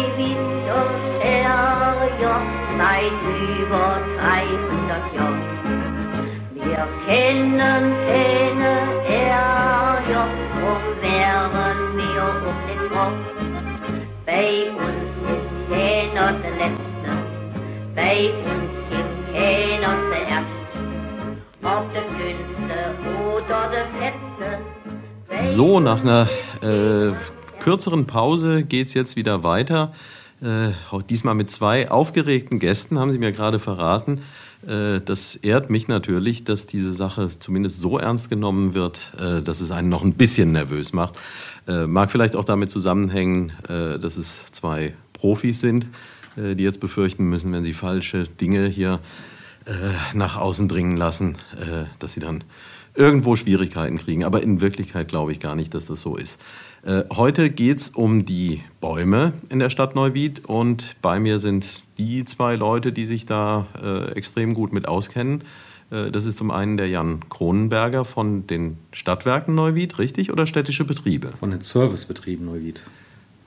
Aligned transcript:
Neuwieder 0.00 0.84
her, 1.20 1.96
seit 2.78 3.20
über 3.60 3.88
300 4.18 5.14
Jahren. 5.14 5.42
Wir 6.54 6.82
kennen 7.06 7.84
keine 8.06 8.72
Ärger, 9.08 10.26
drum 10.54 10.84
wären 11.02 11.80
wir 11.96 12.24
um 12.48 12.58
den 12.68 12.82
Kopf. 12.90 13.24
Bei 14.24 14.50
uns 14.70 15.10
ist 15.28 15.50
keiner 15.70 16.28
der 16.32 16.54
Letzte, 16.62 17.10
bei 17.94 18.16
uns 18.50 18.72
gibt 18.90 19.16
keiner 19.34 19.92
zuerst. 20.08 20.60
Ob 21.62 21.84
der 21.92 22.06
Dünnste 22.16 22.78
oder 23.34 23.60
der 23.70 23.86
Fetzte. 23.98 24.48
So, 25.42 25.80
nach 25.80 26.00
einer 26.02 26.26
äh, 26.62 27.12
kürzeren 27.60 28.06
Pause 28.06 28.64
geht's 28.64 28.94
jetzt 28.94 29.14
wieder 29.14 29.44
weiter. 29.44 29.92
Äh, 30.42 30.70
diesmal 31.08 31.34
mit 31.34 31.50
zwei 31.50 31.90
aufgeregten 31.90 32.58
Gästen, 32.58 32.98
haben 32.98 33.12
Sie 33.12 33.18
mir 33.18 33.30
gerade 33.30 33.58
verraten. 33.58 34.22
Äh, 34.66 35.00
das 35.04 35.36
ehrt 35.36 35.70
mich 35.70 35.86
natürlich, 35.86 36.44
dass 36.44 36.66
diese 36.66 36.92
Sache 36.92 37.28
zumindest 37.38 37.78
so 37.80 37.98
ernst 37.98 38.30
genommen 38.30 38.74
wird, 38.74 39.12
äh, 39.20 39.42
dass 39.42 39.60
es 39.60 39.70
einen 39.70 39.90
noch 39.90 40.02
ein 40.02 40.14
bisschen 40.14 40.52
nervös 40.52 40.92
macht. 40.92 41.18
Äh, 41.68 41.86
mag 41.86 42.10
vielleicht 42.10 42.34
auch 42.34 42.44
damit 42.44 42.70
zusammenhängen, 42.70 43.52
äh, 43.68 43.98
dass 43.98 44.16
es 44.16 44.44
zwei 44.50 44.94
Profis 45.12 45.60
sind, 45.60 45.86
äh, 46.36 46.56
die 46.56 46.64
jetzt 46.64 46.80
befürchten 46.80 47.24
müssen, 47.24 47.52
wenn 47.52 47.62
sie 47.62 47.74
falsche 47.74 48.24
Dinge 48.24 48.66
hier 48.66 48.98
nach 50.14 50.38
außen 50.38 50.68
dringen 50.68 50.96
lassen, 50.96 51.36
dass 51.98 52.14
sie 52.14 52.20
dann 52.20 52.42
irgendwo 52.94 53.36
Schwierigkeiten 53.36 53.98
kriegen. 53.98 54.24
Aber 54.24 54.42
in 54.42 54.60
Wirklichkeit 54.60 55.08
glaube 55.08 55.32
ich 55.32 55.38
gar 55.38 55.54
nicht, 55.54 55.74
dass 55.74 55.84
das 55.84 56.00
so 56.00 56.16
ist. 56.16 56.40
Äh, 56.82 57.04
heute 57.14 57.50
geht 57.50 57.78
es 57.78 57.88
um 57.90 58.24
die 58.24 58.62
Bäume 58.80 59.34
in 59.50 59.58
der 59.58 59.70
Stadt 59.70 59.94
Neuwied 59.94 60.46
und 60.46 60.96
bei 61.02 61.18
mir 61.18 61.38
sind 61.38 61.84
die 61.98 62.24
zwei 62.24 62.56
Leute, 62.56 62.92
die 62.92 63.04
sich 63.04 63.26
da 63.26 63.66
äh, 63.82 64.12
extrem 64.12 64.54
gut 64.54 64.72
mit 64.72 64.88
auskennen. 64.88 65.42
Äh, 65.90 66.10
das 66.10 66.24
ist 66.24 66.38
zum 66.38 66.50
einen 66.50 66.78
der 66.78 66.88
Jan 66.88 67.28
Kronenberger 67.28 68.04
von 68.06 68.46
den 68.46 68.78
Stadtwerken 68.92 69.54
Neuwied, 69.54 69.98
richtig? 69.98 70.32
Oder 70.32 70.46
städtische 70.46 70.84
Betriebe? 70.84 71.28
Von 71.38 71.50
den 71.50 71.60
Servicebetrieben 71.60 72.46
Neuwied. 72.46 72.82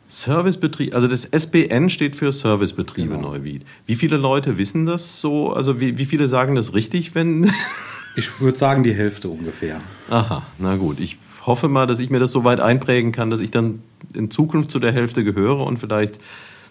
Servicebetrieb, 0.07 0.93
also 0.93 1.07
das 1.07 1.25
SBN 1.25 1.89
steht 1.89 2.15
für 2.15 2.31
Servicebetriebe 2.31 3.15
genau. 3.15 3.31
Neuwied. 3.31 3.65
Wie 3.87 3.95
viele 3.95 4.17
Leute 4.17 4.59
wissen 4.59 4.85
das 4.85 5.19
so? 5.19 5.51
Also 5.53 5.79
wie, 5.79 5.97
wie 5.97 6.05
viele 6.05 6.27
sagen 6.29 6.53
das 6.53 6.75
richtig, 6.75 7.15
wenn. 7.15 7.51
ich 8.15 8.39
würde 8.39 8.57
sagen, 8.57 8.83
die 8.83 8.93
Hälfte 8.93 9.29
ungefähr. 9.29 9.79
Aha, 10.11 10.45
na 10.59 10.75
gut. 10.75 10.99
Ich 10.99 11.17
hoffe 11.47 11.67
mal, 11.69 11.87
dass 11.87 11.99
ich 11.99 12.09
mir 12.09 12.19
das 12.19 12.31
so 12.31 12.43
weit 12.43 12.59
einprägen 12.59 13.11
kann, 13.11 13.29
dass 13.29 13.41
ich 13.41 13.51
dann 13.51 13.81
in 14.13 14.31
Zukunft 14.31 14.71
zu 14.71 14.79
der 14.79 14.91
Hälfte 14.91 15.23
gehöre 15.23 15.61
und 15.65 15.77
vielleicht 15.77 16.19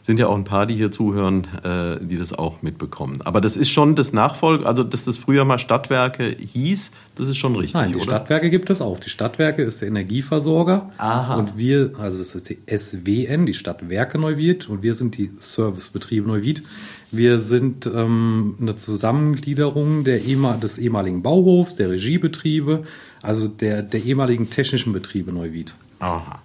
sind 0.03 0.19
ja 0.19 0.27
auch 0.27 0.35
ein 0.35 0.45
paar, 0.45 0.67
die 0.67 0.75
hier 0.75 0.91
zuhören, 0.91 1.47
äh, 1.63 2.05
die 2.05 2.19
das 2.19 2.33
auch 2.33 2.61
mitbekommen. 2.61 3.23
Aber 3.23 3.41
das 3.41 3.57
ist 3.57 3.71
schon 3.71 3.95
das 3.95 4.13
Nachfolg, 4.13 4.67
also 4.67 4.83
dass 4.83 5.05
das 5.05 5.17
früher 5.17 5.45
mal 5.45 5.59
Stadtwerke 5.59 6.37
hieß, 6.53 6.91
das 7.15 7.29
ist 7.29 7.37
schon 7.37 7.55
richtig. 7.55 7.75
Nein, 7.75 7.91
die 7.91 7.97
oder? 7.97 8.05
Stadtwerke 8.05 8.51
gibt 8.51 8.69
es 8.71 8.83
auch. 8.83 8.99
Die 8.99 9.11
Stadtwerke 9.11 9.63
ist 9.63 9.81
der 9.81 9.89
Energieversorger. 9.89 10.91
Aha. 10.99 11.37
Und 11.37 11.57
wir, 11.57 11.93
also 11.99 12.19
das 12.19 12.35
ist 12.35 12.51
die 12.51 12.59
SWN, 12.67 13.47
die 13.47 13.55
Stadtwerke 13.55 14.19
Neuwied, 14.19 14.69
und 14.69 14.83
wir 14.83 14.95
sind 14.95 15.17
die 15.17 15.31
Servicebetriebe 15.39 16.27
Neuwied. 16.27 16.65
Wir 17.13 17.39
sind 17.39 17.87
ähm, 17.87 18.57
eine 18.61 18.75
Zusammengliederung 18.75 20.03
der 20.03 20.25
ehemal 20.25 20.59
des 20.59 20.79
ehemaligen 20.79 21.23
Bauhofs, 21.23 21.77
der 21.77 21.91
Regiebetriebe, 21.91 22.83
also 23.23 23.47
der, 23.47 23.83
der 23.83 24.03
ehemaligen 24.03 24.51
technischen 24.51 24.93
Betriebe 24.93 25.33
Neuwied. 25.33 25.75
Aha, 26.01 26.43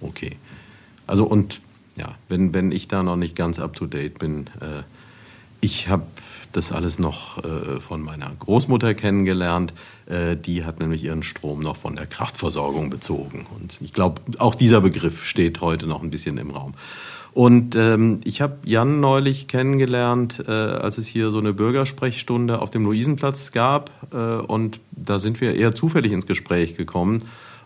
okay. 0.00 0.36
Also 1.08 1.24
und 1.24 1.60
ja, 1.96 2.14
wenn, 2.28 2.54
wenn 2.54 2.72
ich 2.72 2.88
da 2.88 3.02
noch 3.02 3.16
nicht 3.16 3.36
ganz 3.36 3.58
up-to-date 3.58 4.18
bin, 4.18 4.46
äh, 4.60 4.82
ich 5.60 5.88
habe 5.88 6.04
das 6.52 6.72
alles 6.72 6.98
noch 6.98 7.42
äh, 7.44 7.80
von 7.80 8.02
meiner 8.02 8.30
Großmutter 8.38 8.94
kennengelernt. 8.94 9.72
Äh, 10.06 10.36
die 10.36 10.64
hat 10.64 10.80
nämlich 10.80 11.04
ihren 11.04 11.22
Strom 11.22 11.60
noch 11.60 11.76
von 11.76 11.96
der 11.96 12.06
Kraftversorgung 12.06 12.90
bezogen. 12.90 13.46
Und 13.54 13.78
ich 13.80 13.92
glaube, 13.92 14.20
auch 14.38 14.54
dieser 14.54 14.80
Begriff 14.80 15.24
steht 15.24 15.60
heute 15.60 15.86
noch 15.86 16.02
ein 16.02 16.10
bisschen 16.10 16.38
im 16.38 16.50
Raum. 16.50 16.74
Und 17.32 17.76
ähm, 17.76 18.18
ich 18.24 18.40
habe 18.40 18.58
Jan 18.64 18.98
neulich 18.98 19.46
kennengelernt, 19.46 20.42
äh, 20.48 20.50
als 20.50 20.98
es 20.98 21.06
hier 21.06 21.30
so 21.30 21.38
eine 21.38 21.52
Bürgersprechstunde 21.52 22.60
auf 22.60 22.70
dem 22.70 22.84
Luisenplatz 22.84 23.52
gab. 23.52 23.92
Äh, 24.12 24.16
und 24.16 24.80
da 24.90 25.20
sind 25.20 25.40
wir 25.40 25.54
eher 25.54 25.72
zufällig 25.72 26.10
ins 26.10 26.26
Gespräch 26.26 26.76
gekommen. 26.76 27.18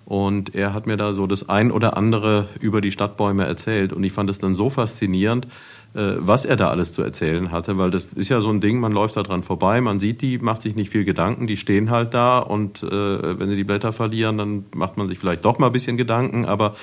Und 0.04 0.54
er 0.54 0.74
hat 0.74 0.86
mir 0.86 0.96
da 0.96 1.14
so 1.14 1.26
das 1.26 1.48
ein 1.48 1.70
oder 1.70 1.96
andere 1.96 2.48
über 2.60 2.80
die 2.80 2.90
Stadtbäume 2.90 3.44
erzählt. 3.44 3.92
Und 3.92 4.04
ich 4.04 4.12
fand 4.12 4.28
es 4.28 4.38
dann 4.38 4.54
so 4.54 4.68
faszinierend, 4.68 5.46
äh, 5.94 6.16
was 6.18 6.44
er 6.44 6.56
da 6.56 6.70
alles 6.70 6.92
zu 6.92 7.02
erzählen 7.02 7.52
hatte, 7.52 7.78
weil 7.78 7.90
das 7.90 8.04
ist 8.16 8.28
ja 8.28 8.40
so 8.40 8.50
ein 8.50 8.60
Ding, 8.60 8.80
man 8.80 8.92
läuft 8.92 9.16
da 9.16 9.22
dran 9.22 9.42
vorbei, 9.42 9.80
man 9.80 10.00
sieht 10.00 10.22
die, 10.22 10.38
macht 10.38 10.60
sich 10.60 10.74
nicht 10.74 10.90
viel 10.90 11.04
Gedanken, 11.04 11.46
die 11.46 11.56
stehen 11.56 11.90
halt 11.90 12.14
da 12.14 12.40
und 12.40 12.82
äh, 12.82 13.38
wenn 13.38 13.48
sie 13.48 13.56
die 13.56 13.64
Blätter 13.64 13.92
verlieren, 13.92 14.36
dann 14.36 14.64
macht 14.74 14.96
man 14.96 15.06
sich 15.06 15.18
vielleicht 15.18 15.44
doch 15.44 15.60
mal 15.60 15.66
ein 15.66 15.72
bisschen 15.72 15.96
Gedanken, 15.96 16.46
aber 16.46 16.74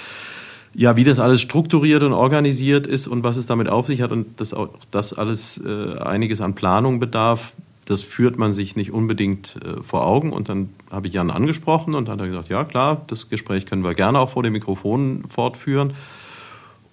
ja, 0.73 0.95
wie 0.95 1.03
das 1.03 1.19
alles 1.19 1.41
strukturiert 1.41 2.03
und 2.03 2.13
organisiert 2.13 2.87
ist 2.87 3.07
und 3.07 3.25
was 3.25 3.35
es 3.35 3.45
damit 3.45 3.67
auf 3.67 3.87
sich 3.87 4.01
hat 4.01 4.13
und 4.13 4.39
dass 4.39 4.53
auch 4.53 4.69
das 4.91 5.11
alles 5.11 5.59
äh, 5.65 5.99
einiges 5.99 6.39
an 6.39 6.55
Planung 6.55 6.99
bedarf, 6.99 7.51
das 7.85 8.03
führt 8.03 8.37
man 8.37 8.53
sich 8.53 8.75
nicht 8.75 8.91
unbedingt 8.91 9.57
äh, 9.63 9.81
vor 9.81 10.05
Augen. 10.05 10.33
Und 10.33 10.49
dann 10.49 10.69
habe 10.91 11.07
ich 11.07 11.13
Jan 11.13 11.31
angesprochen 11.31 11.95
und 11.95 12.07
dann 12.07 12.19
hat 12.19 12.25
er 12.25 12.29
gesagt, 12.29 12.49
ja 12.49 12.63
klar, 12.63 13.03
das 13.07 13.29
Gespräch 13.29 13.65
können 13.65 13.83
wir 13.83 13.93
gerne 13.93 14.19
auch 14.19 14.29
vor 14.29 14.43
dem 14.43 14.53
Mikrofon 14.53 15.23
fortführen. 15.27 15.93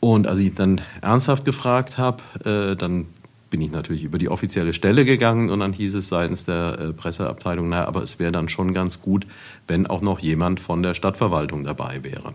Und 0.00 0.26
als 0.26 0.38
ich 0.40 0.54
dann 0.54 0.80
ernsthaft 1.00 1.44
gefragt 1.44 1.98
habe, 1.98 2.22
äh, 2.44 2.76
dann 2.76 3.06
bin 3.50 3.60
ich 3.60 3.70
natürlich 3.70 4.04
über 4.04 4.18
die 4.18 4.28
offizielle 4.28 4.72
Stelle 4.72 5.04
gegangen 5.04 5.50
und 5.50 5.60
dann 5.60 5.72
hieß 5.72 5.94
es 5.94 6.08
seitens 6.08 6.44
der 6.44 6.78
äh, 6.78 6.92
Presseabteilung, 6.92 7.68
naja, 7.68 7.86
aber 7.86 8.02
es 8.02 8.18
wäre 8.18 8.32
dann 8.32 8.48
schon 8.48 8.74
ganz 8.74 9.00
gut, 9.00 9.26
wenn 9.66 9.86
auch 9.86 10.02
noch 10.02 10.18
jemand 10.18 10.60
von 10.60 10.82
der 10.82 10.94
Stadtverwaltung 10.94 11.64
dabei 11.64 12.04
wäre. 12.04 12.34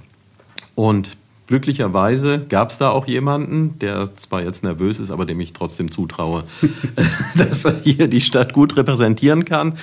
Und 0.75 1.17
Glücklicherweise 1.47 2.45
gab 2.47 2.69
es 2.69 2.77
da 2.77 2.89
auch 2.89 3.07
jemanden, 3.07 3.77
der 3.79 4.15
zwar 4.15 4.43
jetzt 4.43 4.63
nervös 4.63 4.99
ist, 4.99 5.11
aber 5.11 5.25
dem 5.25 5.39
ich 5.39 5.53
trotzdem 5.53 5.91
zutraue, 5.91 6.43
dass 7.37 7.65
er 7.65 7.75
hier 7.83 8.07
die 8.07 8.21
Stadt 8.21 8.53
gut 8.53 8.77
repräsentieren 8.77 9.45
kann. 9.45 9.77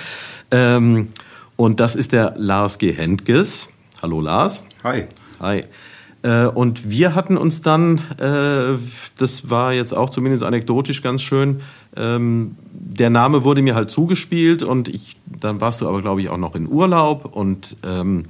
Ähm, 0.49 1.09
und 1.55 1.79
das 1.79 1.95
ist 1.95 2.11
der 2.13 2.33
Lars 2.37 2.79
G. 2.79 2.91
Hentges. 2.91 3.69
Hallo 4.01 4.21
Lars. 4.21 4.65
Hi. 4.83 5.05
Hi. 5.39 5.63
Äh, 6.23 6.45
und 6.45 6.89
wir 6.89 7.15
hatten 7.15 7.37
uns 7.37 7.61
dann, 7.61 7.99
äh, 8.19 8.77
das 9.17 9.49
war 9.49 9.73
jetzt 9.73 9.93
auch 9.93 10.09
zumindest 10.09 10.43
anekdotisch 10.43 11.01
ganz 11.01 11.21
schön, 11.21 11.61
ähm, 11.95 12.55
der 12.71 13.09
Name 13.09 13.43
wurde 13.43 13.61
mir 13.61 13.75
halt 13.75 13.89
zugespielt 13.89 14.63
und 14.63 14.87
ich, 14.87 15.17
dann 15.25 15.61
warst 15.61 15.81
du 15.81 15.87
aber, 15.87 16.01
glaube 16.01 16.21
ich, 16.21 16.29
auch 16.29 16.37
noch 16.37 16.55
in 16.55 16.67
Urlaub 16.67 17.25
und 17.25 17.75
ähm, 17.83 18.25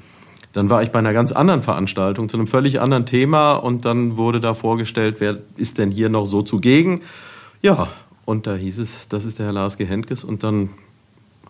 dann 0.53 0.69
war 0.69 0.83
ich 0.83 0.91
bei 0.91 0.99
einer 0.99 1.13
ganz 1.13 1.31
anderen 1.31 1.61
Veranstaltung 1.61 2.27
zu 2.29 2.37
einem 2.37 2.47
völlig 2.47 2.81
anderen 2.81 3.05
Thema 3.05 3.53
und 3.53 3.85
dann 3.85 4.17
wurde 4.17 4.39
da 4.39 4.53
vorgestellt, 4.53 5.17
wer 5.19 5.37
ist 5.55 5.77
denn 5.77 5.91
hier 5.91 6.09
noch 6.09 6.25
so 6.25 6.41
zugegen? 6.41 7.01
Ja, 7.61 7.87
und 8.25 8.47
da 8.47 8.55
hieß 8.55 8.79
es, 8.79 9.07
das 9.07 9.25
ist 9.25 9.39
der 9.39 9.47
Herr 9.47 9.53
Lars 9.53 9.77
Gehenkes 9.77 10.23
und 10.23 10.43
dann 10.43 10.69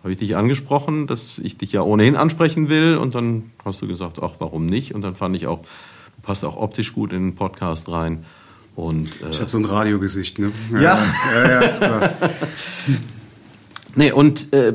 habe 0.02 0.14
ich 0.14 0.20
dich 0.20 0.36
angesprochen, 0.36 1.08
dass 1.08 1.38
ich 1.38 1.58
dich 1.58 1.72
ja 1.72 1.82
ohnehin 1.82 2.16
ansprechen 2.16 2.70
will 2.70 2.98
und 2.98 3.14
dann 3.14 3.52
hast 3.64 3.82
du 3.82 3.88
gesagt, 3.88 4.18
ach, 4.22 4.34
warum 4.40 4.66
nicht? 4.66 4.96
Und 4.96 5.02
dann 5.02 5.16
fand 5.16 5.36
ich 5.36 5.48
auch, 5.48 5.60
du 5.62 6.22
passt 6.24 6.44
auch 6.44 6.58
optisch 6.58 6.94
gut 6.94 7.14
in 7.14 7.24
den 7.24 7.36
Podcast 7.36 7.90
rein. 7.90 8.26
Und, 8.76 9.22
äh, 9.22 9.30
ich 9.30 9.40
habe 9.40 9.50
so 9.50 9.58
ein 9.58 9.66
Radiogesicht, 9.66 10.40
ne? 10.40 10.52
Ja. 10.72 10.80
Ja, 10.80 11.04
ja, 11.34 11.50
ja 11.50 11.60
ist 11.62 11.82
klar. 11.82 12.10
nee, 13.96 14.12
und 14.12 14.52
äh, 14.54 14.74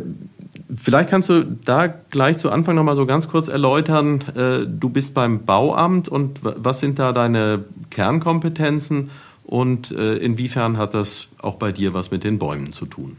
Vielleicht 0.74 1.10
kannst 1.10 1.28
du 1.28 1.44
da 1.44 1.86
gleich 1.86 2.38
zu 2.38 2.50
Anfang 2.50 2.74
noch 2.74 2.82
mal 2.82 2.96
so 2.96 3.06
ganz 3.06 3.28
kurz 3.28 3.48
erläutern, 3.48 4.24
äh, 4.34 4.66
du 4.66 4.88
bist 4.88 5.14
beim 5.14 5.44
Bauamt 5.44 6.08
und 6.08 6.40
was 6.42 6.80
sind 6.80 6.98
da 6.98 7.12
deine 7.12 7.64
Kernkompetenzen 7.90 9.10
und 9.44 9.92
äh, 9.92 10.16
inwiefern 10.16 10.76
hat 10.76 10.94
das 10.94 11.28
auch 11.38 11.54
bei 11.54 11.70
dir 11.70 11.94
was 11.94 12.10
mit 12.10 12.24
den 12.24 12.38
Bäumen 12.38 12.72
zu 12.72 12.86
tun? 12.86 13.16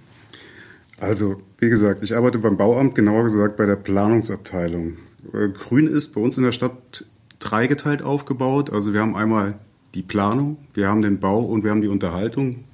Also, 1.00 1.38
wie 1.60 1.70
gesagt, 1.70 2.02
ich 2.04 2.16
arbeite 2.16 2.40
beim 2.40 2.58
Bauamt, 2.58 2.96
genauer 2.96 3.24
gesagt 3.24 3.56
bei 3.56 3.66
der 3.66 3.76
Planungsabteilung. 3.76 4.98
Äh, 5.34 5.50
Grün 5.50 5.88
ist 5.88 6.14
bei 6.14 6.22
uns 6.22 6.38
in 6.38 6.44
der 6.44 6.52
Stadt 6.52 7.06
dreigeteilt 7.40 8.02
aufgebaut. 8.02 8.72
Also 8.72 8.94
wir 8.94 9.00
haben 9.00 9.16
einmal 9.16 9.60
die 9.94 10.02
Planung, 10.02 10.58
wir 10.74 10.90
haben 10.90 11.02
den 11.02 11.20
Bau 11.20 11.42
und 11.42 11.64
wir 11.64 11.72
haben 11.72 11.82
die 11.82 11.88
Unterhaltung, 11.88 12.66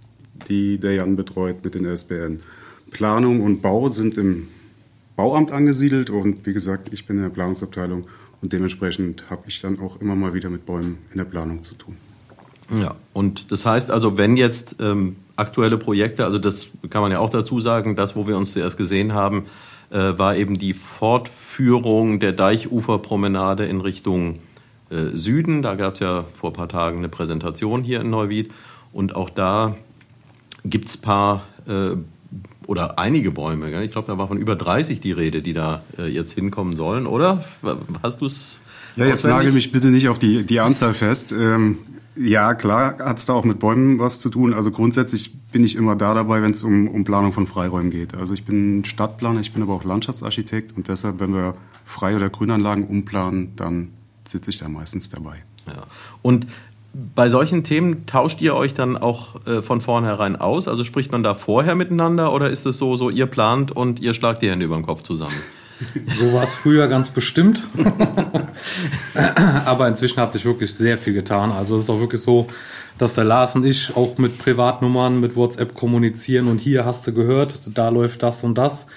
die 0.47 0.79
der 0.79 0.93
Jan 0.93 1.15
betreut 1.15 1.63
mit 1.63 1.75
den 1.75 1.85
SBN. 1.85 2.39
Planung 2.91 3.41
und 3.41 3.61
Bau 3.61 3.89
sind 3.89 4.17
im 4.17 4.47
Bauamt 5.15 5.51
angesiedelt 5.51 6.09
und 6.09 6.45
wie 6.45 6.53
gesagt, 6.53 6.91
ich 6.91 7.05
bin 7.05 7.17
in 7.17 7.23
der 7.23 7.29
Planungsabteilung 7.29 8.07
und 8.41 8.53
dementsprechend 8.53 9.29
habe 9.29 9.43
ich 9.47 9.61
dann 9.61 9.79
auch 9.79 10.01
immer 10.01 10.15
mal 10.15 10.33
wieder 10.33 10.49
mit 10.49 10.65
Bäumen 10.65 10.97
in 11.11 11.17
der 11.17 11.25
Planung 11.25 11.63
zu 11.63 11.75
tun. 11.75 11.95
Ja, 12.79 12.95
und 13.13 13.51
das 13.51 13.65
heißt 13.65 13.91
also, 13.91 14.17
wenn 14.17 14.37
jetzt 14.37 14.77
ähm, 14.79 15.17
aktuelle 15.35 15.77
Projekte, 15.77 16.25
also 16.25 16.39
das 16.39 16.71
kann 16.89 17.01
man 17.01 17.11
ja 17.11 17.19
auch 17.19 17.29
dazu 17.29 17.59
sagen, 17.59 17.95
das, 17.95 18.15
wo 18.15 18.27
wir 18.27 18.37
uns 18.37 18.53
zuerst 18.53 18.77
gesehen 18.77 19.13
haben, 19.13 19.45
äh, 19.91 20.17
war 20.17 20.35
eben 20.35 20.57
die 20.57 20.73
Fortführung 20.73 22.19
der 22.19 22.31
Deichuferpromenade 22.31 23.65
in 23.65 23.81
Richtung 23.81 24.39
äh, 24.89 25.15
Süden. 25.15 25.61
Da 25.61 25.75
gab 25.75 25.95
es 25.95 25.99
ja 25.99 26.23
vor 26.23 26.49
ein 26.49 26.53
paar 26.53 26.69
Tagen 26.69 26.97
eine 26.97 27.09
Präsentation 27.09 27.83
hier 27.83 28.01
in 28.01 28.09
Neuwied. 28.09 28.51
Und 28.91 29.15
auch 29.15 29.29
da 29.29 29.75
gibt 30.65 30.85
es 30.85 30.97
ein 30.97 31.01
paar 31.01 31.43
äh, 31.67 31.95
oder 32.67 32.99
einige 32.99 33.31
Bäume. 33.31 33.69
Gell? 33.69 33.83
Ich 33.83 33.91
glaube, 33.91 34.07
da 34.07 34.17
war 34.17 34.27
von 34.27 34.37
über 34.37 34.55
30 34.55 34.99
die 34.99 35.11
Rede, 35.11 35.41
die 35.41 35.53
da 35.53 35.83
äh, 35.97 36.07
jetzt 36.07 36.33
hinkommen 36.33 36.75
sollen, 36.75 37.07
oder? 37.07 37.43
Hast 38.01 38.21
du 38.21 38.25
es? 38.25 38.61
Ja, 38.95 39.05
jetzt 39.05 39.25
nagel 39.25 39.51
mich 39.51 39.71
bitte 39.71 39.87
nicht 39.87 40.09
auf 40.09 40.19
die, 40.19 40.45
die 40.45 40.59
Anzahl 40.59 40.93
fest. 40.93 41.31
Ähm, 41.31 41.79
ja, 42.15 42.53
klar 42.53 42.99
hat 42.99 43.17
es 43.17 43.25
da 43.25 43.33
auch 43.33 43.43
mit 43.43 43.59
Bäumen 43.59 43.97
was 43.97 44.19
zu 44.19 44.29
tun. 44.29 44.53
Also 44.53 44.71
grundsätzlich 44.71 45.35
bin 45.51 45.63
ich 45.63 45.75
immer 45.75 45.95
da 45.95 46.13
dabei, 46.13 46.41
wenn 46.43 46.51
es 46.51 46.63
um, 46.63 46.87
um 46.87 47.03
Planung 47.03 47.31
von 47.31 47.47
Freiräumen 47.47 47.89
geht. 47.89 48.13
Also 48.13 48.33
ich 48.33 48.45
bin 48.45 48.85
Stadtplaner, 48.85 49.39
ich 49.39 49.53
bin 49.53 49.63
aber 49.63 49.73
auch 49.73 49.83
Landschaftsarchitekt 49.83 50.77
und 50.77 50.87
deshalb, 50.87 51.19
wenn 51.19 51.33
wir 51.33 51.55
Frei- 51.85 52.15
oder 52.15 52.29
Grünanlagen 52.29 52.85
umplanen, 52.85 53.55
dann 53.55 53.89
sitze 54.27 54.51
ich 54.51 54.59
da 54.59 54.69
meistens 54.69 55.09
dabei. 55.09 55.43
Ja. 55.65 55.83
Und 56.21 56.45
bei 56.93 57.27
solchen 57.27 57.63
Themen 57.63 58.05
tauscht 58.05 58.39
ihr 58.41 58.55
euch 58.55 58.73
dann 58.73 58.97
auch 58.97 59.45
äh, 59.47 59.61
von 59.61 59.81
vornherein 59.81 60.35
aus? 60.35 60.67
Also 60.67 60.83
spricht 60.83 61.11
man 61.11 61.23
da 61.23 61.33
vorher 61.33 61.75
miteinander 61.75 62.31
oder 62.33 62.49
ist 62.49 62.65
es 62.65 62.77
so, 62.77 62.95
so 62.95 63.09
ihr 63.09 63.25
plant 63.25 63.71
und 63.71 63.99
ihr 63.99 64.13
schlagt 64.13 64.43
die 64.43 64.49
Hände 64.49 64.65
über 64.65 64.75
den 64.75 64.85
Kopf 64.85 65.03
zusammen? 65.03 65.35
So 66.07 66.31
war 66.31 66.43
es 66.43 66.53
früher 66.53 66.87
ganz 66.87 67.09
bestimmt. 67.09 67.67
Aber 69.65 69.87
inzwischen 69.87 70.21
hat 70.21 70.31
sich 70.31 70.45
wirklich 70.45 70.73
sehr 70.73 70.97
viel 70.97 71.13
getan. 71.13 71.51
Also 71.51 71.75
es 71.75 71.81
ist 71.81 71.89
auch 71.89 71.99
wirklich 71.99 72.21
so, 72.21 72.47
dass 72.97 73.15
der 73.15 73.25
Lars 73.25 73.55
und 73.57 73.65
ich 73.65 73.93
auch 73.97 74.17
mit 74.17 74.37
Privatnummern, 74.37 75.19
mit 75.19 75.35
WhatsApp 75.35 75.73
kommunizieren 75.73 76.47
und 76.47 76.59
hier 76.59 76.85
hast 76.85 77.05
du 77.07 77.11
gehört, 77.11 77.77
da 77.77 77.89
läuft 77.89 78.23
das 78.23 78.43
und 78.43 78.57
das. 78.57 78.87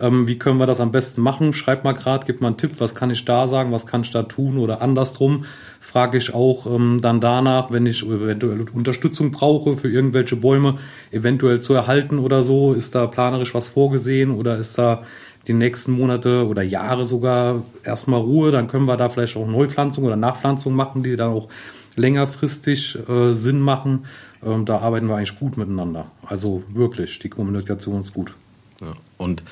Ähm, 0.00 0.28
wie 0.28 0.38
können 0.38 0.58
wir 0.58 0.66
das 0.66 0.80
am 0.80 0.92
besten 0.92 1.22
machen? 1.22 1.52
Schreib 1.52 1.84
mal 1.84 1.92
gerade, 1.92 2.26
gib 2.26 2.40
mal 2.40 2.48
einen 2.48 2.56
Tipp, 2.56 2.72
was 2.78 2.94
kann 2.94 3.10
ich 3.10 3.24
da 3.24 3.46
sagen, 3.46 3.72
was 3.72 3.86
kann 3.86 4.02
ich 4.02 4.10
da 4.10 4.24
tun 4.24 4.58
oder 4.58 4.82
andersrum. 4.82 5.44
Frage 5.80 6.18
ich 6.18 6.34
auch 6.34 6.66
ähm, 6.66 7.00
dann 7.00 7.20
danach, 7.20 7.70
wenn 7.70 7.86
ich 7.86 8.04
eventuell 8.04 8.66
Unterstützung 8.72 9.30
brauche 9.30 9.76
für 9.76 9.88
irgendwelche 9.88 10.36
Bäume 10.36 10.76
eventuell 11.10 11.60
zu 11.60 11.74
erhalten 11.74 12.18
oder 12.18 12.42
so. 12.42 12.72
Ist 12.74 12.94
da 12.94 13.06
planerisch 13.06 13.54
was 13.54 13.68
vorgesehen 13.68 14.30
oder 14.30 14.56
ist 14.56 14.76
da 14.78 15.02
die 15.46 15.52
nächsten 15.52 15.92
Monate 15.92 16.46
oder 16.46 16.62
Jahre 16.62 17.04
sogar 17.04 17.62
erstmal 17.84 18.20
Ruhe, 18.20 18.50
dann 18.50 18.66
können 18.66 18.86
wir 18.86 18.96
da 18.96 19.08
vielleicht 19.08 19.36
auch 19.36 19.46
Neupflanzung 19.46 20.04
oder 20.04 20.16
Nachpflanzung 20.16 20.74
machen, 20.74 21.02
die 21.02 21.16
dann 21.16 21.30
auch 21.30 21.48
längerfristig 21.94 22.98
äh, 23.08 23.32
Sinn 23.32 23.60
machen. 23.60 24.06
Ähm, 24.44 24.64
da 24.64 24.78
arbeiten 24.78 25.08
wir 25.08 25.16
eigentlich 25.16 25.38
gut 25.38 25.56
miteinander. 25.56 26.10
Also 26.24 26.62
wirklich, 26.68 27.18
die 27.20 27.28
Kommunikation 27.28 28.00
ist 28.00 28.12
gut. 28.12 28.34
Ja, 28.80 28.92
und 29.16 29.42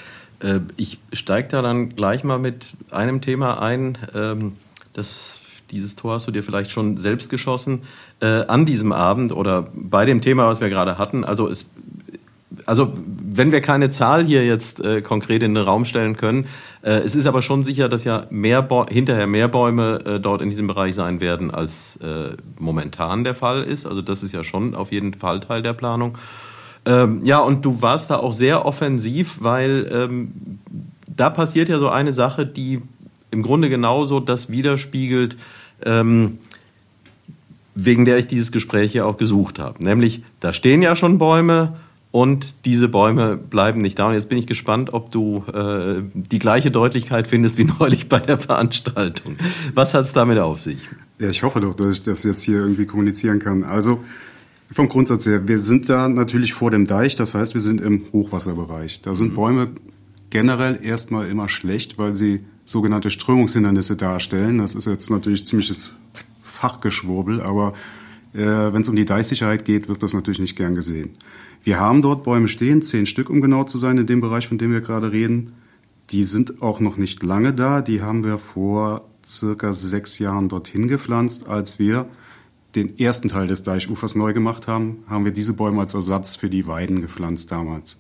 ich 0.77 0.99
steige 1.13 1.49
da 1.49 1.63
dann 1.63 1.91
gleich 1.91 2.25
mal 2.25 2.39
mit 2.39 2.73
einem 2.91 3.21
Thema 3.21 3.61
ein. 3.63 3.99
Ähm, 4.15 4.57
das, 4.93 5.39
dieses 5.71 5.97
Tor 5.97 6.15
hast 6.15 6.27
du 6.27 6.31
dir 6.31 6.43
vielleicht 6.43 6.71
schon 6.71 6.97
selbst 6.97 7.31
geschossen 7.31 7.83
äh, 8.21 8.27
an 8.47 8.67
diesem 8.67 8.93
Abend 8.93 9.33
oder 9.33 9.69
bei 9.75 10.05
dem 10.05 10.21
Thema, 10.21 10.47
was 10.47 10.61
wir 10.61 10.69
gerade 10.69 10.99
hatten. 10.99 11.25
Also 11.25 11.49
es 11.49 11.71
also 12.67 12.93
wenn 12.97 13.53
wir 13.53 13.61
keine 13.61 13.91
Zahl 13.91 14.25
hier 14.25 14.45
jetzt 14.45 14.85
äh, 14.85 15.03
konkret 15.03 15.43
in 15.43 15.55
den 15.55 15.65
Raum 15.65 15.85
stellen 15.85 16.17
können, 16.17 16.47
äh, 16.83 16.99
es 16.99 17.17
ist 17.17 17.27
aber 17.27 17.43
schon 17.43 17.65
sicher, 17.65 17.89
dass 17.89 18.05
ja 18.05 18.27
mehr 18.31 18.67
hinterher 18.89 19.27
mehr 19.27 19.49
Bäume 19.49 20.01
äh, 20.07 20.21
dort 20.21 20.43
in 20.43 20.51
diesem 20.51 20.67
Bereich 20.67 20.95
sein 20.95 21.21
werden, 21.21 21.51
als 21.51 21.97
äh, 21.97 22.37
momentan 22.59 23.25
der 23.25 23.35
Fall 23.35 23.63
ist. 23.65 23.87
Also 23.87 24.03
das 24.03 24.23
ist 24.23 24.33
ja 24.33 24.45
schon 24.45 24.75
auf 24.75 24.93
jeden 24.93 25.15
Fall 25.15 25.41
Teil 25.41 25.63
der 25.63 25.73
Planung. 25.73 26.17
Ähm, 26.87 27.21
ja, 27.25 27.41
und 27.41 27.65
du 27.65 27.81
warst 27.83 28.11
da 28.11 28.17
auch 28.17 28.33
sehr 28.33 28.67
offensiv, 28.67 29.39
weil 29.41 29.91
ähm, 29.93 30.33
da 31.07 31.31
passiert 31.31 31.69
ja 31.69 31.79
so 31.79 31.89
eine 31.89 32.13
Sache, 32.13 32.47
die 32.47 32.83
im 33.31 33.43
Grunde 33.43 33.69
genauso 33.69 34.21
das 34.21 34.51
widerspiegelt, 34.51 35.37
ähm, 35.85 36.39
wegen 37.75 38.05
der 38.05 38.19
ich 38.19 38.27
dieses 38.27 38.53
Gespräch 38.53 38.93
hier 38.93 39.07
auch 39.07 39.17
gesucht 39.17 39.59
habe. 39.59 39.83
Nämlich, 39.83 40.23
da 40.41 40.53
stehen 40.53 40.83
ja 40.83 40.95
schon 40.95 41.19
Bäume 41.19 41.75
und 42.13 42.55
diese 42.65 42.89
Bäume 42.89 43.37
bleiben 43.37 43.83
nicht 43.83 43.99
da. 43.99 44.09
Und 44.09 44.15
jetzt 44.15 44.29
bin 44.29 44.39
ich 44.39 44.47
gespannt, 44.47 44.93
ob 44.93 45.11
du 45.11 45.45
äh, 45.53 46.03
die 46.15 46.39
gleiche 46.39 46.71
Deutlichkeit 46.71 47.27
findest 47.27 47.59
wie 47.59 47.65
neulich 47.81 48.09
bei 48.09 48.21
der 48.21 48.39
Veranstaltung. 48.39 49.37
Was 49.75 49.95
hat 49.95 50.05
es 50.05 50.13
damit 50.13 50.39
auf 50.39 50.61
sich? 50.61 50.79
Ja, 51.19 51.29
ich 51.29 51.43
hoffe 51.43 51.61
doch, 51.61 51.75
dass 51.75 51.97
ich 51.97 52.03
das 52.03 52.23
jetzt 52.23 52.43
hier 52.43 52.59
irgendwie 52.59 52.87
kommunizieren 52.87 53.41
kann. 53.41 53.65
Also 53.65 54.05
vom 54.75 54.89
Grundsatz 54.89 55.27
her, 55.27 55.47
wir 55.47 55.61
sind 55.61 55.89
da 55.89 56.09
natürlich 56.09 56.53
vor 56.53 56.71
dem 56.71 56.87
Deich, 56.87 57.15
das 57.15 57.35
heißt, 57.35 57.55
wir 57.55 57.61
sind 57.61 57.81
im 57.81 58.07
Hochwasserbereich. 58.13 59.03
Da 59.03 59.15
sind 59.15 59.31
mhm. 59.31 59.35
Bäume 59.35 59.69
generell 60.31 60.81
erstmal 60.83 61.29
immer 61.29 61.49
schlecht, 61.49 61.97
weil 61.97 62.17
sie 62.17 62.41
sogenannte 62.65 63.11
Strömungshindernisse 63.11 63.95
darstellen. 63.95 64.59
Das 64.59 64.75
ist 64.75 64.87
jetzt 64.87 65.11
natürlich 65.11 65.47
ziemliches 65.47 65.95
Fachgeschwurbel, 66.43 67.41
aber 67.41 67.75
äh, 68.33 68.41
wenn 68.41 68.83
es 68.83 68.89
um 68.89 68.97
die 68.97 69.05
Deichsicherheit 69.05 69.65
geht, 69.65 69.89
wird 69.89 70.03
das 70.03 70.13
natürlich 70.13 70.41
nicht 70.41 70.57
gern 70.57 70.75
gesehen. 70.75 71.11
Wir 71.63 71.79
haben 71.79 72.03
dort 72.03 72.25
Bäume 72.25 72.49
stehen, 72.49 72.83
zehn 72.83 73.07
Stück, 73.07 73.31
um 73.31 73.41
genau 73.41 73.63
zu 73.63 73.79
sein, 73.79 73.97
in 73.97 74.07
dem 74.07 74.21
Bereich, 74.21 74.49
von 74.49 74.59
dem 74.59 74.73
wir 74.73 74.81
gerade 74.81 75.13
reden. 75.13 75.53
Die 76.11 76.25
sind 76.25 76.63
auch 76.63 76.81
noch 76.81 76.97
nicht 76.97 77.23
lange 77.23 77.53
da. 77.53 77.81
Die 77.81 78.03
haben 78.03 78.25
wir 78.25 78.39
vor 78.39 79.09
circa 79.25 79.73
sechs 79.73 80.19
Jahren 80.19 80.49
dorthin 80.49 80.89
gepflanzt. 80.89 81.49
Als 81.49 81.79
wir 81.79 82.07
den 82.75 82.99
ersten 82.99 83.29
Teil 83.29 83.47
des 83.47 83.63
Deichufers 83.63 84.15
neu 84.15 84.33
gemacht 84.33 84.67
haben, 84.67 85.05
haben 85.07 85.25
wir 85.25 85.33
diese 85.33 85.55
Bäume 85.55 85.81
als 85.81 85.95
Ersatz 85.95 86.37
für 86.37 86.51
die 86.51 86.67
Weiden 86.67 87.01
gepflanzt 87.01 87.53
damals. 87.53 87.99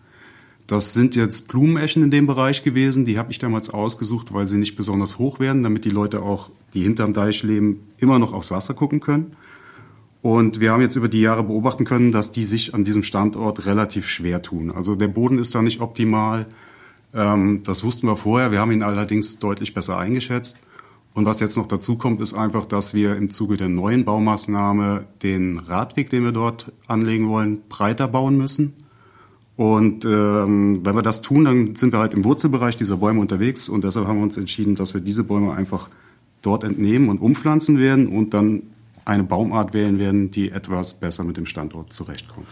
Das 0.67 0.94
sind 0.94 1.15
jetzt 1.15 1.49
Blumeneschen 1.49 2.03
in 2.03 2.11
dem 2.11 2.26
Bereich 2.26 2.62
gewesen. 2.62 3.05
Die 3.05 3.19
habe 3.19 3.31
ich 3.31 3.38
damals 3.38 3.69
ausgesucht, 3.69 4.32
weil 4.32 4.47
sie 4.47 4.56
nicht 4.56 4.76
besonders 4.76 5.19
hoch 5.19 5.38
werden, 5.38 5.62
damit 5.62 5.85
die 5.85 5.91
Leute 5.91 6.23
auch, 6.23 6.50
die 6.73 6.82
hinterm 6.82 7.12
Deich 7.12 7.43
leben, 7.43 7.81
immer 7.99 8.19
noch 8.19 8.32
aufs 8.32 8.50
Wasser 8.50 8.73
gucken 8.73 9.00
können. 9.00 9.32
Und 10.23 10.61
wir 10.61 10.73
haben 10.73 10.81
jetzt 10.81 10.97
über 10.97 11.09
die 11.09 11.20
Jahre 11.20 11.44
beobachten 11.44 11.85
können, 11.85 12.11
dass 12.11 12.32
die 12.32 12.44
sich 12.44 12.75
an 12.75 12.82
diesem 12.82 13.03
Standort 13.03 13.67
relativ 13.67 14.09
schwer 14.09 14.41
tun. 14.41 14.70
Also 14.70 14.94
der 14.94 15.09
Boden 15.09 15.38
ist 15.38 15.55
da 15.55 15.61
nicht 15.61 15.82
optimal. 15.82 16.47
Ähm, 17.12 17.62
das 17.62 17.85
wussten 17.85 18.06
wir 18.06 18.17
vorher. 18.17 18.50
Wir 18.50 18.61
haben 18.61 18.73
ihn 18.73 18.82
allerdings 18.82 19.38
deutlich 19.38 19.75
besser 19.75 19.99
eingeschätzt. 19.99 20.59
Und 21.14 21.26
was 21.26 21.38
jetzt 21.38 21.56
noch 21.56 21.69
dazu 21.69 21.96
kommt, 21.96 22.20
ist 22.20 22.34
einfach, 22.34 22.66
dass 22.66 22.93
wir 22.93 23.16
im 23.16 23.31
Zuge 23.31 23.56
der 23.56 23.69
neuen 23.69 24.05
Baumaßnahme 24.05 25.06
den 25.22 25.58
Radweg, 25.61 26.11
den 26.11 26.25
wir 26.25 26.32
dort 26.32 26.72
anlegen 26.88 27.28
wollen, 27.28 27.62
breiter 27.69 28.08
bauen 28.08 28.37
müssen. 28.37 28.75
Und 29.56 30.05
ähm, 30.05 30.84
wenn 30.84 30.96
wir 30.96 31.02
das 31.02 31.22
tun, 31.22 31.44
dann 31.44 31.76
sind 31.76 31.93
wir 31.93 32.00
halt 32.00 32.14
im 32.14 32.25
Wurzelbereich 32.25 32.76
dieser 32.76 32.96
Bäume 32.96 33.20
unterwegs. 33.20 33.69
Und 33.69 33.84
deshalb 33.84 34.08
haben 34.08 34.19
wir 34.19 34.25
uns 34.25 34.37
entschieden, 34.37 34.75
dass 34.75 34.94
wir 34.94 35.00
diese 35.00 35.22
Bäume 35.22 35.55
einfach 35.55 35.88
dort 36.43 36.64
entnehmen 36.64 37.08
und 37.08 37.20
umpflanzen 37.20 37.78
werden 37.78 38.08
und 38.08 38.34
dann 38.34 38.64
eine 39.05 39.22
Baumart 39.22 39.72
wählen 39.72 40.00
werden, 40.00 40.32
die 40.32 40.50
etwas 40.50 40.94
besser 40.94 41.22
mit 41.22 41.37
dem 41.37 41.46
Standort 41.46 41.93
zurechtkommt. 41.93 42.46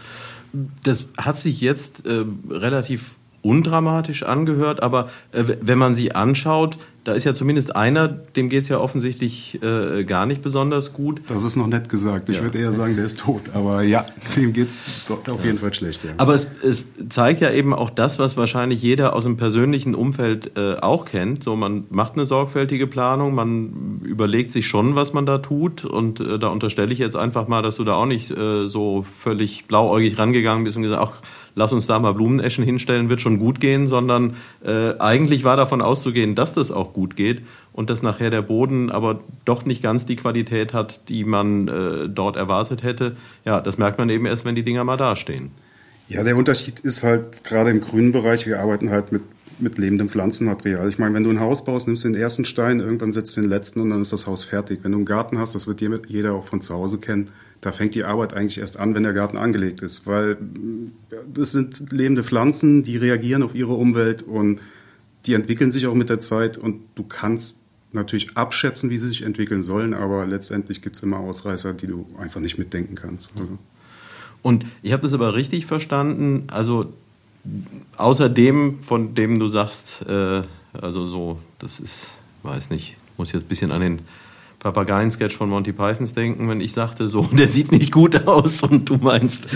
Das 0.83 1.09
hat 1.17 1.37
sich 1.37 1.59
jetzt 1.59 2.05
äh, 2.05 2.23
relativ 2.49 3.15
undramatisch 3.41 4.23
angehört, 4.23 4.81
aber 4.81 5.09
äh, 5.33 5.43
wenn 5.61 5.77
man 5.77 5.95
sie 5.95 6.13
anschaut, 6.15 6.77
da 7.03 7.13
ist 7.13 7.25
ja 7.25 7.33
zumindest 7.33 7.75
einer, 7.75 8.07
dem 8.07 8.49
geht 8.49 8.63
es 8.63 8.69
ja 8.69 8.79
offensichtlich 8.79 9.59
äh, 9.61 10.05
gar 10.05 10.25
nicht 10.25 10.41
besonders 10.41 10.93
gut. 10.93 11.21
Das 11.27 11.43
ist 11.43 11.57
noch 11.57 11.67
nett 11.67 11.89
gesagt. 11.89 12.29
Ich 12.29 12.37
ja. 12.37 12.43
würde 12.43 12.59
eher 12.59 12.71
sagen, 12.71 12.95
der 12.95 13.05
ist 13.05 13.19
tot. 13.19 13.41
Aber 13.53 13.83
ja, 13.83 14.05
dem 14.37 14.53
geht 14.53 14.69
es 14.69 15.03
auf 15.09 15.19
ja. 15.27 15.45
jeden 15.45 15.57
Fall 15.57 15.73
schlecht. 15.73 16.03
Ja. 16.05 16.11
Aber 16.17 16.33
es, 16.33 16.53
es 16.63 16.87
zeigt 17.09 17.41
ja 17.41 17.51
eben 17.51 17.73
auch 17.73 17.89
das, 17.89 18.19
was 18.19 18.37
wahrscheinlich 18.37 18.81
jeder 18.81 19.13
aus 19.13 19.23
dem 19.23 19.35
persönlichen 19.35 19.95
Umfeld 19.95 20.51
äh, 20.55 20.75
auch 20.75 21.05
kennt. 21.05 21.43
So, 21.43 21.57
man 21.57 21.85
macht 21.89 22.13
eine 22.13 22.25
sorgfältige 22.25 22.87
Planung, 22.87 23.35
man 23.35 23.99
überlegt 24.03 24.51
sich 24.51 24.67
schon, 24.67 24.95
was 24.95 25.11
man 25.11 25.25
da 25.25 25.39
tut. 25.39 25.83
Und 25.83 26.21
äh, 26.21 26.39
da 26.39 26.47
unterstelle 26.47 26.93
ich 26.93 26.99
jetzt 26.99 27.17
einfach 27.17 27.49
mal, 27.49 27.61
dass 27.61 27.75
du 27.75 27.83
da 27.83 27.95
auch 27.95 28.05
nicht 28.05 28.31
äh, 28.31 28.65
so 28.65 29.03
völlig 29.03 29.65
blauäugig 29.65 30.17
rangegangen 30.17 30.63
bist 30.63 30.77
und 30.77 30.83
gesagt, 30.83 31.01
ach, 31.01 31.21
lass 31.55 31.73
uns 31.73 31.87
da 31.87 31.99
mal 31.99 32.13
Blumeneschen 32.13 32.63
hinstellen, 32.63 33.09
wird 33.09 33.21
schon 33.21 33.39
gut 33.39 33.59
gehen, 33.59 33.87
sondern 33.87 34.35
äh, 34.65 34.97
eigentlich 34.99 35.43
war 35.43 35.57
davon 35.57 35.81
auszugehen, 35.81 36.35
dass 36.35 36.53
das 36.53 36.71
auch 36.71 36.93
gut 36.93 37.15
geht 37.15 37.41
und 37.71 37.89
dass 37.89 38.03
nachher 38.03 38.29
der 38.29 38.41
Boden 38.41 38.89
aber 38.89 39.19
doch 39.45 39.65
nicht 39.65 39.81
ganz 39.81 40.05
die 40.05 40.15
Qualität 40.15 40.73
hat, 40.73 41.09
die 41.09 41.23
man 41.23 41.67
äh, 41.67 42.09
dort 42.09 42.35
erwartet 42.35 42.83
hätte. 42.83 43.15
Ja, 43.45 43.61
das 43.61 43.77
merkt 43.77 43.97
man 43.97 44.09
eben 44.09 44.25
erst, 44.25 44.45
wenn 44.45 44.55
die 44.55 44.63
Dinger 44.63 44.83
mal 44.83 44.97
dastehen. 44.97 45.51
Ja, 46.09 46.23
der 46.23 46.35
Unterschied 46.35 46.79
ist 46.81 47.03
halt 47.03 47.43
gerade 47.43 47.69
im 47.69 47.81
grünen 47.81 48.11
Bereich, 48.11 48.45
wir 48.45 48.59
arbeiten 48.59 48.89
halt 48.89 49.11
mit, 49.11 49.23
mit 49.63 49.77
lebendem 49.77 50.09
Pflanzenmaterial. 50.09 50.87
Ich 50.89 50.99
meine, 50.99 51.15
wenn 51.15 51.23
du 51.23 51.29
ein 51.29 51.39
Haus 51.39 51.65
baust, 51.65 51.87
nimmst 51.87 52.03
du 52.03 52.09
den 52.09 52.21
ersten 52.21 52.45
Stein, 52.45 52.79
irgendwann 52.79 53.13
setzt 53.13 53.35
du 53.35 53.41
den 53.41 53.49
letzten 53.49 53.81
und 53.81 53.89
dann 53.89 54.01
ist 54.01 54.13
das 54.13 54.27
Haus 54.27 54.43
fertig. 54.43 54.79
Wenn 54.83 54.91
du 54.91 54.99
einen 54.99 55.05
Garten 55.05 55.39
hast, 55.39 55.55
das 55.55 55.65
wird 55.65 55.81
jeder 55.81 56.33
auch 56.33 56.43
von 56.43 56.61
zu 56.61 56.73
Hause 56.73 56.99
kennen, 56.99 57.29
da 57.61 57.71
fängt 57.71 57.95
die 57.95 58.03
Arbeit 58.03 58.33
eigentlich 58.33 58.57
erst 58.57 58.77
an, 58.77 58.93
wenn 58.93 59.03
der 59.03 59.13
Garten 59.13 59.37
angelegt 59.37 59.81
ist, 59.81 60.05
weil 60.05 60.37
das 61.33 61.53
sind 61.53 61.91
lebende 61.91 62.23
Pflanzen, 62.23 62.83
die 62.83 62.97
reagieren 62.97 63.41
auf 63.41 63.55
ihre 63.55 63.73
Umwelt 63.73 64.21
und 64.21 64.59
die 65.25 65.33
entwickeln 65.33 65.71
sich 65.71 65.87
auch 65.87 65.95
mit 65.95 66.09
der 66.09 66.19
Zeit 66.19 66.57
und 66.57 66.81
du 66.95 67.03
kannst 67.03 67.61
natürlich 67.93 68.35
abschätzen, 68.35 68.89
wie 68.89 68.97
sie 68.97 69.07
sich 69.07 69.21
entwickeln 69.21 69.63
sollen, 69.63 69.93
aber 69.93 70.25
letztendlich 70.25 70.81
gibt 70.81 70.97
es 70.97 71.03
immer 71.03 71.19
Ausreißer, 71.19 71.73
die 71.73 71.87
du 71.87 72.05
einfach 72.17 72.41
nicht 72.41 72.57
mitdenken 72.57 72.95
kannst. 72.95 73.31
Also. 73.39 73.57
Und 74.41 74.65
ich 74.81 74.91
habe 74.91 75.03
das 75.03 75.13
aber 75.13 75.35
richtig 75.35 75.65
verstanden, 75.65 76.47
also 76.51 76.93
außer 77.97 78.29
dem, 78.29 78.81
von 78.81 79.15
dem 79.15 79.39
du 79.39 79.47
sagst, 79.47 80.05
äh, 80.07 80.43
also 80.73 81.07
so, 81.07 81.39
das 81.59 81.79
ist, 81.79 82.15
weiß 82.43 82.69
nicht, 82.69 82.95
muss 83.17 83.31
jetzt 83.31 83.43
ein 83.43 83.47
bisschen 83.47 83.71
an 83.71 83.81
den 83.81 83.99
Papageien-Sketch 84.59 85.35
von 85.35 85.49
Monty 85.49 85.73
Pythons 85.73 86.13
denken, 86.13 86.47
wenn 86.49 86.61
ich 86.61 86.71
sagte, 86.71 87.09
so, 87.09 87.23
der 87.31 87.47
sieht 87.47 87.71
nicht 87.71 87.91
gut 87.91 88.25
aus 88.25 88.63
und 88.63 88.89
du 88.89 88.95
meinst, 88.95 89.47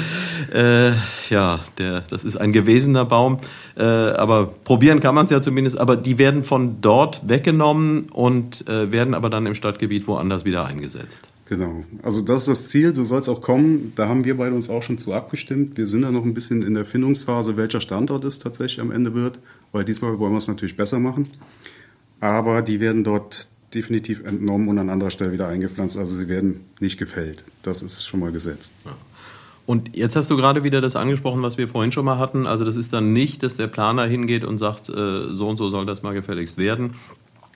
äh, 0.53 0.91
ja, 1.29 1.59
der, 1.77 2.01
das 2.01 2.23
ist 2.23 2.35
ein 2.35 2.51
gewesener 2.51 3.05
Baum. 3.05 3.37
Äh, 3.77 3.83
aber 3.83 4.47
probieren 4.47 4.99
kann 4.99 5.15
man 5.15 5.25
es 5.25 5.31
ja 5.31 5.41
zumindest. 5.41 5.79
Aber 5.79 5.95
die 5.95 6.17
werden 6.17 6.43
von 6.43 6.81
dort 6.81 7.27
weggenommen 7.27 8.09
und 8.09 8.67
äh, 8.67 8.91
werden 8.91 9.13
aber 9.13 9.29
dann 9.29 9.45
im 9.45 9.55
Stadtgebiet 9.55 10.07
woanders 10.07 10.43
wieder 10.45 10.65
eingesetzt. 10.65 11.29
Genau. 11.49 11.85
Also 12.03 12.21
das 12.21 12.41
ist 12.41 12.47
das 12.47 12.67
Ziel, 12.67 12.93
so 12.93 13.05
soll 13.05 13.21
es 13.21 13.29
auch 13.29 13.41
kommen. 13.41 13.93
Da 13.95 14.09
haben 14.09 14.25
wir 14.25 14.37
beide 14.37 14.53
uns 14.53 14.69
auch 14.69 14.83
schon 14.83 14.97
zu 14.97 15.13
abgestimmt. 15.13 15.77
Wir 15.77 15.87
sind 15.87 16.01
da 16.01 16.11
noch 16.11 16.25
ein 16.25 16.33
bisschen 16.33 16.61
in 16.61 16.73
der 16.73 16.83
Findungsphase, 16.83 17.55
welcher 17.55 17.79
Standort 17.79 18.25
es 18.25 18.39
tatsächlich 18.39 18.81
am 18.81 18.91
Ende 18.91 19.13
wird, 19.13 19.39
weil 19.71 19.85
diesmal 19.85 20.19
wollen 20.19 20.33
wir 20.33 20.39
es 20.39 20.47
natürlich 20.47 20.75
besser 20.75 20.99
machen. 20.99 21.29
Aber 22.19 22.61
die 22.61 22.81
werden 22.81 23.03
dort 23.03 23.47
definitiv 23.73 24.23
entnommen 24.25 24.67
und 24.67 24.77
an 24.77 24.89
anderer 24.89 25.09
Stelle 25.09 25.31
wieder 25.31 25.47
eingepflanzt. 25.47 25.97
Also 25.97 26.15
sie 26.15 26.27
werden 26.27 26.65
nicht 26.79 26.97
gefällt. 26.97 27.43
Das 27.61 27.81
ist 27.81 28.05
schon 28.05 28.19
mal 28.19 28.31
gesetzt. 28.31 28.73
Ja. 28.83 28.91
Und 29.65 29.95
jetzt 29.95 30.15
hast 30.15 30.31
du 30.31 30.37
gerade 30.37 30.63
wieder 30.63 30.79
das 30.79 30.95
angesprochen, 30.95 31.41
was 31.41 31.57
wir 31.57 31.67
vorhin 31.67 31.91
schon 31.91 32.05
mal 32.05 32.17
hatten. 32.17 32.47
Also 32.47 32.65
das 32.65 32.77
ist 32.77 32.93
dann 32.93 33.13
nicht, 33.13 33.43
dass 33.43 33.57
der 33.57 33.67
Planer 33.67 34.05
hingeht 34.05 34.45
und 34.45 34.57
sagt, 34.57 34.89
äh, 34.89 35.33
so 35.33 35.49
und 35.49 35.57
so 35.57 35.69
soll 35.69 35.85
das 35.85 36.03
mal 36.03 36.13
gefälligst 36.13 36.57
werden, 36.57 36.93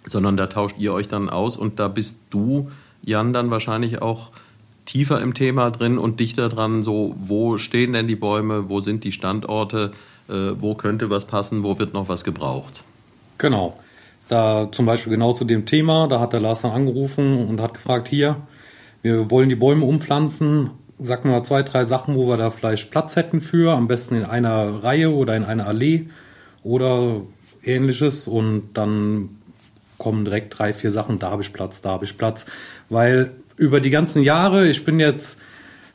sondern 0.05 0.35
da 0.35 0.47
tauscht 0.47 0.75
ihr 0.77 0.93
euch 0.93 1.07
dann 1.07 1.29
aus 1.29 1.55
und 1.55 1.79
da 1.79 1.87
bist 1.87 2.19
du, 2.29 2.69
Jan, 3.03 3.33
dann 3.33 3.51
wahrscheinlich 3.51 4.01
auch 4.01 4.31
tiefer 4.85 5.21
im 5.21 5.33
Thema 5.33 5.71
drin 5.71 5.97
und 5.97 6.19
dichter 6.19 6.49
dran, 6.49 6.83
so 6.83 7.15
wo 7.19 7.57
stehen 7.57 7.93
denn 7.93 8.07
die 8.07 8.15
Bäume, 8.15 8.69
wo 8.69 8.81
sind 8.81 9.03
die 9.03 9.11
Standorte, 9.11 9.91
äh, 10.27 10.33
wo 10.57 10.75
könnte 10.75 11.09
was 11.09 11.25
passen, 11.25 11.63
wo 11.63 11.79
wird 11.79 11.93
noch 11.93 12.09
was 12.09 12.23
gebraucht. 12.23 12.83
Genau. 13.37 13.77
Da 14.27 14.71
zum 14.71 14.85
Beispiel 14.85 15.11
genau 15.11 15.33
zu 15.33 15.45
dem 15.45 15.65
Thema, 15.65 16.07
da 16.07 16.19
hat 16.19 16.33
der 16.33 16.39
Lars 16.39 16.61
dann 16.61 16.71
angerufen 16.71 17.47
und 17.47 17.59
hat 17.59 17.73
gefragt, 17.73 18.07
hier, 18.07 18.37
wir 19.01 19.29
wollen 19.29 19.49
die 19.49 19.55
Bäume 19.55 19.85
umpflanzen, 19.85 20.69
sag 20.99 21.25
mal 21.25 21.43
zwei, 21.43 21.63
drei 21.63 21.85
Sachen, 21.85 22.15
wo 22.15 22.27
wir 22.27 22.37
da 22.37 22.51
vielleicht 22.51 22.91
Platz 22.91 23.15
hätten 23.15 23.41
für, 23.41 23.75
am 23.75 23.87
besten 23.87 24.15
in 24.15 24.25
einer 24.25 24.83
Reihe 24.83 25.13
oder 25.13 25.35
in 25.35 25.43
einer 25.43 25.67
Allee 25.67 26.07
oder 26.63 27.21
ähnliches 27.63 28.27
und 28.27 28.69
dann 28.73 29.40
kommen 30.01 30.25
direkt 30.25 30.57
drei, 30.57 30.73
vier 30.73 30.89
Sachen, 30.89 31.19
da 31.19 31.29
habe 31.29 31.43
ich 31.43 31.53
Platz, 31.53 31.81
da 31.81 31.91
habe 31.91 32.05
ich 32.05 32.17
Platz, 32.17 32.47
weil 32.89 33.31
über 33.55 33.79
die 33.79 33.91
ganzen 33.91 34.23
Jahre, 34.23 34.67
ich 34.67 34.83
bin 34.83 34.99
jetzt 34.99 35.39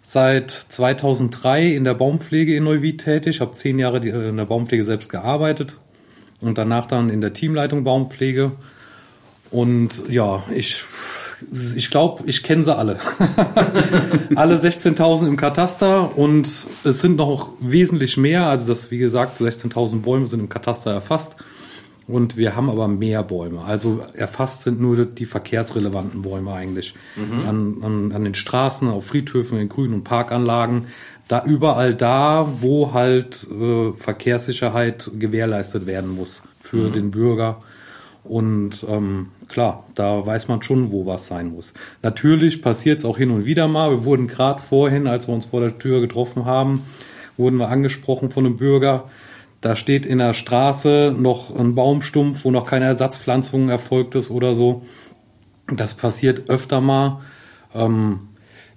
seit 0.00 0.52
2003 0.52 1.66
in 1.66 1.82
der 1.82 1.94
Baumpflege 1.94 2.54
in 2.54 2.62
Neuwied 2.62 3.02
tätig, 3.02 3.40
habe 3.40 3.50
zehn 3.50 3.80
Jahre 3.80 3.98
in 3.98 4.36
der 4.36 4.44
Baumpflege 4.44 4.84
selbst 4.84 5.10
gearbeitet, 5.10 5.78
und 6.40 6.58
danach 6.58 6.86
dann 6.86 7.10
in 7.10 7.20
der 7.20 7.32
Teamleitung 7.32 7.82
Baumpflege. 7.82 8.52
Und 9.50 10.04
ja, 10.08 10.44
ich, 10.54 10.84
ich 11.74 11.90
glaube, 11.90 12.22
ich 12.26 12.42
kenne 12.42 12.62
sie 12.62 12.76
alle. 12.76 12.98
alle 14.36 14.56
16.000 14.56 15.26
im 15.26 15.36
Kataster 15.36 16.16
und 16.16 16.48
es 16.84 17.00
sind 17.00 17.16
noch 17.16 17.52
wesentlich 17.60 18.16
mehr. 18.16 18.46
Also 18.46 18.68
das, 18.68 18.90
wie 18.90 18.98
gesagt, 18.98 19.40
16.000 19.40 20.02
Bäume 20.02 20.26
sind 20.26 20.40
im 20.40 20.48
Kataster 20.48 20.92
erfasst. 20.92 21.36
Und 22.08 22.36
wir 22.36 22.54
haben 22.54 22.70
aber 22.70 22.86
mehr 22.86 23.24
Bäume. 23.24 23.62
Also 23.62 24.00
erfasst 24.14 24.62
sind 24.62 24.80
nur 24.80 25.04
die 25.06 25.26
verkehrsrelevanten 25.26 26.22
Bäume 26.22 26.52
eigentlich. 26.52 26.94
Mhm. 27.16 27.48
An, 27.48 27.76
an, 27.82 28.12
an 28.12 28.24
den 28.24 28.34
Straßen, 28.34 28.88
auf 28.88 29.06
Friedhöfen, 29.06 29.58
in 29.58 29.68
Grün- 29.68 29.92
und 29.92 30.04
Parkanlagen 30.04 30.86
da 31.28 31.44
überall 31.44 31.94
da, 31.94 32.48
wo 32.60 32.92
halt 32.92 33.46
äh, 33.50 33.92
Verkehrssicherheit 33.92 35.10
gewährleistet 35.18 35.86
werden 35.86 36.14
muss 36.14 36.42
für 36.56 36.88
mhm. 36.88 36.92
den 36.92 37.10
Bürger. 37.10 37.62
Und 38.22 38.84
ähm, 38.88 39.28
klar, 39.48 39.84
da 39.94 40.24
weiß 40.24 40.48
man 40.48 40.62
schon, 40.62 40.90
wo 40.90 41.06
was 41.06 41.26
sein 41.26 41.52
muss. 41.52 41.74
Natürlich 42.02 42.62
passiert 42.62 42.98
es 42.98 43.04
auch 43.04 43.18
hin 43.18 43.30
und 43.30 43.44
wieder 43.44 43.68
mal. 43.68 43.90
Wir 43.90 44.04
wurden 44.04 44.26
gerade 44.26 44.60
vorhin, 44.60 45.06
als 45.06 45.28
wir 45.28 45.34
uns 45.34 45.46
vor 45.46 45.60
der 45.60 45.78
Tür 45.78 46.00
getroffen 46.00 46.44
haben, 46.44 46.82
wurden 47.36 47.56
wir 47.56 47.68
angesprochen 47.68 48.30
von 48.30 48.46
einem 48.46 48.56
Bürger. 48.56 49.04
Da 49.60 49.76
steht 49.76 50.06
in 50.06 50.18
der 50.18 50.34
Straße 50.34 51.14
noch 51.18 51.54
ein 51.58 51.74
Baumstumpf, 51.74 52.44
wo 52.44 52.50
noch 52.50 52.66
keine 52.66 52.84
Ersatzpflanzung 52.84 53.68
erfolgt 53.68 54.14
ist 54.14 54.30
oder 54.30 54.54
so. 54.54 54.82
Das 55.66 55.94
passiert 55.94 56.48
öfter 56.50 56.80
mal. 56.80 57.20
Ähm, 57.74 58.20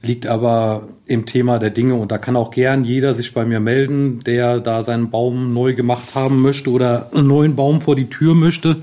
liegt 0.02 0.28
aber 0.28 0.88
im 1.06 1.26
Thema 1.26 1.60
der 1.60 1.72
Dinge 1.72 1.96
und 1.96 2.12
da 2.12 2.18
kann 2.18 2.36
auch 2.36 2.52
gern 2.52 2.84
jeder 2.84 3.14
sich 3.14 3.34
bei 3.34 3.46
mir 3.46 3.60
melden, 3.60 4.22
der 4.22 4.60
da 4.60 4.82
seinen 4.84 5.10
Baum 5.10 5.54
neu 5.54 5.74
gemacht 5.74 6.16
haben 6.16 6.42
möchte 6.42 6.72
oder 6.72 7.10
einen 7.14 7.28
neuen 7.28 7.56
Baum 7.56 7.82
vor 7.82 7.96
die 7.96 8.10
Tür 8.10 8.34
möchte, 8.34 8.78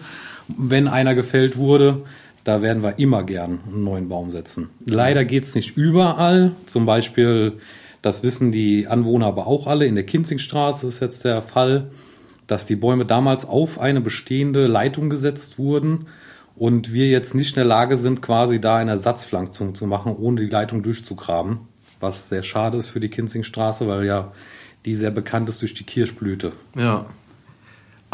wenn 0.49 0.88
einer 0.88 1.15
gefällt 1.15 1.57
wurde. 1.57 2.03
Da 2.45 2.62
werden 2.62 2.83
wir 2.83 2.99
immer 2.99 3.25
gern 3.25 3.61
einen 3.67 3.85
neuen 3.85 4.09
Baum 4.09 4.31
setzen. 4.31 4.69
Leider 4.85 5.25
geht's 5.25 5.55
nicht 5.55 5.76
überall. 5.76 6.53
Zum 6.67 6.87
Beispiel, 6.87 7.55
das 8.06 8.22
wissen 8.22 8.52
die 8.52 8.86
Anwohner 8.86 9.26
aber 9.26 9.48
auch 9.48 9.66
alle, 9.66 9.84
in 9.84 9.96
der 9.96 10.06
Kinzigstraße 10.06 10.86
ist 10.86 11.00
jetzt 11.00 11.25
der 11.25 11.42
Fall, 11.42 11.90
dass 12.46 12.66
die 12.66 12.76
Bäume 12.76 13.04
damals 13.04 13.44
auf 13.44 13.80
eine 13.80 14.00
bestehende 14.00 14.68
Leitung 14.68 15.10
gesetzt 15.10 15.58
wurden 15.58 16.06
und 16.54 16.92
wir 16.92 17.08
jetzt 17.08 17.34
nicht 17.34 17.50
in 17.50 17.54
der 17.56 17.64
Lage 17.64 17.96
sind, 17.96 18.22
quasi 18.22 18.60
da 18.60 18.76
eine 18.76 18.92
Ersatzpflanzung 18.92 19.75
zu 19.75 19.88
machen, 19.88 20.14
ohne 20.14 20.42
die 20.42 20.48
Leitung 20.48 20.84
durchzugraben. 20.84 21.58
Was 21.98 22.28
sehr 22.28 22.44
schade 22.44 22.78
ist 22.78 22.86
für 22.86 23.00
die 23.00 23.08
Kinzingstraße, 23.08 23.88
weil 23.88 24.06
ja 24.06 24.30
die 24.84 24.94
sehr 24.94 25.10
bekannt 25.10 25.48
ist 25.48 25.60
durch 25.60 25.75
die 25.75 25.82
Kirschblüte. 25.82 26.52
Ja. 26.76 27.06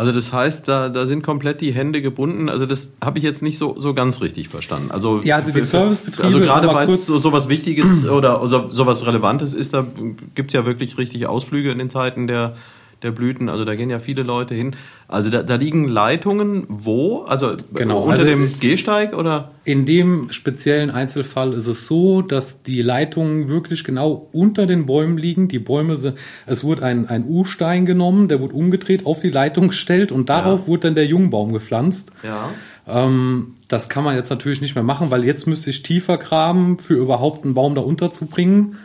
Also 0.03 0.11
das 0.11 0.33
heißt, 0.33 0.67
da, 0.67 0.89
da 0.89 1.07
sind 1.07 1.23
komplett 1.23 1.61
die 1.61 1.73
Hände 1.73 2.03
gebunden. 2.03 2.49
Also 2.49 2.67
das 2.67 2.89
habe 3.01 3.19
ich 3.19 3.25
jetzt 3.25 3.41
nicht 3.41 3.57
so, 3.57 3.77
so 3.79 3.95
ganz 3.95 4.21
richtig 4.21 4.49
verstanden. 4.49 4.91
Also 4.91 5.23
ja, 5.23 5.37
also 5.37 5.53
die 5.53 5.63
Servicebetriebe. 5.63 6.25
Also 6.25 6.41
gerade 6.41 6.67
weil 6.75 6.89
es 6.89 7.07
so, 7.07 7.19
so 7.19 7.33
was 7.33 7.49
Wichtiges 7.49 8.09
oder 8.09 8.45
so, 8.49 8.67
so 8.67 8.85
was 8.85 9.07
Relevantes 9.07 9.55
ist, 9.55 9.75
da 9.75 9.87
gibt's 10.35 10.55
ja 10.55 10.67
wirklich 10.67 10.99
richtig 10.99 11.29
Ausflüge 11.29 11.71
in 11.71 11.79
den 11.79 11.89
Zeiten 11.89 12.27
der 12.27 12.57
der 13.03 13.13
Blüten. 13.13 13.49
Also 13.49 13.65
da 13.65 13.75
gehen 13.75 13.91
ja 13.91 13.99
viele 13.99 14.23
Leute 14.23 14.55
hin. 14.55 14.77
Also 15.09 15.31
da, 15.31 15.43
da 15.43 15.57
liegen 15.57 15.89
Leitungen 15.89 16.67
wo? 16.69 17.23
Also 17.23 17.57
genau, 17.75 18.03
unter 18.03 18.13
also 18.13 18.25
dem 18.25 18.59
Gehsteig 18.61 19.17
oder? 19.17 19.51
In 19.65 19.87
dem 19.87 20.31
speziellen 20.31 20.91
Einzelfall 20.91 21.53
ist 21.53 21.67
es 21.67 21.87
so, 21.87 22.23
dass 22.23 22.63
die 22.63 22.83
Leitungen 22.83 23.49
wirklich 23.49 23.85
genau 23.85 24.29
unter 24.33 24.67
den 24.67 24.87
Bäumen 24.87 25.19
liegen. 25.19 25.49
Die 25.49 25.59
Bäume 25.59 25.97
sind, 25.97 26.17
es 26.47 26.65
wurde 26.65 26.85
ein, 26.85 27.07
ein 27.09 27.25
U-Stein 27.25 27.87
genommen, 27.87 28.29
der 28.29 28.41
wurde 28.41 28.55
umgedreht, 28.55 29.07
auf 29.07 29.21
die 29.21 29.31
Leitung 29.31 29.69
gestellt 29.69 30.13
und 30.13 30.29
darauf 30.29 30.63
ja. 30.63 30.67
wurde 30.67 30.81
dann 30.89 30.95
der 30.95 31.07
Jungbaum 31.07 31.53
gepflanzt. 31.53 32.13
Ja. 32.23 32.51
Ähm, 32.87 33.55
das 33.69 33.89
kann 33.89 34.05
man 34.05 34.17
jetzt 34.17 34.31
natürlich 34.31 34.61
nicht 34.61 34.75
mehr 34.75 34.85
machen, 34.85 35.11
weil 35.11 35.25
jetzt 35.25 35.47
müsste 35.47 35.71
ich 35.71 35.83
tiefer 35.83 36.19
graben, 36.19 36.79
für 36.79 36.95
überhaupt 36.95 37.45
einen 37.45 37.55
Baum 37.55 37.75
da 37.75 37.81
unterzubringen. 37.81 38.77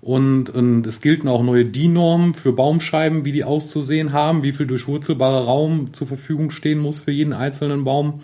Und, 0.00 0.50
und 0.50 0.86
es 0.86 1.00
gelten 1.00 1.26
auch 1.26 1.42
neue 1.42 1.64
DIN-Normen 1.64 2.34
für 2.34 2.52
Baumscheiben, 2.52 3.24
wie 3.24 3.32
die 3.32 3.44
auszusehen 3.44 4.12
haben, 4.12 4.42
wie 4.42 4.52
viel 4.52 4.66
durchwurzelbarer 4.66 5.44
Raum 5.44 5.92
zur 5.92 6.06
Verfügung 6.06 6.50
stehen 6.50 6.78
muss 6.78 7.00
für 7.00 7.10
jeden 7.10 7.32
einzelnen 7.32 7.84
Baum. 7.84 8.20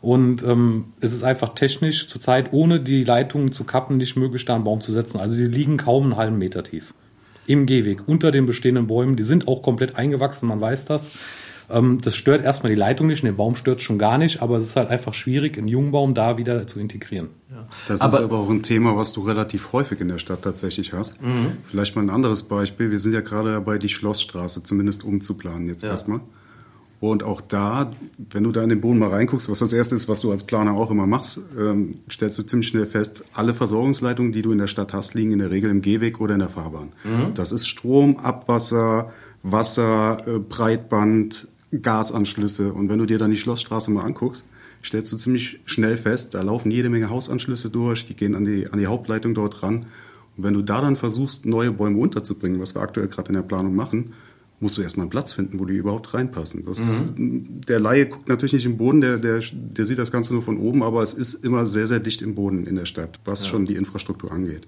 Und 0.00 0.42
ähm, 0.44 0.86
es 1.00 1.12
ist 1.12 1.24
einfach 1.24 1.54
technisch 1.54 2.08
zurzeit 2.08 2.52
ohne 2.52 2.80
die 2.80 3.04
Leitungen 3.04 3.52
zu 3.52 3.64
kappen 3.64 3.98
nicht 3.98 4.16
möglich, 4.16 4.46
da 4.46 4.54
einen 4.54 4.64
Baum 4.64 4.80
zu 4.80 4.92
setzen. 4.92 5.20
Also 5.20 5.34
sie 5.34 5.46
liegen 5.46 5.76
kaum 5.76 6.04
einen 6.04 6.16
halben 6.16 6.38
Meter 6.38 6.62
tief. 6.62 6.94
Im 7.46 7.66
Gehweg, 7.66 8.08
unter 8.08 8.30
den 8.30 8.46
bestehenden 8.46 8.86
Bäumen. 8.86 9.16
Die 9.16 9.22
sind 9.22 9.46
auch 9.46 9.60
komplett 9.60 9.96
eingewachsen, 9.96 10.48
man 10.48 10.60
weiß 10.60 10.86
das. 10.86 11.10
Ähm, 11.70 12.00
das 12.00 12.16
stört 12.16 12.42
erstmal 12.42 12.70
die 12.70 12.78
Leitung 12.78 13.06
nicht, 13.06 13.22
den 13.22 13.36
Baum 13.36 13.54
stört 13.54 13.82
schon 13.82 13.98
gar 13.98 14.18
nicht, 14.18 14.42
aber 14.42 14.58
es 14.58 14.70
ist 14.70 14.76
halt 14.76 14.88
einfach 14.88 15.14
schwierig, 15.14 15.56
einen 15.58 15.68
jungen 15.68 15.92
Baum 15.92 16.14
da 16.14 16.38
wieder 16.38 16.66
zu 16.66 16.80
integrieren. 16.80 17.28
Ja. 17.50 17.66
Das 17.88 18.00
aber, 18.00 18.18
ist 18.18 18.24
aber 18.24 18.38
auch 18.38 18.50
ein 18.50 18.62
Thema, 18.62 18.96
was 18.96 19.12
du 19.12 19.22
relativ 19.22 19.72
häufig 19.72 20.00
in 20.00 20.08
der 20.08 20.18
Stadt 20.18 20.42
tatsächlich 20.42 20.92
hast. 20.92 21.20
Mhm. 21.22 21.52
Vielleicht 21.64 21.96
mal 21.96 22.02
ein 22.02 22.10
anderes 22.10 22.42
Beispiel. 22.44 22.90
Wir 22.90 23.00
sind 23.00 23.12
ja 23.12 23.20
gerade 23.20 23.52
dabei, 23.52 23.78
die 23.78 23.88
Schlossstraße 23.88 24.62
zumindest 24.62 25.04
umzuplanen 25.04 25.68
jetzt 25.68 25.82
ja. 25.82 25.90
erstmal. 25.90 26.20
Und 27.00 27.22
auch 27.22 27.40
da, 27.40 27.92
wenn 28.30 28.44
du 28.44 28.52
da 28.52 28.62
in 28.62 28.68
den 28.68 28.82
Boden 28.82 28.98
mal 28.98 29.08
reinguckst, 29.08 29.48
was 29.48 29.60
das 29.60 29.72
erste 29.72 29.94
ist, 29.94 30.06
was 30.06 30.20
du 30.20 30.30
als 30.30 30.44
Planer 30.44 30.74
auch 30.74 30.90
immer 30.90 31.06
machst, 31.06 31.40
ähm, 31.58 32.00
stellst 32.10 32.38
du 32.38 32.42
ziemlich 32.42 32.68
schnell 32.68 32.84
fest, 32.84 33.24
alle 33.32 33.54
Versorgungsleitungen, 33.54 34.32
die 34.32 34.42
du 34.42 34.52
in 34.52 34.58
der 34.58 34.66
Stadt 34.66 34.92
hast, 34.92 35.14
liegen 35.14 35.32
in 35.32 35.38
der 35.38 35.50
Regel 35.50 35.70
im 35.70 35.80
Gehweg 35.80 36.20
oder 36.20 36.34
in 36.34 36.40
der 36.40 36.50
Fahrbahn. 36.50 36.92
Mhm. 37.04 37.32
Das 37.32 37.52
ist 37.52 37.66
Strom, 37.66 38.18
Abwasser, 38.18 39.12
Wasser, 39.42 40.22
äh, 40.26 40.38
Breitband, 40.38 41.48
Gasanschlüsse. 41.72 42.72
Und 42.72 42.88
wenn 42.88 42.98
du 42.98 43.06
dir 43.06 43.18
dann 43.18 43.30
die 43.30 43.36
Schlossstraße 43.36 43.90
mal 43.90 44.04
anguckst, 44.04 44.46
stellst 44.82 45.12
du 45.12 45.16
ziemlich 45.16 45.60
schnell 45.66 45.96
fest, 45.96 46.34
da 46.34 46.42
laufen 46.42 46.70
jede 46.70 46.88
Menge 46.88 47.10
Hausanschlüsse 47.10 47.70
durch, 47.70 48.06
die 48.06 48.14
gehen 48.14 48.34
an 48.34 48.44
die, 48.44 48.66
an 48.66 48.78
die 48.78 48.86
Hauptleitung 48.86 49.34
dort 49.34 49.62
ran. 49.62 49.86
Und 50.36 50.44
wenn 50.44 50.54
du 50.54 50.62
da 50.62 50.80
dann 50.80 50.96
versuchst, 50.96 51.46
neue 51.46 51.72
Bäume 51.72 51.98
unterzubringen, 51.98 52.60
was 52.60 52.74
wir 52.74 52.82
aktuell 52.82 53.08
gerade 53.08 53.28
in 53.28 53.34
der 53.34 53.42
Planung 53.42 53.74
machen, 53.74 54.12
musst 54.60 54.76
du 54.76 54.82
erstmal 54.82 55.04
einen 55.04 55.10
Platz 55.10 55.32
finden, 55.32 55.58
wo 55.58 55.64
die 55.64 55.74
überhaupt 55.74 56.12
reinpassen. 56.12 56.64
Das, 56.66 57.12
mhm. 57.16 57.60
Der 57.66 57.80
Laie 57.80 58.06
guckt 58.06 58.28
natürlich 58.28 58.52
nicht 58.52 58.66
im 58.66 58.76
Boden, 58.76 59.00
der, 59.00 59.16
der, 59.16 59.40
der 59.52 59.84
sieht 59.86 59.98
das 59.98 60.12
Ganze 60.12 60.34
nur 60.34 60.42
von 60.42 60.58
oben, 60.58 60.82
aber 60.82 61.02
es 61.02 61.14
ist 61.14 61.44
immer 61.44 61.66
sehr, 61.66 61.86
sehr 61.86 62.00
dicht 62.00 62.20
im 62.20 62.34
Boden 62.34 62.66
in 62.66 62.74
der 62.76 62.84
Stadt, 62.84 63.18
was 63.24 63.44
ja. 63.44 63.50
schon 63.50 63.64
die 63.64 63.76
Infrastruktur 63.76 64.30
angeht. 64.30 64.66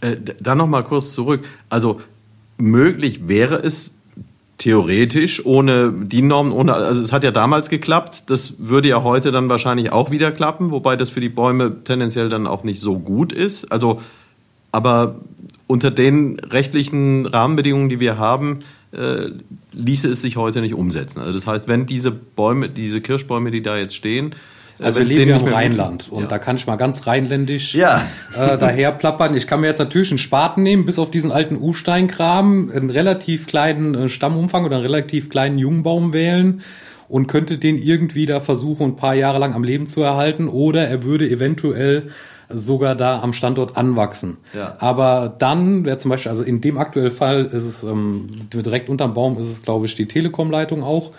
Äh, 0.00 0.16
dann 0.40 0.58
noch 0.58 0.68
mal 0.68 0.82
kurz 0.82 1.12
zurück. 1.12 1.44
Also 1.68 2.00
möglich 2.56 3.26
wäre 3.28 3.56
es 3.56 3.90
theoretisch 4.60 5.44
ohne 5.46 5.90
die 5.90 6.20
Normen, 6.20 6.52
ohne, 6.52 6.74
also 6.74 7.02
es 7.02 7.12
hat 7.12 7.24
ja 7.24 7.30
damals 7.30 7.70
geklappt, 7.70 8.24
das 8.26 8.56
würde 8.58 8.88
ja 8.88 9.02
heute 9.02 9.32
dann 9.32 9.48
wahrscheinlich 9.48 9.90
auch 9.90 10.10
wieder 10.10 10.30
klappen, 10.32 10.70
wobei 10.70 10.96
das 10.96 11.08
für 11.08 11.20
die 11.20 11.30
Bäume 11.30 11.82
tendenziell 11.82 12.28
dann 12.28 12.46
auch 12.46 12.62
nicht 12.62 12.78
so 12.78 12.98
gut 12.98 13.32
ist. 13.32 13.72
Also, 13.72 14.02
aber 14.70 15.16
unter 15.66 15.90
den 15.90 16.38
rechtlichen 16.40 17.24
Rahmenbedingungen, 17.24 17.88
die 17.88 18.00
wir 18.00 18.18
haben, 18.18 18.58
äh, 18.92 19.30
ließe 19.72 20.10
es 20.10 20.20
sich 20.20 20.36
heute 20.36 20.60
nicht 20.60 20.74
umsetzen. 20.74 21.20
Also 21.20 21.32
das 21.32 21.46
heißt, 21.46 21.66
wenn 21.66 21.86
diese 21.86 22.10
Bäume, 22.10 22.68
diese 22.68 23.00
Kirschbäume, 23.00 23.50
die 23.50 23.62
da 23.62 23.78
jetzt 23.78 23.94
stehen, 23.94 24.34
also 24.78 25.00
wir 25.00 25.06
leben 25.06 25.30
ja 25.30 25.36
im 25.38 25.46
Rheinland 25.46 26.10
und 26.10 26.22
ja. 26.22 26.28
da 26.28 26.38
kann 26.38 26.56
ich 26.56 26.66
mal 26.66 26.76
ganz 26.76 27.06
rheinländisch 27.06 27.74
ja. 27.74 28.02
äh, 28.36 28.56
daher 28.58 28.92
plappern. 28.92 29.36
Ich 29.36 29.46
kann 29.46 29.60
mir 29.60 29.66
jetzt 29.66 29.78
natürlich 29.78 30.10
einen 30.10 30.18
Spaten 30.18 30.62
nehmen, 30.62 30.84
bis 30.84 30.98
auf 30.98 31.10
diesen 31.10 31.32
alten 31.32 31.56
U-Steinkram, 31.56 32.70
einen 32.74 32.90
relativ 32.90 33.46
kleinen 33.46 33.94
äh, 33.94 34.08
Stammumfang 34.08 34.64
oder 34.64 34.76
einen 34.76 34.86
relativ 34.86 35.28
kleinen 35.28 35.58
Jungbaum 35.58 36.12
wählen 36.12 36.62
und 37.08 37.26
könnte 37.26 37.58
den 37.58 37.76
irgendwie 37.76 38.26
da 38.26 38.40
versuchen, 38.40 38.90
ein 38.90 38.96
paar 38.96 39.14
Jahre 39.14 39.38
lang 39.38 39.54
am 39.54 39.64
Leben 39.64 39.86
zu 39.86 40.02
erhalten 40.02 40.48
oder 40.48 40.86
er 40.86 41.02
würde 41.02 41.28
eventuell 41.28 42.10
sogar 42.48 42.94
da 42.94 43.20
am 43.20 43.32
Standort 43.32 43.76
anwachsen. 43.76 44.38
Ja. 44.54 44.76
Aber 44.78 45.34
dann 45.38 45.84
wäre 45.84 45.98
zum 45.98 46.10
Beispiel, 46.10 46.30
also 46.30 46.42
in 46.42 46.60
dem 46.60 46.78
aktuellen 46.78 47.10
Fall 47.10 47.46
ist 47.46 47.64
es 47.64 47.82
ähm, 47.82 48.28
direkt 48.52 48.88
unterm 48.88 49.14
Baum 49.14 49.38
ist 49.38 49.50
es, 49.50 49.62
glaube 49.62 49.86
ich, 49.86 49.94
die 49.94 50.06
Telekom-Leitung 50.06 50.82
auch. 50.82 51.12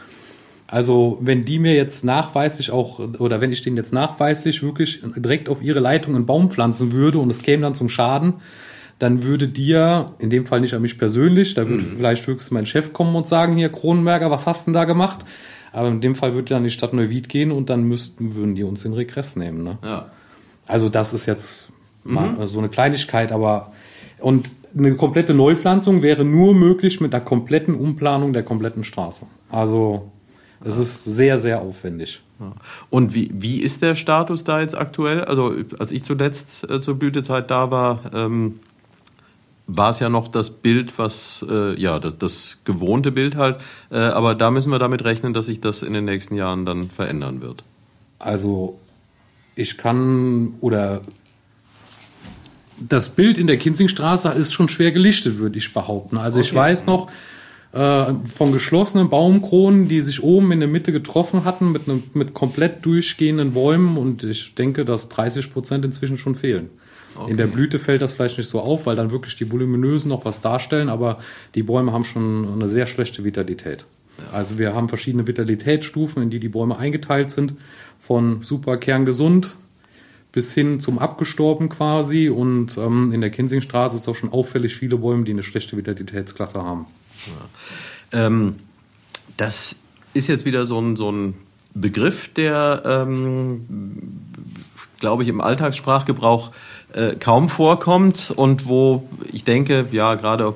Also 0.72 1.18
wenn 1.20 1.44
die 1.44 1.60
mir 1.60 1.76
jetzt 1.76 2.06
nachweislich 2.06 2.72
auch, 2.72 3.00
oder 3.20 3.42
wenn 3.42 3.52
ich 3.52 3.62
den 3.62 3.76
jetzt 3.76 3.92
nachweislich 3.92 4.64
wirklich 4.64 5.02
direkt 5.18 5.50
auf 5.50 5.62
ihre 5.62 5.82
Leitung 5.82 6.16
einen 6.16 6.26
Baum 6.26 6.50
pflanzen 6.50 6.94
würde 6.94 7.20
und 7.20 7.30
es 7.30 7.42
käme 7.42 7.64
dann 7.64 7.76
zum 7.76 7.90
Schaden, 7.90 8.36
dann 8.98 9.22
würde 9.22 9.50
dir, 9.50 10.06
in 10.20 10.30
dem 10.30 10.46
Fall 10.46 10.62
nicht 10.62 10.74
an 10.74 10.82
mich 10.82 10.98
persönlich, 10.98 11.56
da 11.56 11.68
würde 11.68 11.84
mhm. 11.84 11.98
vielleicht 11.98 12.26
höchstens 12.26 12.52
mein 12.52 12.66
Chef 12.66 12.94
kommen 12.94 13.14
und 13.18 13.28
sagen, 13.28 13.58
hier 13.58 13.68
Kronenberger, 13.68 14.32
was 14.32 14.48
hast 14.48 14.62
du 14.62 14.72
denn 14.72 14.76
da 14.76 14.86
gemacht? 14.86 15.26
Aber 15.74 15.90
in 15.90 16.00
dem 16.00 16.16
Fall 16.16 16.36
würde 16.36 16.54
dann 16.54 16.64
die 16.64 16.70
Stadt 16.70 16.94
Neuwied 16.94 17.28
gehen 17.28 17.52
und 17.52 17.70
dann 17.70 17.84
müssten, 17.84 18.36
würden 18.36 18.56
die 18.56 18.64
uns 18.64 18.86
in 18.86 18.94
Regress 18.94 19.36
nehmen. 19.36 19.64
Ne? 19.64 19.78
Ja. 19.84 20.10
Also 20.68 20.88
das 20.88 21.14
ist 21.14 21.26
jetzt 21.26 21.68
mhm. 22.06 22.14
mal 22.14 22.48
so 22.48 22.60
eine 22.60 22.70
Kleinigkeit, 22.70 23.34
aber 23.34 23.74
und 24.20 24.50
eine 24.78 24.96
komplette 24.96 25.34
Neupflanzung 25.34 26.02
wäre 26.02 26.24
nur 26.24 26.54
möglich 26.54 27.02
mit 27.02 27.14
einer 27.14 27.26
kompletten 27.26 27.76
Umplanung 27.76 28.32
der 28.32 28.44
kompletten 28.44 28.86
Straße. 28.86 29.26
Also 29.50 30.10
es 30.64 30.78
ist 30.78 31.06
sehr, 31.06 31.38
sehr 31.38 31.62
aufwendig. 31.62 32.22
Und 32.90 33.14
wie, 33.14 33.30
wie 33.34 33.62
ist 33.62 33.82
der 33.82 33.96
Status 33.96 34.44
da 34.44 34.62
jetzt 34.62 34.76
aktuell? 34.76 35.24
Also 35.26 35.54
als 35.78 35.92
ich 35.92 36.04
zuletzt 36.04 36.70
äh, 36.70 36.82
zur 36.82 36.96
Blütezeit 36.96 37.52
da 37.52 37.72
war, 37.72 38.00
ähm, 38.14 38.60
war 39.68 39.92
es 39.92 40.00
ja 40.00 40.10
noch 40.10 40.28
das 40.28 40.50
Bild, 40.50 40.98
was, 40.98 41.46
äh, 41.50 41.80
ja, 41.80 42.00
das, 42.00 42.18
das, 42.18 42.58
gewohnte 42.66 43.12
Bild 43.12 43.36
halt. 43.36 43.62
Äh, 43.90 43.98
aber 43.98 44.36
da 44.36 44.52
müssen 44.52 44.72
wir 44.72 44.80
damit 44.80 45.04
rechnen, 45.04 45.34
dass 45.34 45.46
sich 45.46 45.62
das 45.62 45.84
in 45.84 45.94
den 45.94 46.06
nächsten 46.06 46.36
Jahren 46.36 46.66
dann 46.66 46.90
verändern 46.90 47.42
wird. 47.42 47.64
Also 48.20 48.80
ich 49.56 49.78
kann 49.78 50.56
oder 50.62 51.02
das 52.80 53.10
Bild 53.10 53.38
in 53.38 53.48
der 53.48 53.58
Kinzingstraße 53.58 54.30
ist 54.30 54.54
schon 54.54 54.68
schwer 54.68 54.92
gelichtet, 54.92 55.38
würde 55.38 55.58
ich 55.58 55.74
behaupten. 55.74 56.18
Also 56.18 56.40
okay. 56.40 56.48
ich 56.48 56.56
weiß 56.56 56.86
noch, 56.88 57.08
äh, 57.74 58.14
von 58.26 58.52
geschlossenen 58.52 59.10
Baumkronen, 59.10 59.88
die 59.88 60.02
sich 60.02 60.24
oben 60.24 60.52
in 60.52 60.60
der 60.60 60.70
Mitte 60.70 60.92
getroffen 60.92 61.46
hatten 61.46 61.72
mit, 61.72 61.88
ne, 61.88 62.02
mit 62.14 62.34
komplett 62.34 62.86
durchgehenden 62.86 63.54
Bäumen 63.54 63.98
und 63.98 64.24
ich 64.24 64.56
denke, 64.56 64.86
dass 64.86 65.10
30 65.10 65.52
Prozent 65.52 65.86
inzwischen 65.86 66.18
schon 66.18 66.36
fehlen. 66.36 66.70
Okay. 67.16 67.32
In 67.32 67.38
der 67.38 67.48
Blüte 67.48 67.80
fällt 67.80 68.02
das 68.02 68.14
vielleicht 68.14 68.38
nicht 68.38 68.50
so 68.50 68.60
auf, 68.60 68.86
weil 68.86 68.96
dann 68.96 69.12
wirklich 69.12 69.36
die 69.36 69.52
voluminösen 69.52 70.10
noch 70.10 70.26
was 70.26 70.42
darstellen, 70.42 70.90
aber 70.90 71.20
die 71.56 71.64
Bäume 71.64 71.92
haben 71.92 72.06
schon 72.06 72.48
eine 72.54 72.70
sehr 72.70 72.88
schlechte 72.88 73.24
Vitalität. 73.24 73.86
Also 74.32 74.60
wir 74.60 74.74
haben 74.74 74.88
verschiedene 74.88 75.28
Vitalitätsstufen, 75.28 76.24
in 76.24 76.30
die 76.30 76.40
die 76.40 76.50
Bäume 76.50 76.78
eingeteilt 76.78 77.32
sind, 77.32 77.56
von 78.00 78.42
super 78.42 78.78
kerngesund 78.78 79.56
bis 80.32 80.54
hin 80.54 80.80
zum 80.80 81.00
abgestorben 81.00 81.70
quasi. 81.70 82.30
Und 82.30 82.78
ähm, 82.78 83.12
in 83.14 83.22
der 83.22 83.30
Kinsingstraße 83.30 83.96
ist 83.96 84.08
doch 84.08 84.16
schon 84.16 84.32
auffällig 84.32 84.76
viele 84.76 84.98
Bäume, 84.98 85.24
die 85.24 85.32
eine 85.32 85.44
schlechte 85.44 85.76
Vitalitätsklasse 85.78 86.62
haben. 86.64 86.86
Ja. 87.28 88.26
Ähm, 88.26 88.60
das 89.38 89.76
ist 90.14 90.28
jetzt 90.28 90.46
wieder 90.46 90.66
so 90.66 90.80
ein, 90.80 90.96
so 90.96 91.12
ein 91.12 91.36
Begriff, 91.74 92.34
der, 92.34 92.84
ähm, 92.86 93.66
glaube 95.00 95.24
ich, 95.24 95.30
im 95.30 95.42
Alltagssprachgebrauch 95.42 96.52
äh, 96.94 97.16
kaum 97.16 97.50
vorkommt 97.50 98.34
und 98.36 98.68
wo 98.68 99.08
ich 99.32 99.44
denke, 99.44 99.88
ja, 99.92 100.16
gerade 100.16 100.54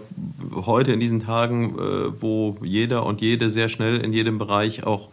heute 0.53 0.91
in 0.91 0.99
diesen 0.99 1.21
Tagen, 1.21 1.75
äh, 1.79 2.21
wo 2.21 2.57
jeder 2.61 3.05
und 3.05 3.21
jede 3.21 3.49
sehr 3.51 3.69
schnell 3.69 3.97
in 3.99 4.11
jedem 4.11 4.37
Bereich 4.37 4.85
auch 4.85 5.09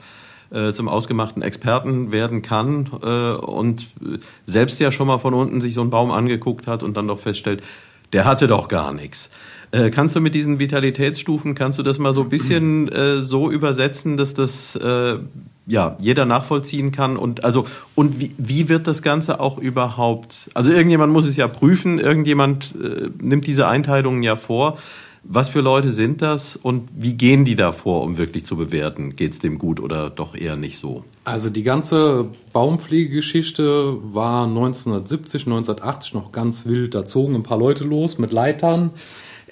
äh, 0.50 0.72
zum 0.72 0.88
ausgemachten 0.88 1.42
Experten 1.42 2.12
werden 2.12 2.42
kann 2.42 2.90
äh, 3.02 3.32
und 3.32 3.86
selbst 4.46 4.80
ja 4.80 4.92
schon 4.92 5.06
mal 5.06 5.18
von 5.18 5.34
unten 5.34 5.60
sich 5.60 5.74
so 5.74 5.80
einen 5.80 5.90
Baum 5.90 6.10
angeguckt 6.10 6.66
hat 6.66 6.82
und 6.82 6.96
dann 6.96 7.06
doch 7.06 7.20
feststellt, 7.20 7.62
der 8.12 8.24
hatte 8.24 8.48
doch 8.48 8.68
gar 8.68 8.92
nichts. 8.92 9.30
Äh, 9.72 9.90
kannst 9.90 10.14
du 10.14 10.20
mit 10.20 10.34
diesen 10.34 10.58
Vitalitätsstufen, 10.58 11.54
kannst 11.54 11.78
du 11.78 11.82
das 11.82 11.98
mal 11.98 12.12
so 12.12 12.22
ein 12.22 12.28
bisschen 12.28 12.88
äh, 12.92 13.18
so 13.18 13.50
übersetzen, 13.50 14.16
dass 14.16 14.34
das 14.34 14.76
äh, 14.76 15.18
ja 15.66 15.96
jeder 16.00 16.26
nachvollziehen 16.26 16.92
kann 16.92 17.16
und 17.16 17.44
also 17.44 17.66
und 17.94 18.20
wie, 18.20 18.30
wie 18.36 18.68
wird 18.68 18.86
das 18.86 19.02
Ganze 19.02 19.40
auch 19.40 19.58
überhaupt? 19.58 20.50
Also 20.52 20.70
irgendjemand 20.70 21.12
muss 21.12 21.26
es 21.26 21.36
ja 21.36 21.48
prüfen, 21.48 21.98
irgendjemand 21.98 22.74
äh, 22.82 23.08
nimmt 23.18 23.46
diese 23.46 23.66
Einteilungen 23.66 24.22
ja 24.22 24.36
vor. 24.36 24.76
Was 25.24 25.48
für 25.48 25.60
Leute 25.60 25.92
sind 25.92 26.20
das 26.20 26.56
und 26.56 26.88
wie 26.96 27.14
gehen 27.14 27.44
die 27.44 27.54
da 27.54 27.70
vor, 27.70 28.02
um 28.02 28.18
wirklich 28.18 28.44
zu 28.44 28.56
bewerten, 28.56 29.14
geht 29.14 29.32
es 29.32 29.38
dem 29.38 29.56
gut 29.56 29.78
oder 29.78 30.10
doch 30.10 30.34
eher 30.34 30.56
nicht 30.56 30.78
so? 30.78 31.04
Also 31.22 31.48
die 31.48 31.62
ganze 31.62 32.26
Baumpflegegeschichte 32.52 33.98
war 34.02 34.46
1970, 34.46 35.46
1980 35.46 36.14
noch 36.14 36.32
ganz 36.32 36.66
wild. 36.66 36.96
Da 36.96 37.06
zogen 37.06 37.36
ein 37.36 37.44
paar 37.44 37.58
Leute 37.58 37.84
los 37.84 38.18
mit 38.18 38.32
Leitern, 38.32 38.90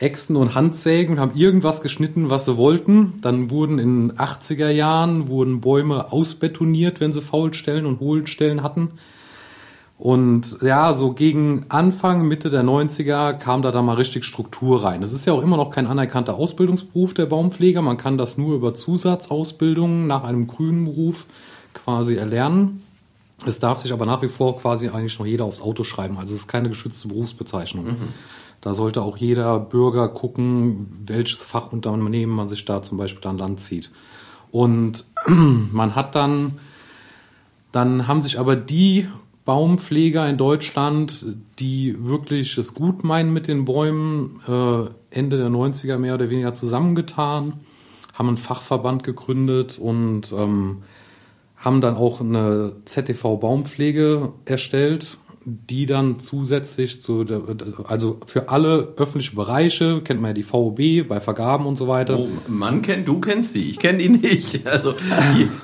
Äxten 0.01 0.35
und 0.37 0.55
Handsägen 0.55 1.15
und 1.15 1.21
haben 1.21 1.39
irgendwas 1.39 1.83
geschnitten, 1.83 2.31
was 2.31 2.47
sie 2.47 2.57
wollten. 2.57 3.15
Dann 3.21 3.51
wurden 3.51 3.79
in 3.79 4.13
80er 4.13 4.71
Jahren 4.71 5.29
wurden 5.29 5.61
Bäume 5.61 6.11
ausbetoniert, 6.13 7.01
wenn 7.01 7.13
sie 7.13 7.21
Faulstellen 7.21 7.87
und 7.87 8.01
Hohlstellen 8.01 8.63
hatten. 8.63 8.93
Und 9.99 10.59
ja, 10.63 10.95
so 10.95 11.13
gegen 11.13 11.67
Anfang, 11.69 12.27
Mitte 12.27 12.49
der 12.49 12.65
90er 12.65 13.35
kam 13.35 13.61
da 13.61 13.71
dann 13.71 13.85
mal 13.85 13.97
richtig 13.97 14.25
Struktur 14.25 14.83
rein. 14.83 15.03
Es 15.03 15.13
ist 15.13 15.27
ja 15.27 15.35
auch 15.35 15.43
immer 15.43 15.59
noch 15.59 15.71
kein 15.71 15.87
anerkannter 15.87 16.37
Ausbildungsberuf 16.37 17.13
der 17.13 17.27
Baumpfleger. 17.27 17.83
Man 17.83 17.99
kann 17.99 18.17
das 18.17 18.39
nur 18.39 18.55
über 18.55 18.73
Zusatzausbildung 18.73 20.07
nach 20.07 20.25
einem 20.25 20.47
grünen 20.47 20.87
Beruf 20.87 21.27
quasi 21.75 22.15
erlernen. 22.15 22.83
Es 23.45 23.59
darf 23.59 23.81
sich 23.81 23.93
aber 23.93 24.07
nach 24.07 24.23
wie 24.23 24.29
vor 24.29 24.57
quasi 24.57 24.89
eigentlich 24.89 25.19
noch 25.19 25.27
jeder 25.27 25.45
aufs 25.45 25.61
Auto 25.61 25.85
schreiben. 25.85 26.17
Also 26.17 26.35
es 26.35 26.41
ist 26.41 26.49
keine 26.49 26.69
geschützte 26.69 27.09
Berufsbezeichnung. 27.09 27.85
Mhm. 27.85 28.09
Da 28.61 28.75
sollte 28.75 29.03
auch 29.03 29.17
jeder 29.17 29.59
Bürger 29.59 30.09
gucken, 30.09 31.05
welches 31.07 31.43
Fachunternehmen 31.43 32.35
man 32.35 32.49
sich 32.49 32.65
da 32.65 32.83
zum 32.83 32.99
Beispiel 32.99 33.27
an 33.29 33.39
Land 33.39 33.61
zieht. 33.61 33.91
Und 34.51 35.05
man 35.27 35.95
hat 35.95 36.15
dann, 36.15 36.59
dann 37.73 38.07
haben 38.07 38.23
sich 38.23 38.39
aber 38.39 38.57
die 38.57 39.09
Baumpfleger 39.47 40.29
in 40.29 40.37
Deutschland, 40.37 41.27
die 41.59 41.97
wirklich 41.99 42.59
es 42.59 42.75
gut 42.75 43.03
meinen 43.03 43.33
mit 43.33 43.49
den 43.49 43.65
Bäumen, 43.65 44.41
äh, 44.47 44.85
Ende 45.11 45.39
der 45.39 45.49
90er 45.49 45.97
mehr 45.99 46.15
oder 46.15 46.29
weniger 46.29 46.53
zusammengetan, 46.53 47.55
haben 48.13 48.29
einen 48.29 48.37
Fachverband 48.37 49.03
gegründet 49.03 49.79
und 49.79 50.33
ähm, 50.33 50.83
haben 51.57 51.81
dann 51.81 51.97
auch 51.97 52.21
eine 52.21 52.75
ZTV 52.85 53.39
Baumpflege 53.39 54.33
erstellt 54.45 55.19
die 55.51 55.87
dann 55.87 56.21
zusätzlich 56.21 57.03
zu, 57.03 57.25
also 57.85 58.21
für 58.27 58.49
alle 58.49 58.95
öffentlichen 58.97 59.37
Bereiche, 59.37 60.01
kennt 60.03 60.21
man 60.21 60.31
ja 60.31 60.35
die 60.35 60.43
VOB 60.43 61.09
bei 61.09 61.21
Vergaben 61.21 61.67
und 61.67 61.77
so 61.77 61.89
weiter. 61.89 62.19
Oh, 62.19 62.29
man 62.47 62.83
kennt, 62.83 63.09
du 63.09 63.21
kennst 63.21 63.55
die, 63.55 63.71
ich 63.71 63.79
kenne 63.79 63.99
die 63.99 64.09
nicht. 64.09 64.61
Also 64.71 64.95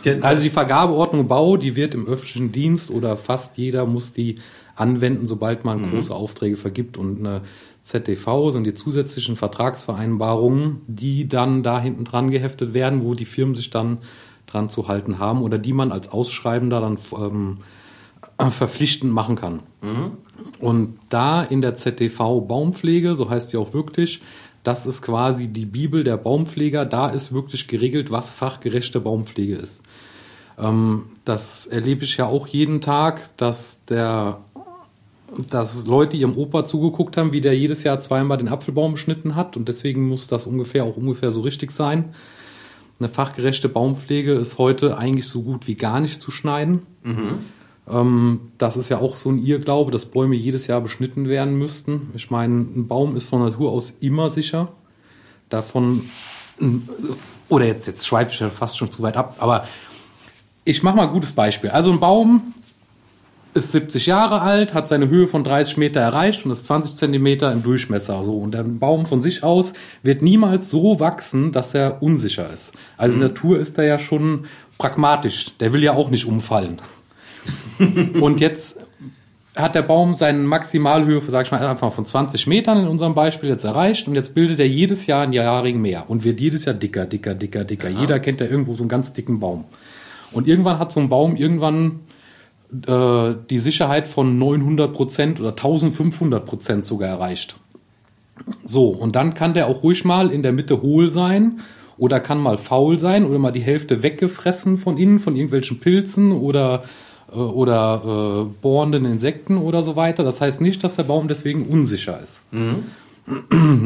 die, 0.05 0.23
also 0.23 0.43
die 0.43 0.51
Vergabeordnung 0.51 1.29
Bau, 1.29 1.57
die 1.57 1.77
wird 1.77 1.95
im 1.95 2.07
öffentlichen 2.07 2.51
Dienst 2.51 2.91
oder 2.91 3.17
fast 3.17 3.57
jeder 3.57 3.87
muss 3.87 4.13
die 4.13 4.37
anwenden, 4.75 5.27
sobald 5.27 5.65
man 5.65 5.83
mhm. 5.83 5.91
große 5.91 6.15
Aufträge 6.15 6.57
vergibt 6.57 6.99
und 6.99 7.21
eine 7.21 7.43
ZDV 7.83 8.51
sind 8.51 8.65
die 8.65 8.75
zusätzlichen 8.75 9.37
Vertragsvereinbarungen, 9.37 10.81
die 10.89 11.29
dann 11.29 11.63
da 11.63 11.81
hinten 11.81 12.05
dran 12.05 12.31
geheftet 12.31 12.75
werden, 12.75 13.05
wo 13.05 13.15
die 13.15 13.25
Firmen 13.25 13.55
sich 13.55 13.71
dann 13.71 13.99
dran 14.47 14.71
zu 14.71 14.89
halten 14.89 15.19
haben 15.21 15.43
oder 15.43 15.59
die 15.59 15.73
man 15.73 15.93
als 15.93 16.11
Ausschreibender 16.11 16.81
dann 16.81 16.99
ähm, 17.17 17.59
äh, 17.59 17.86
verpflichtend 18.39 19.13
machen 19.13 19.37
kann. 19.37 19.63
Mhm. 19.83 20.13
Und 20.61 20.99
da 21.09 21.43
in 21.43 21.63
der 21.63 21.75
ZTV 21.75 22.41
Baumpflege, 22.41 23.15
so 23.15 23.31
heißt 23.31 23.51
sie 23.51 23.57
auch 23.57 23.73
wirklich, 23.73 24.23
das 24.63 24.87
ist 24.87 25.03
quasi 25.03 25.49
die 25.49 25.67
Bibel 25.67 26.05
der 26.05 26.17
Baumpfleger, 26.17 26.85
da 26.85 27.09
ist 27.09 27.33
wirklich 27.33 27.69
geregelt, 27.69 28.11
was 28.11 28.33
fachgerechte 28.33 29.01
Baumpflege 29.01 29.55
ist. 29.55 29.83
Ähm, 30.59 31.05
das 31.25 31.67
erlebe 31.67 32.05
ich 32.05 32.17
ja 32.17 32.27
auch 32.27 32.47
jeden 32.47 32.81
Tag, 32.81 33.37
dass 33.37 33.85
der 33.85 34.41
dass 35.51 35.87
Leute 35.87 36.17
ihrem 36.17 36.37
Opa 36.37 36.65
zugeguckt 36.65 37.17
haben, 37.17 37.33
wie 37.33 37.41
der 37.41 37.57
jedes 37.59 37.83
Jahr 37.83 37.99
zweimal 37.99 38.39
den 38.39 38.49
Apfelbaum 38.49 38.93
geschnitten 38.93 39.35
hat 39.35 39.57
und 39.57 39.69
deswegen 39.69 40.09
muss 40.09 40.29
das 40.29 40.47
ungefähr 40.47 40.85
auch 40.85 40.97
ungefähr 40.97 41.33
so 41.33 41.41
richtig 41.41 41.73
sein. 41.73 42.15
Eine 42.99 43.09
fachgerechte 43.09 43.69
Baumpflege 43.69 44.33
ist 44.33 44.57
heute 44.59 44.97
eigentlich 44.97 45.29
so 45.29 45.43
gut 45.43 45.67
wie 45.67 45.75
gar 45.75 46.01
nicht 46.01 46.21
zu 46.21 46.31
schneiden. 46.31 46.87
Ähm, 47.05 47.39
das 47.87 48.77
ist 48.77 48.89
ja 48.89 48.99
auch 48.99 49.17
so 49.17 49.31
ein 49.31 49.39
Irrglaube, 49.45 49.93
dass 49.93 50.07
Bäume 50.07 50.35
jedes 50.35 50.67
Jahr 50.67 50.81
beschnitten 50.81 51.29
werden 51.29 51.57
müssten. 51.57 52.11
Ich 52.15 52.31
meine, 52.33 52.55
ein 52.55 52.89
Baum 52.89 53.15
ist 53.15 53.29
von 53.29 53.41
Natur 53.41 53.71
aus 53.71 53.91
immer 54.01 54.29
sicher. 54.29 54.73
Davon, 55.49 56.11
oder 57.49 57.67
jetzt, 57.67 57.87
jetzt 57.87 58.05
schweife 58.05 58.33
ich 58.33 58.41
ja 58.41 58.49
fast 58.49 58.77
schon 58.77 58.91
zu 58.91 59.03
weit 59.03 59.17
ab, 59.17 59.37
aber 59.39 59.69
ich 60.65 60.83
mache 60.83 60.97
mal 60.97 61.05
ein 61.05 61.13
gutes 61.13 61.33
Beispiel. 61.33 61.71
Also 61.71 61.93
ein 61.93 62.01
Baum 62.01 62.55
ist 63.55 63.71
70 63.71 64.07
Jahre 64.07 64.41
alt, 64.41 64.75
hat 64.75 64.89
seine 64.89 65.09
Höhe 65.09 65.29
von 65.29 65.45
30 65.45 65.77
Meter 65.77 66.01
erreicht 66.01 66.45
und 66.45 66.51
ist 66.51 66.67
20 66.67 66.97
Zentimeter 66.97 67.53
im 67.53 67.63
Durchmesser. 67.63 68.23
So. 68.25 68.37
Und 68.37 68.53
der 68.53 68.65
Baum 68.65 69.07
von 69.07 69.23
sich 69.23 69.45
aus 69.45 69.75
wird 70.03 70.23
niemals 70.23 70.71
so 70.71 70.99
wachsen, 71.01 71.53
dass 71.53 71.73
er 71.73 72.03
unsicher 72.03 72.53
ist. 72.53 72.73
Also 72.97 73.17
die 73.19 73.25
Natur 73.25 73.59
ist 73.61 73.79
da 73.79 73.83
ja 73.83 73.99
schon 73.99 74.47
pragmatisch. 74.77 75.57
Der 75.59 75.73
will 75.73 75.83
ja 75.83 75.95
auch 75.95 76.11
nicht 76.11 76.27
umfallen. 76.27 76.81
Und 78.21 78.41
jetzt 78.41 78.79
hat 79.57 79.75
der 79.75 79.83
Baum 79.83 80.15
seine 80.15 80.39
Maximalhöhe, 80.39 81.21
sag 81.23 81.47
ich 81.47 81.53
mal, 81.53 81.67
einfach 81.67 81.93
von 81.93 82.05
20 82.05 82.47
Metern 82.47 82.81
in 82.81 82.89
unserem 82.89 83.15
Beispiel 83.15 83.49
jetzt 83.49 83.65
erreicht 83.65 84.07
und 84.07 84.15
jetzt 84.15 84.35
bildet 84.35 84.61
er 84.61 84.69
jedes 84.69 85.07
Jahr 85.07 85.23
einen 85.23 85.33
Jährigen 85.33 85.81
mehr 85.81 86.09
und 86.09 86.25
wird 86.25 86.41
jedes 86.41 86.67
Jahr 86.67 86.75
dicker, 86.75 87.07
dicker, 87.07 87.35
dicker, 87.35 87.65
dicker. 87.65 87.89
Jeder 87.89 88.21
kennt 88.21 88.41
ja 88.41 88.47
irgendwo 88.47 88.75
so 88.75 88.83
einen 88.83 88.91
ganz 88.91 89.13
dicken 89.13 89.41
Baum. 89.41 89.65
Und 90.33 90.47
irgendwann 90.47 90.79
hat 90.79 90.93
so 90.93 91.01
ein 91.01 91.09
Baum 91.09 91.37
irgendwann 91.37 92.01
äh, 92.87 93.35
die 93.49 93.59
Sicherheit 93.59 94.09
von 94.09 94.39
900 94.39 94.93
Prozent 94.93 95.41
oder 95.41 95.51
1500 95.51 96.45
Prozent 96.45 96.87
sogar 96.87 97.09
erreicht. 97.09 97.57
So, 98.67 98.89
und 98.89 99.17
dann 99.17 99.35
kann 99.35 99.55
der 99.55 99.69
auch 99.69 99.83
ruhig 99.83 100.05
mal 100.05 100.31
in 100.31 100.43
der 100.43 100.53
Mitte 100.53 100.83
hohl 100.83 101.09
sein 101.09 101.61
oder 101.97 102.21
kann 102.21 102.39
mal 102.39 102.59
faul 102.59 102.99
sein 102.99 103.25
oder 103.25 103.39
mal 103.39 103.53
die 103.53 103.61
Hälfte 103.61 104.03
weggefressen 104.03 104.77
von 104.77 104.99
innen, 104.99 105.19
von 105.19 105.35
irgendwelchen 105.35 105.81
Pilzen 105.81 106.33
oder, 106.33 106.83
oder 107.33 108.03
äh, 108.05 108.63
bohrenden 108.63 109.05
Insekten 109.05 109.57
oder 109.57 109.83
so 109.83 109.97
weiter. 109.97 110.25
Das 110.25 110.41
heißt 110.41 110.61
nicht, 110.61 110.85
dass 110.85 110.97
der 110.97 111.05
Baum 111.05 111.29
deswegen 111.29 111.67
unsicher 111.67 112.21
ist. 112.21 112.43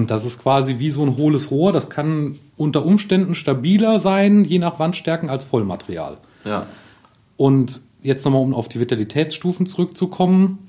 Das 0.07 0.27
ist 0.27 0.43
quasi 0.43 0.79
wie 0.79 0.91
so 0.91 1.03
ein 1.03 1.17
hohles 1.17 1.51
Rohr. 1.51 1.73
Das 1.73 1.89
kann 1.89 2.39
unter 2.59 2.85
Umständen 2.85 3.35
stabiler 3.35 3.99
sein, 3.99 4.45
je 4.45 4.59
nach 4.59 4.79
Wandstärken, 4.79 5.31
als 5.31 5.47
Vollmaterial. 5.47 6.19
Ja. 6.45 6.67
Und 7.39 7.81
jetzt 8.03 8.25
nochmal, 8.25 8.43
um 8.43 8.53
auf 8.53 8.69
die 8.69 8.81
Vitalitätsstufen 8.81 9.65
zurückzukommen. 9.65 10.69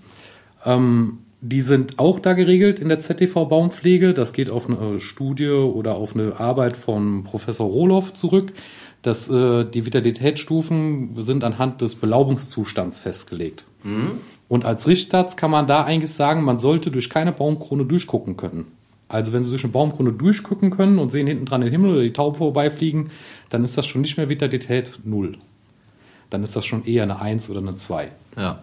Ähm, 0.66 1.18
die 1.42 1.62
sind 1.62 1.98
auch 1.98 2.20
da 2.20 2.34
geregelt 2.34 2.80
in 2.80 2.88
der 2.88 3.00
ZTV 3.00 3.46
Baumpflege. 3.46 4.14
Das 4.14 4.32
geht 4.32 4.50
auf 4.50 4.70
eine 4.70 5.00
Studie 5.00 5.50
oder 5.50 5.96
auf 5.96 6.16
eine 6.16 6.40
Arbeit 6.40 6.78
von 6.78 7.24
Professor 7.24 7.68
Rohloff 7.68 8.14
zurück. 8.14 8.54
Das, 9.02 9.30
äh, 9.30 9.66
die 9.66 9.86
Vitalitätsstufen 9.86 11.16
sind 11.24 11.44
anhand 11.44 11.82
des 11.82 11.96
Belaubungszustands 11.96 13.00
festgelegt. 13.00 13.66
Und 14.48 14.66
als 14.66 14.88
Richtsatz 14.88 15.38
kann 15.38 15.50
man 15.50 15.66
da 15.66 15.84
eigentlich 15.84 16.12
sagen, 16.12 16.44
man 16.44 16.60
sollte 16.60 16.92
durch 16.92 17.10
keine 17.10 17.32
Baumkrone 17.32 17.86
durchgucken 17.86 18.38
können. 18.38 18.68
Also 19.08 19.34
wenn 19.34 19.44
Sie 19.44 19.50
durch 19.50 19.64
eine 19.64 19.74
Baumkrone 19.74 20.14
durchgucken 20.14 20.70
können 20.70 21.00
und 21.00 21.12
sehen 21.12 21.28
hinten 21.28 21.46
dran 21.46 21.62
den 21.62 21.72
Himmel 21.72 21.92
oder 21.92 22.02
die 22.02 22.14
Taube 22.14 22.38
vorbeifliegen, 22.38 23.10
dann 23.50 23.64
ist 23.64 23.78
das 23.78 23.86
schon 23.86 24.02
nicht 24.02 24.18
mehr 24.18 24.30
Vitalität 24.30 25.00
null. 25.04 25.38
Dann 26.30 26.44
ist 26.44 26.56
das 26.56 26.66
schon 26.66 26.86
eher 26.86 27.04
eine 27.04 27.22
1 27.22 27.50
oder 27.50 27.60
eine 27.60 27.76
2. 27.76 28.10
Ja. 28.38 28.60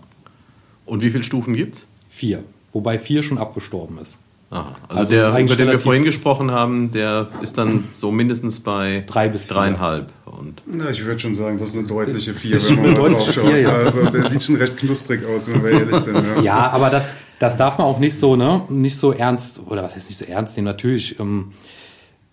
Und 0.86 1.02
wie 1.02 1.10
viele 1.10 1.24
Stufen 1.24 1.54
gibt's? 1.54 1.86
Vier. 2.08 2.44
Wobei 2.72 2.98
vier 2.98 3.22
schon 3.22 3.36
abgestorben 3.38 3.98
ist. 3.98 4.20
Aha. 4.50 4.74
Also, 4.88 5.00
Also 5.00 5.14
der, 5.14 5.38
über 5.38 5.56
den 5.56 5.68
wir 5.68 5.80
vorhin 5.80 6.04
gesprochen 6.04 6.50
haben, 6.50 6.90
der 6.92 7.28
ist 7.42 7.58
dann 7.58 7.84
so 7.94 8.10
mindestens 8.10 8.60
bei 8.60 9.04
Drei 9.06 9.28
bis 9.28 9.48
dreieinhalb. 9.48 10.12
Und 10.28 10.62
Na, 10.66 10.90
ich 10.90 11.04
würde 11.04 11.18
schon 11.18 11.34
sagen, 11.34 11.58
das 11.58 11.70
ist 11.70 11.78
eine 11.78 11.86
deutliche 11.86 12.34
4, 12.34 12.56
Ist 12.56 12.70
wenn 12.70 12.82
man 12.82 12.92
mal 12.92 13.10
drauf 13.10 13.32
schaut. 13.32 13.52
Ja. 13.56 13.72
Also 13.72 14.04
der 14.04 14.28
sieht 14.28 14.42
schon 14.42 14.56
recht 14.56 14.76
knusprig 14.76 15.24
aus, 15.26 15.50
wenn 15.50 15.62
wir 15.62 15.70
ehrlich 15.70 15.96
sind. 15.96 16.16
Ja. 16.16 16.42
Ja, 16.42 16.70
aber 16.70 16.90
das, 16.90 17.14
das 17.38 17.56
darf 17.56 17.78
man 17.78 17.86
auch 17.86 17.98
nicht 17.98 18.18
so, 18.18 18.36
ne, 18.36 18.64
nicht 18.68 18.98
so 18.98 19.12
ernst, 19.12 19.62
oder 19.66 19.82
was 19.82 19.94
heißt 19.94 20.08
nicht 20.08 20.18
so 20.18 20.24
ernst 20.24 20.56
nehmen, 20.56 20.66
natürlich. 20.66 21.18
Ähm, 21.18 21.52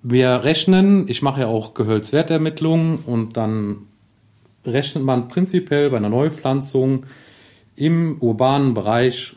wir 0.04 0.44
rechnen, 0.44 1.08
ich 1.08 1.22
mache 1.22 1.42
ja 1.42 1.48
auch 1.48 1.74
Gehölzwertermittlungen 1.74 3.00
und 3.06 3.38
dann 3.38 3.88
rechnet 4.66 5.04
man 5.04 5.28
prinzipiell 5.28 5.90
bei 5.90 5.98
einer 5.98 6.10
Neupflanzung 6.10 7.06
im 7.76 8.18
urbanen 8.20 8.74
Bereich 8.74 9.36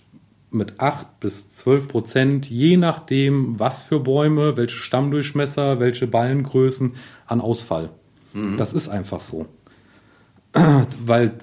mit 0.50 0.80
8 0.80 1.20
bis 1.20 1.50
12 1.50 1.88
Prozent, 1.88 2.50
je 2.50 2.76
nachdem, 2.76 3.58
was 3.58 3.84
für 3.84 4.00
Bäume, 4.00 4.56
welche 4.56 4.76
Stammdurchmesser, 4.76 5.80
welche 5.80 6.06
Ballengrößen 6.06 6.94
an 7.26 7.40
Ausfall. 7.40 7.90
Das 8.56 8.72
ist 8.72 8.88
einfach 8.88 9.20
so. 9.20 9.46
Weil 11.04 11.38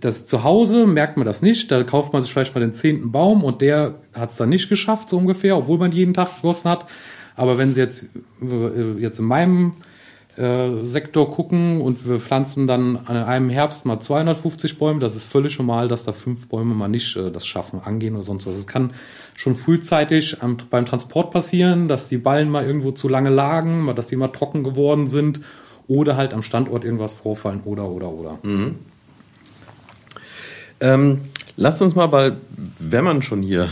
das 0.00 0.26
zu 0.26 0.44
Hause 0.44 0.86
merkt 0.86 1.16
man 1.16 1.26
das 1.26 1.42
nicht. 1.42 1.70
Da 1.70 1.82
kauft 1.84 2.12
man 2.12 2.22
sich 2.22 2.32
vielleicht 2.32 2.54
mal 2.54 2.60
den 2.60 2.72
zehnten 2.72 3.12
Baum 3.12 3.44
und 3.44 3.60
der 3.60 3.96
hat 4.14 4.30
es 4.30 4.36
dann 4.36 4.48
nicht 4.48 4.68
geschafft, 4.68 5.08
so 5.08 5.16
ungefähr, 5.16 5.56
obwohl 5.56 5.78
man 5.78 5.92
jeden 5.92 6.14
Tag 6.14 6.34
gegossen 6.36 6.70
hat. 6.70 6.86
Aber 7.36 7.58
wenn 7.58 7.72
Sie 7.72 7.80
jetzt, 7.80 8.06
äh, 8.42 8.92
jetzt 8.98 9.18
in 9.18 9.26
meinem 9.26 9.74
äh, 10.36 10.84
Sektor 10.84 11.30
gucken 11.30 11.80
und 11.80 12.06
wir 12.08 12.18
pflanzen 12.18 12.66
dann 12.66 12.96
an 12.96 13.16
einem 13.16 13.50
Herbst 13.50 13.84
mal 13.84 14.00
250 14.00 14.78
Bäume, 14.78 15.00
das 15.00 15.14
ist 15.14 15.26
völlig 15.26 15.58
normal, 15.58 15.88
dass 15.88 16.04
da 16.04 16.12
fünf 16.12 16.48
Bäume 16.48 16.74
mal 16.74 16.88
nicht 16.88 17.14
äh, 17.16 17.30
das 17.30 17.46
schaffen, 17.46 17.80
angehen 17.84 18.14
oder 18.14 18.24
sonst 18.24 18.46
was. 18.46 18.56
Es 18.56 18.66
kann 18.66 18.92
schon 19.34 19.54
frühzeitig 19.54 20.42
am, 20.42 20.56
beim 20.70 20.86
Transport 20.86 21.30
passieren, 21.30 21.88
dass 21.88 22.08
die 22.08 22.18
Ballen 22.18 22.50
mal 22.50 22.66
irgendwo 22.66 22.90
zu 22.90 23.08
lange 23.08 23.30
lagen, 23.30 23.92
dass 23.94 24.08
die 24.08 24.16
mal 24.16 24.28
trocken 24.28 24.64
geworden 24.64 25.08
sind 25.08 25.40
oder 25.88 26.16
halt 26.16 26.34
am 26.34 26.42
Standort 26.42 26.84
irgendwas 26.84 27.14
vorfallen 27.14 27.60
oder 27.64 27.88
oder 27.88 28.08
oder. 28.08 28.38
ähm, 30.80 31.20
lasst 31.56 31.82
uns 31.82 31.94
mal, 31.94 32.10
weil, 32.12 32.36
wenn 32.78 33.04
man 33.04 33.22
schon 33.22 33.42
hier 33.42 33.68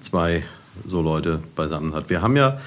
zwei 0.00 0.44
so 0.86 1.00
Leute 1.00 1.40
beisammen 1.56 1.94
hat. 1.94 2.10
Wir 2.10 2.22
haben 2.22 2.36
ja 2.36 2.58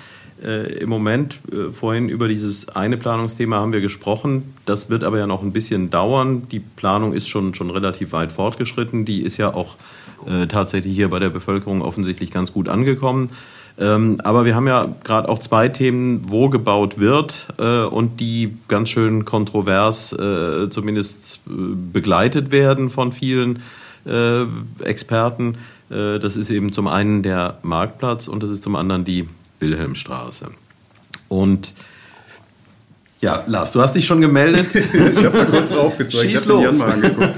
äh, 0.44 0.80
im 0.80 0.90
Moment 0.90 1.40
äh, 1.52 1.72
vorhin 1.72 2.10
über 2.10 2.28
dieses 2.28 2.70
eine 2.70 2.98
Planungsthema 2.98 3.58
haben 3.58 3.74
wir 3.74 3.82
gesprochen. 3.82 4.54
Das 4.66 4.90
wird 4.90 5.04
aber 5.04 5.18
ja 5.18 5.28
noch 5.28 5.42
ein 5.42 5.52
bisschen 5.52 5.90
dauern. 5.90 6.48
Die 6.50 6.60
Planung 6.60 7.14
ist 7.14 7.28
schon, 7.28 7.56
schon 7.56 7.70
relativ 7.70 8.12
weit 8.12 8.32
fortgeschritten. 8.32 9.06
Die 9.06 9.22
ist 9.22 9.38
ja 9.38 9.54
auch 9.54 9.76
äh, 10.28 10.48
tatsächlich 10.48 10.96
hier 10.96 11.10
bei 11.10 11.20
der 11.20 11.30
Bevölkerung 11.30 11.82
offensichtlich 11.82 12.32
ganz 12.32 12.54
gut 12.54 12.70
angekommen. 12.70 13.30
Ähm, 13.80 14.20
aber 14.24 14.46
wir 14.46 14.56
haben 14.56 14.68
ja 14.68 14.88
gerade 15.04 15.30
auch 15.30 15.40
zwei 15.40 15.70
Themen, 15.70 16.22
wo 16.28 16.50
gebaut 16.50 16.98
wird 16.98 17.48
äh, 17.60 17.84
und 17.84 18.20
die 18.20 18.58
ganz 18.68 18.90
schön 18.90 19.24
kontrovers 19.24 20.13
äh, 20.13 20.70
zumindest 20.70 21.42
äh, 21.48 21.52
begleitet 21.94 22.52
werden 22.52 22.90
von 22.90 23.12
vielen 23.12 23.60
äh, 24.06 24.44
Experten. 24.84 25.58
Äh, 25.92 26.18
das 26.20 26.36
ist 26.36 26.50
eben 26.50 26.72
zum 26.72 26.88
einen 26.88 27.22
der 27.22 27.60
Marktplatz 27.62 28.28
und 28.28 28.42
das 28.42 28.50
ist 28.50 28.63
zum 28.63 28.76
anderen 28.76 29.06
die 29.06 29.28
Wilhelmstraße. 29.60 30.50
Und 31.28 31.74
ja, 33.19 33.43
Lars, 33.47 33.71
du 33.73 33.82
hast 33.82 33.95
dich 33.95 34.06
schon 34.06 34.21
gemeldet. 34.21 34.67
Ich 35.13 35.23
habe 35.25 35.38
mal 35.38 35.47
kurz 35.47 35.73
aufgezeigt, 35.73 36.32
Schieß 36.32 36.45
ich 36.45 36.49
habe 36.49 36.63
den 36.69 36.77
mal 36.77 36.91
angeguckt. 36.91 37.36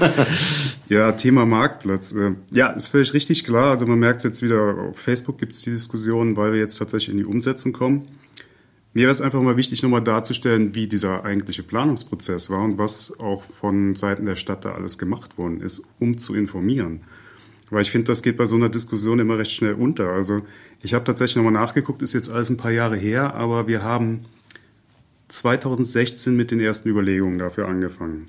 Ja, 0.89 1.11
Thema 1.13 1.45
Marktplatz. 1.45 2.11
Äh, 2.11 2.33
Ja, 2.51 2.67
ist 2.71 2.87
völlig 2.87 3.13
richtig 3.13 3.43
klar. 3.43 3.71
Also 3.71 3.85
man 3.85 3.99
merkt 3.99 4.17
es 4.17 4.23
jetzt 4.23 4.41
wieder, 4.41 4.89
auf 4.89 4.97
Facebook 4.99 5.37
gibt 5.37 5.53
es 5.53 5.61
die 5.61 5.71
Diskussion, 5.71 6.35
weil 6.35 6.53
wir 6.53 6.59
jetzt 6.59 6.77
tatsächlich 6.77 7.09
in 7.09 7.17
die 7.17 7.25
Umsetzung 7.25 7.71
kommen. 7.73 8.07
Mir 8.93 9.01
wäre 9.03 9.11
es 9.11 9.21
einfach 9.21 9.41
mal 9.41 9.55
wichtig, 9.55 9.83
nochmal 9.83 10.01
darzustellen, 10.03 10.73
wie 10.73 10.87
dieser 10.87 11.23
eigentliche 11.23 11.61
Planungsprozess 11.61 12.49
war 12.49 12.63
und 12.63 12.79
was 12.79 13.17
auch 13.19 13.43
von 13.43 13.95
Seiten 13.95 14.25
der 14.25 14.35
Stadt 14.35 14.65
da 14.65 14.71
alles 14.71 14.97
gemacht 14.97 15.37
worden 15.37 15.61
ist, 15.61 15.83
um 15.99 16.17
zu 16.17 16.33
informieren. 16.33 17.01
Weil 17.69 17.83
ich 17.83 17.91
finde, 17.91 18.07
das 18.07 18.23
geht 18.23 18.35
bei 18.35 18.45
so 18.45 18.55
einer 18.55 18.69
Diskussion 18.69 19.19
immer 19.19 19.37
recht 19.37 19.51
schnell 19.51 19.73
unter. 19.73 20.09
Also 20.09 20.41
ich 20.81 20.95
habe 20.95 21.03
tatsächlich 21.03 21.35
nochmal 21.35 21.53
nachgeguckt, 21.53 22.01
ist 22.01 22.13
jetzt 22.13 22.31
alles 22.31 22.49
ein 22.49 22.57
paar 22.57 22.71
Jahre 22.71 22.97
her, 22.97 23.35
aber 23.35 23.67
wir 23.67 23.83
haben 23.83 24.21
2016 25.29 26.35
mit 26.35 26.51
den 26.51 26.59
ersten 26.59 26.89
Überlegungen 26.89 27.39
dafür 27.39 27.67
angefangen. 27.67 28.27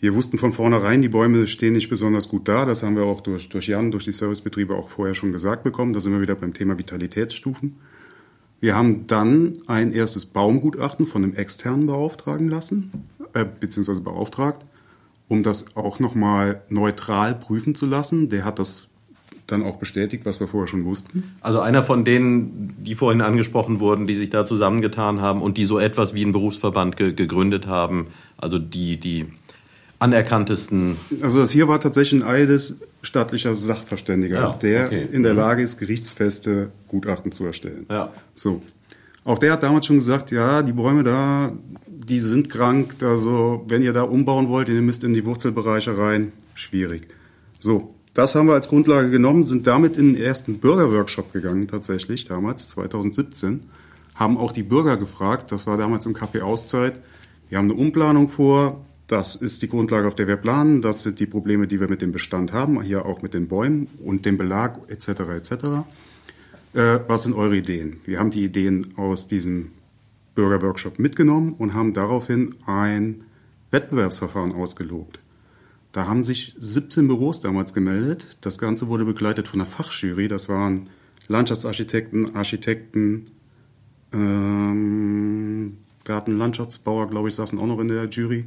Wir 0.00 0.14
wussten 0.14 0.38
von 0.38 0.54
vornherein, 0.54 1.02
die 1.02 1.10
Bäume 1.10 1.46
stehen 1.46 1.74
nicht 1.74 1.90
besonders 1.90 2.28
gut 2.28 2.48
da. 2.48 2.64
Das 2.64 2.82
haben 2.82 2.96
wir 2.96 3.04
auch 3.04 3.20
durch, 3.20 3.50
durch 3.50 3.68
Jan, 3.68 3.90
durch 3.90 4.04
die 4.04 4.12
Servicebetriebe 4.12 4.74
auch 4.74 4.88
vorher 4.88 5.14
schon 5.14 5.32
gesagt 5.32 5.62
bekommen. 5.62 5.92
Da 5.92 6.00
sind 6.00 6.12
wir 6.12 6.22
wieder 6.22 6.36
beim 6.36 6.54
Thema 6.54 6.78
Vitalitätsstufen. 6.78 7.76
Wir 8.60 8.74
haben 8.74 9.06
dann 9.06 9.58
ein 9.66 9.92
erstes 9.92 10.26
Baumgutachten 10.26 11.06
von 11.06 11.24
einem 11.24 11.34
externen 11.34 11.86
beauftragen 11.86 12.48
lassen, 12.48 12.90
äh, 13.34 13.44
beziehungsweise 13.44 14.00
beauftragt, 14.02 14.64
um 15.28 15.42
das 15.42 15.76
auch 15.76 15.98
nochmal 15.98 16.62
neutral 16.68 17.34
prüfen 17.34 17.74
zu 17.74 17.86
lassen. 17.86 18.28
Der 18.28 18.44
hat 18.44 18.58
das 18.58 18.89
dann 19.52 19.62
auch 19.62 19.76
bestätigt, 19.76 20.24
was 20.24 20.40
wir 20.40 20.48
vorher 20.48 20.66
schon 20.68 20.84
wussten. 20.84 21.34
Also 21.40 21.60
einer 21.60 21.84
von 21.84 22.04
denen, 22.04 22.76
die 22.78 22.94
vorhin 22.94 23.20
angesprochen 23.20 23.80
wurden, 23.80 24.06
die 24.06 24.16
sich 24.16 24.30
da 24.30 24.44
zusammengetan 24.44 25.20
haben 25.20 25.42
und 25.42 25.56
die 25.56 25.64
so 25.64 25.78
etwas 25.78 26.14
wie 26.14 26.22
einen 26.22 26.32
Berufsverband 26.32 26.96
ge 26.96 27.12
gegründet 27.12 27.66
haben. 27.66 28.06
Also 28.36 28.58
die, 28.58 28.98
die 28.98 29.26
anerkanntesten. 29.98 30.96
Also 31.20 31.40
das 31.40 31.50
hier 31.50 31.68
war 31.68 31.78
tatsächlich 31.78 32.22
ein 32.22 32.26
eides 32.26 32.76
staatlicher 33.02 33.54
Sachverständiger, 33.54 34.40
Ja, 34.40 34.52
der 34.52 34.86
okay. 34.86 35.08
in 35.12 35.22
der 35.22 35.34
Lage 35.34 35.62
ist, 35.62 35.78
gerichtsfeste 35.78 36.70
Gutachten 36.88 37.32
zu 37.32 37.44
erstellen. 37.44 37.86
Ja. 37.90 38.12
So. 38.34 38.62
Auch 39.24 39.38
der 39.38 39.52
hat 39.52 39.62
damals 39.62 39.86
schon 39.86 39.96
gesagt, 39.96 40.30
ja, 40.30 40.62
die 40.62 40.72
Bäume 40.72 41.02
da, 41.02 41.52
die 41.86 42.20
sind 42.20 42.48
krank. 42.48 42.96
Also 43.02 43.64
wenn 43.68 43.82
ihr 43.82 43.92
da 43.92 44.02
umbauen 44.02 44.48
wollt, 44.48 44.68
ihr 44.68 44.80
müsst 44.80 45.04
in 45.04 45.14
die 45.14 45.24
Wurzelbereiche 45.24 45.96
rein, 45.96 46.32
schwierig. 46.54 47.08
So, 47.58 47.94
das 48.14 48.34
haben 48.34 48.48
wir 48.48 48.54
als 48.54 48.68
Grundlage 48.68 49.10
genommen, 49.10 49.42
sind 49.42 49.66
damit 49.66 49.96
in 49.96 50.14
den 50.14 50.22
ersten 50.22 50.58
Bürgerworkshop 50.58 51.32
gegangen, 51.32 51.68
tatsächlich, 51.68 52.24
damals, 52.24 52.68
2017. 52.68 53.60
Haben 54.14 54.36
auch 54.36 54.52
die 54.52 54.62
Bürger 54.62 54.96
gefragt, 54.96 55.52
das 55.52 55.66
war 55.66 55.76
damals 55.76 56.06
im 56.06 56.14
Café 56.14 56.42
Auszeit. 56.42 57.00
Wir 57.48 57.58
haben 57.58 57.70
eine 57.70 57.80
Umplanung 57.80 58.28
vor, 58.28 58.84
das 59.06 59.34
ist 59.34 59.62
die 59.62 59.68
Grundlage, 59.68 60.06
auf 60.06 60.14
der 60.14 60.28
wir 60.28 60.36
planen, 60.36 60.82
das 60.82 61.02
sind 61.02 61.18
die 61.20 61.26
Probleme, 61.26 61.66
die 61.66 61.80
wir 61.80 61.88
mit 61.88 62.02
dem 62.02 62.12
Bestand 62.12 62.52
haben, 62.52 62.80
hier 62.82 63.06
auch 63.06 63.22
mit 63.22 63.34
den 63.34 63.48
Bäumen 63.48 63.88
und 64.04 64.26
dem 64.26 64.38
Belag 64.38 64.78
etc. 64.88 65.08
etc. 65.36 65.52
Äh, 66.72 67.00
was 67.08 67.24
sind 67.24 67.34
eure 67.34 67.56
Ideen? 67.56 67.96
Wir 68.04 68.18
haben 68.18 68.30
die 68.30 68.44
Ideen 68.44 68.94
aus 68.96 69.26
diesem 69.26 69.72
Bürgerworkshop 70.34 70.98
mitgenommen 70.98 71.54
und 71.58 71.74
haben 71.74 71.92
daraufhin 71.92 72.54
ein 72.66 73.24
Wettbewerbsverfahren 73.70 74.52
ausgelobt. 74.52 75.19
Da 75.92 76.06
haben 76.06 76.22
sich 76.22 76.54
17 76.58 77.08
Büros 77.08 77.40
damals 77.40 77.74
gemeldet. 77.74 78.38
Das 78.42 78.58
Ganze 78.58 78.88
wurde 78.88 79.04
begleitet 79.04 79.48
von 79.48 79.60
einer 79.60 79.68
Fachjury. 79.68 80.28
Das 80.28 80.48
waren 80.48 80.88
Landschaftsarchitekten, 81.26 82.34
Architekten, 82.34 83.26
ähm, 84.12 85.78
Gartenlandschaftsbauer, 86.04 87.08
glaube 87.08 87.28
ich, 87.28 87.34
saßen 87.34 87.58
auch 87.58 87.66
noch 87.66 87.80
in 87.80 87.88
der 87.88 88.08
Jury. 88.08 88.46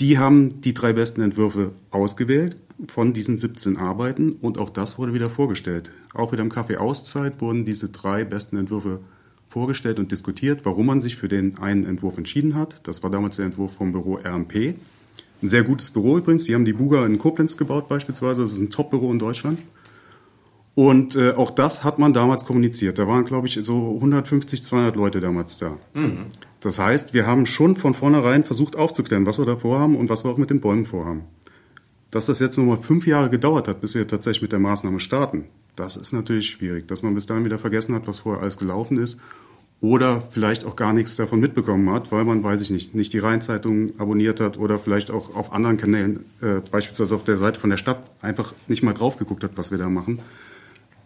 Die 0.00 0.18
haben 0.18 0.60
die 0.62 0.74
drei 0.74 0.92
besten 0.92 1.20
Entwürfe 1.20 1.72
ausgewählt 1.90 2.56
von 2.86 3.12
diesen 3.12 3.38
17 3.38 3.76
Arbeiten 3.76 4.32
und 4.32 4.58
auch 4.58 4.70
das 4.70 4.98
wurde 4.98 5.14
wieder 5.14 5.30
vorgestellt. 5.30 5.90
Auch 6.14 6.32
wieder 6.32 6.42
im 6.42 6.50
Café 6.50 6.76
Auszeit 6.76 7.40
wurden 7.40 7.64
diese 7.64 7.90
drei 7.90 8.24
besten 8.24 8.56
Entwürfe 8.56 9.00
vorgestellt 9.48 9.98
und 9.98 10.10
diskutiert, 10.10 10.64
warum 10.64 10.86
man 10.86 11.00
sich 11.00 11.16
für 11.16 11.28
den 11.28 11.58
einen 11.58 11.84
Entwurf 11.84 12.16
entschieden 12.16 12.54
hat. 12.54 12.80
Das 12.86 13.02
war 13.02 13.10
damals 13.10 13.36
der 13.36 13.44
Entwurf 13.44 13.74
vom 13.74 13.92
Büro 13.92 14.14
RMP. 14.14 14.74
Ein 15.42 15.48
sehr 15.48 15.64
gutes 15.64 15.90
Büro 15.90 16.18
übrigens. 16.18 16.44
Die 16.44 16.54
haben 16.54 16.64
die 16.64 16.72
Buga 16.72 17.04
in 17.04 17.18
Koblenz 17.18 17.56
gebaut 17.56 17.88
beispielsweise. 17.88 18.42
Das 18.42 18.52
ist 18.52 18.60
ein 18.60 18.70
Top-Büro 18.70 19.10
in 19.10 19.18
Deutschland. 19.18 19.58
Und 20.74 21.16
äh, 21.16 21.32
auch 21.32 21.50
das 21.50 21.84
hat 21.84 21.98
man 21.98 22.12
damals 22.12 22.44
kommuniziert. 22.44 22.98
Da 22.98 23.06
waren, 23.06 23.24
glaube 23.24 23.46
ich, 23.46 23.58
so 23.62 23.94
150, 23.96 24.62
200 24.62 24.96
Leute 24.96 25.20
damals 25.20 25.58
da. 25.58 25.76
Mhm. 25.94 26.26
Das 26.60 26.78
heißt, 26.78 27.12
wir 27.12 27.26
haben 27.26 27.44
schon 27.44 27.76
von 27.76 27.92
vornherein 27.92 28.44
versucht 28.44 28.76
aufzuklären, 28.76 29.26
was 29.26 29.38
wir 29.38 29.44
da 29.44 29.56
vorhaben 29.56 29.96
und 29.96 30.08
was 30.08 30.24
wir 30.24 30.30
auch 30.30 30.38
mit 30.38 30.50
den 30.50 30.60
Bäumen 30.60 30.86
vorhaben. 30.86 31.24
Dass 32.10 32.26
das 32.26 32.38
jetzt 32.38 32.56
nochmal 32.56 32.78
fünf 32.78 33.06
Jahre 33.06 33.28
gedauert 33.28 33.68
hat, 33.68 33.80
bis 33.80 33.94
wir 33.94 34.06
tatsächlich 34.06 34.42
mit 34.42 34.52
der 34.52 34.60
Maßnahme 34.60 35.00
starten, 35.00 35.46
das 35.76 35.96
ist 35.96 36.12
natürlich 36.12 36.48
schwierig. 36.48 36.86
Dass 36.86 37.02
man 37.02 37.14
bis 37.14 37.26
dahin 37.26 37.44
wieder 37.44 37.58
vergessen 37.58 37.94
hat, 37.94 38.06
was 38.06 38.20
vorher 38.20 38.42
alles 38.42 38.58
gelaufen 38.58 38.98
ist 38.98 39.20
oder 39.82 40.20
vielleicht 40.20 40.64
auch 40.64 40.76
gar 40.76 40.92
nichts 40.92 41.16
davon 41.16 41.40
mitbekommen 41.40 41.90
hat, 41.90 42.12
weil 42.12 42.24
man, 42.24 42.42
weiß 42.44 42.62
ich 42.62 42.70
nicht, 42.70 42.94
nicht 42.94 43.12
die 43.12 43.18
Rheinzeitung 43.18 43.98
abonniert 43.98 44.40
hat 44.40 44.56
oder 44.56 44.78
vielleicht 44.78 45.10
auch 45.10 45.34
auf 45.34 45.52
anderen 45.52 45.76
Kanälen, 45.76 46.24
äh, 46.40 46.60
beispielsweise 46.70 47.16
auf 47.16 47.24
der 47.24 47.36
Seite 47.36 47.58
von 47.58 47.68
der 47.68 47.76
Stadt, 47.76 47.98
einfach 48.22 48.54
nicht 48.68 48.84
mal 48.84 48.94
drauf 48.94 49.16
geguckt 49.18 49.42
hat, 49.42 49.50
was 49.56 49.72
wir 49.72 49.78
da 49.78 49.88
machen. 49.88 50.20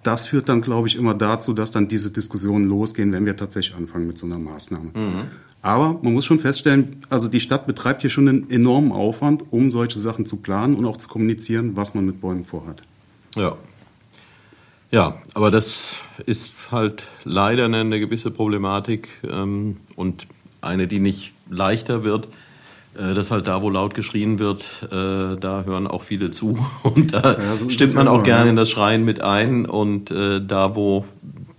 Das 0.02 0.26
führt 0.26 0.50
dann, 0.50 0.60
glaube 0.60 0.88
ich, 0.88 0.96
immer 0.96 1.14
dazu, 1.14 1.54
dass 1.54 1.70
dann 1.70 1.88
diese 1.88 2.10
Diskussionen 2.10 2.66
losgehen, 2.66 3.12
wenn 3.14 3.24
wir 3.24 3.34
tatsächlich 3.34 3.74
anfangen 3.74 4.06
mit 4.06 4.18
so 4.18 4.26
einer 4.26 4.38
Maßnahme. 4.38 4.90
Mhm. 4.94 5.22
Aber 5.62 5.98
man 6.02 6.12
muss 6.12 6.26
schon 6.26 6.38
feststellen, 6.38 6.96
also 7.08 7.28
die 7.28 7.40
Stadt 7.40 7.66
betreibt 7.66 8.02
hier 8.02 8.10
schon 8.10 8.28
einen 8.28 8.50
enormen 8.50 8.92
Aufwand, 8.92 9.42
um 9.50 9.70
solche 9.70 9.98
Sachen 9.98 10.26
zu 10.26 10.36
planen 10.36 10.76
und 10.76 10.84
auch 10.84 10.98
zu 10.98 11.08
kommunizieren, 11.08 11.76
was 11.76 11.94
man 11.94 12.04
mit 12.04 12.20
Bäumen 12.20 12.44
vorhat. 12.44 12.82
Ja. 13.36 13.56
Ja, 14.90 15.14
aber 15.34 15.50
das 15.50 15.96
ist 16.26 16.52
halt 16.70 17.04
leider 17.24 17.64
eine, 17.64 18.00
gewisse 18.00 18.30
Problematik 18.30 19.08
ähm, 19.28 19.78
und 19.96 20.26
eine, 20.60 20.86
die 20.86 21.00
nicht 21.00 21.32
leichter 21.50 22.04
wird. 22.04 22.28
Äh, 22.96 23.14
dass 23.14 23.30
halt 23.30 23.46
da, 23.46 23.60
wo 23.62 23.68
laut 23.68 23.94
geschrien 23.94 24.38
wird, 24.38 24.64
äh, 24.84 25.36
da 25.36 25.64
hören 25.66 25.86
auch 25.86 26.02
viele 26.02 26.30
zu. 26.30 26.58
Und 26.82 27.12
da 27.12 27.36
ja, 27.38 27.56
so 27.56 27.68
stimmt 27.68 27.94
man 27.94 28.08
auch 28.08 28.22
gerne 28.22 28.48
in 28.48 28.56
das 28.56 28.70
Schreien 28.70 29.04
mit 29.04 29.20
ein. 29.20 29.66
Und 29.66 30.10
äh, 30.10 30.40
da, 30.40 30.74
wo 30.74 31.04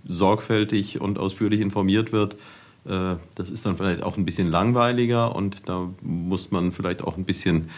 sorgfältig 0.04 1.00
und 1.00 1.18
ausführlich 1.18 1.60
informiert 1.60 2.12
wird, 2.12 2.34
äh, 2.86 3.16
das 3.36 3.50
ist 3.50 3.64
dann 3.66 3.76
vielleicht 3.76 4.02
auch 4.02 4.16
ein 4.16 4.24
bisschen 4.24 4.50
langweiliger. 4.50 5.36
Und 5.36 5.68
da 5.68 5.88
muss 6.02 6.50
man 6.50 6.72
vielleicht 6.72 7.04
auch 7.04 7.16
ein 7.16 7.24
bisschen 7.24 7.68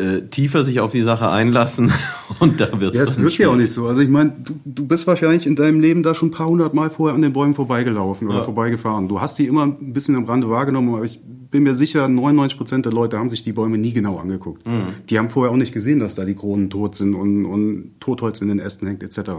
äh, 0.00 0.28
tiefer 0.28 0.62
sich 0.62 0.80
auf 0.80 0.92
die 0.92 1.02
Sache 1.02 1.30
einlassen 1.30 1.92
und 2.40 2.60
da 2.60 2.80
wird 2.80 2.94
es. 2.94 2.98
Ja, 2.98 3.04
es 3.04 3.22
wird 3.22 3.38
ja 3.38 3.48
auch 3.48 3.56
nicht 3.56 3.72
so. 3.72 3.86
Also 3.86 4.00
ich 4.00 4.08
meine, 4.08 4.34
du, 4.44 4.54
du 4.64 4.86
bist 4.86 5.06
wahrscheinlich 5.06 5.46
in 5.46 5.56
deinem 5.56 5.80
Leben 5.80 6.02
da 6.02 6.14
schon 6.14 6.28
ein 6.28 6.32
paar 6.32 6.48
hundert 6.48 6.74
Mal 6.74 6.90
vorher 6.90 7.14
an 7.14 7.22
den 7.22 7.32
Bäumen 7.32 7.54
vorbeigelaufen 7.54 8.28
oder 8.28 8.38
ja. 8.38 8.44
vorbeigefahren. 8.44 9.08
Du 9.08 9.20
hast 9.20 9.38
die 9.38 9.46
immer 9.46 9.64
ein 9.64 9.92
bisschen 9.92 10.16
am 10.16 10.24
Rande 10.24 10.48
wahrgenommen, 10.48 10.94
aber 10.94 11.04
ich 11.04 11.20
bin 11.50 11.64
mir 11.64 11.74
sicher, 11.74 12.08
99 12.08 12.56
Prozent 12.56 12.84
der 12.86 12.92
Leute 12.92 13.18
haben 13.18 13.28
sich 13.28 13.42
die 13.42 13.52
Bäume 13.52 13.76
nie 13.76 13.92
genau 13.92 14.18
angeguckt. 14.18 14.66
Mhm. 14.66 14.94
Die 15.08 15.18
haben 15.18 15.28
vorher 15.28 15.52
auch 15.52 15.56
nicht 15.56 15.72
gesehen, 15.72 15.98
dass 15.98 16.14
da 16.14 16.24
die 16.24 16.34
Kronen 16.34 16.70
tot 16.70 16.94
sind 16.94 17.14
und, 17.14 17.44
und 17.44 17.92
Totholz 18.00 18.40
in 18.40 18.48
den 18.48 18.60
Ästen 18.60 18.86
hängt 18.86 19.02
etc. 19.02 19.32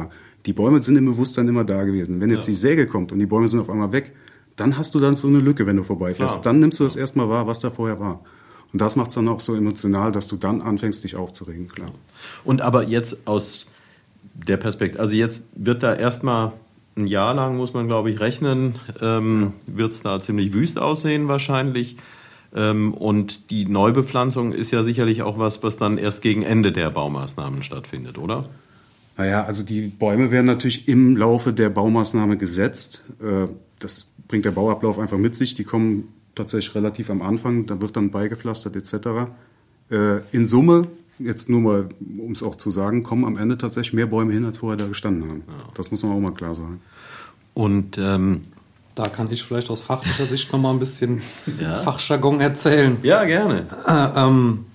Die 0.46 0.54
Bäume 0.54 0.80
sind 0.80 0.98
im 0.98 1.06
Bewusstsein 1.06 1.48
immer 1.48 1.64
da 1.64 1.84
gewesen. 1.84 2.20
Wenn 2.20 2.30
jetzt 2.30 2.48
ja. 2.48 2.52
die 2.52 2.56
Säge 2.56 2.88
kommt 2.88 3.12
und 3.12 3.20
die 3.20 3.26
Bäume 3.26 3.48
sind 3.48 3.62
auf 3.62 3.70
einmal 3.70 3.92
weg, 3.92 4.14
dann 4.56 4.78
hast 4.78 4.94
du 4.94 5.00
dann 5.00 5.16
so 5.16 5.28
eine 5.28 5.40
Lücke, 5.40 5.66
wenn 5.66 5.78
du 5.78 5.84
vorbeifährst. 5.84 6.34
Klar. 6.34 6.44
Dann 6.44 6.60
nimmst 6.60 6.80
du 6.80 6.84
das 6.84 6.96
erstmal 6.96 7.30
wahr, 7.30 7.48
was 7.48 7.60
da 7.60 7.72
vorher 7.72 8.00
war. 8.00 8.22
Und 8.74 8.80
das 8.82 8.96
macht 8.96 9.10
es 9.10 9.16
dann 9.16 9.28
auch 9.28 9.40
so 9.40 9.56
emotional, 9.56 10.12
dass 10.12 10.28
du 10.28 10.38
dann 10.38 10.62
anfängst, 10.62 11.04
dich 11.04 11.16
aufzuregen, 11.16 11.68
klar. 11.68 11.92
Und 12.44 12.62
aber 12.62 12.88
jetzt 12.88 13.28
aus 13.28 13.66
der 14.34 14.58
Perspektive, 14.58 15.02
also 15.02 15.16
jetzt 15.16 15.42
wird 15.56 15.84
da 15.84 15.94
erstmal 15.94 16.54
ein 16.96 17.08
Jahr 17.08 17.34
lang, 17.34 17.58
muss 17.58 17.74
man 17.74 17.88
glaube 17.88 18.12
ich 18.12 18.20
rechnen, 18.20 18.76
ähm, 19.02 19.54
wird 19.66 19.94
es 19.94 20.04
da 20.04 20.22
ziemlich 20.22 20.54
wüst 20.54 20.80
aussehen 20.80 21.28
wahrscheinlich. 21.28 21.98
Ähm, 22.54 22.94
und 22.94 23.50
die 23.50 23.66
Neubepflanzung 23.66 24.52
ist 24.52 24.72
ja 24.72 24.84
sicherlich 24.84 25.22
auch 25.22 25.38
was, 25.38 25.64
was 25.64 25.78
dann 25.78 25.98
erst 25.98 26.22
gegen 26.22 26.44
Ende 26.44 26.72
der 26.72 26.90
Baumaßnahmen 26.90 27.64
stattfindet, 27.64 28.18
oder? 28.18 28.46
Naja, 29.18 29.44
also 29.44 29.64
die 29.64 29.82
Bäume 29.82 30.32
werden 30.32 30.48
natürlich 30.48 30.88
im 30.88 31.16
Laufe 31.16 31.54
der 31.54 31.70
Baumaßnahme 31.70 32.38
gesetzt. 32.38 33.04
Äh, 33.22 33.48
das 33.80 34.08
bringt 34.28 34.46
der 34.46 34.52
Bauablauf 34.52 35.00
einfach 35.00 35.18
mit 35.18 35.36
sich. 35.36 35.54
Die 35.56 35.64
kommen 35.64 36.08
tatsächlich 36.36 36.76
relativ 36.76 37.10
am 37.10 37.22
Anfang, 37.22 37.66
da 37.66 37.82
wird 37.82 37.96
dann 37.96 38.12
beigepflastert 38.12 38.76
etc. 38.76 39.32
Äh, 39.90 40.20
in 40.32 40.46
Summe, 40.48 40.88
jetzt 41.20 41.50
nur 41.50 41.62
mal, 41.62 41.90
um 42.18 42.32
es 42.32 42.44
auch 42.44 42.56
zu 42.56 42.70
sagen, 42.70 43.04
kommen 43.04 43.26
am 43.26 43.38
Ende 43.38 43.58
tatsächlich 43.58 43.94
mehr 43.94 44.08
Bäume 44.08 44.34
hin, 44.34 44.46
als 44.46 44.60
vorher 44.60 44.78
da 44.78 44.88
gestanden 44.88 45.30
haben. 45.30 45.44
Ja. 45.48 45.54
Das 45.74 45.92
muss 45.92 46.04
man 46.04 46.14
auch 46.14 46.20
mal 46.20 46.34
klar 46.34 46.56
sagen. 46.56 46.82
Und 47.54 47.98
ähm, 47.98 48.46
da 48.96 49.08
kann 49.08 49.32
ich 49.32 49.44
vielleicht 49.44 49.70
aus 49.70 49.82
fachlicher 49.82 50.26
Sicht 50.26 50.52
noch 50.52 50.60
mal 50.60 50.72
ein 50.72 50.80
bisschen 50.80 51.22
ja. 51.60 51.80
Fachjargon 51.80 52.42
erzählen. 52.42 52.98
Ja, 53.04 53.24
gerne. 53.26 53.68
Äh, 53.88 54.20
ähm, 54.20 54.66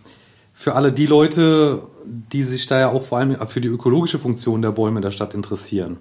für 0.54 0.74
alle 0.74 0.92
die 0.92 1.06
Leute, 1.06 1.82
die 2.04 2.42
sich 2.42 2.66
da 2.66 2.78
ja 2.78 2.88
auch 2.88 3.02
vor 3.02 3.18
allem 3.18 3.36
für 3.48 3.60
die 3.60 3.68
ökologische 3.68 4.18
Funktion 4.18 4.62
der 4.62 4.72
Bäume 4.72 5.00
der 5.00 5.10
Stadt 5.10 5.34
interessieren, 5.34 5.98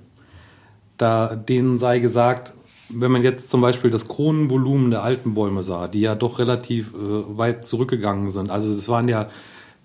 da 0.98 1.36
denen 1.36 1.78
sei 1.78 2.00
gesagt, 2.00 2.54
wenn 2.90 3.12
man 3.12 3.24
jetzt 3.24 3.50
zum 3.50 3.62
Beispiel 3.62 3.90
das 3.90 4.08
Kronenvolumen 4.08 4.92
der 4.92 5.04
alten 5.04 5.34
Bäume 5.34 5.64
sah, 5.64 5.88
die 5.88 6.02
ja 6.02 6.16
doch 6.16 6.40
relativ 6.40 6.94
äh, 6.94 7.38
weit 7.38 7.66
zurückgegangen 7.66 8.30
sind. 8.30 8.50
Also 8.50 8.70
es 8.70 8.88
waren 8.90 9.08
ja 9.08 9.28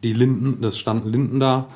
die 0.02 0.12
Linden, 0.12 0.60
das 0.60 0.78
standen 0.78 1.10
Linden 1.10 1.40
da, 1.40 1.66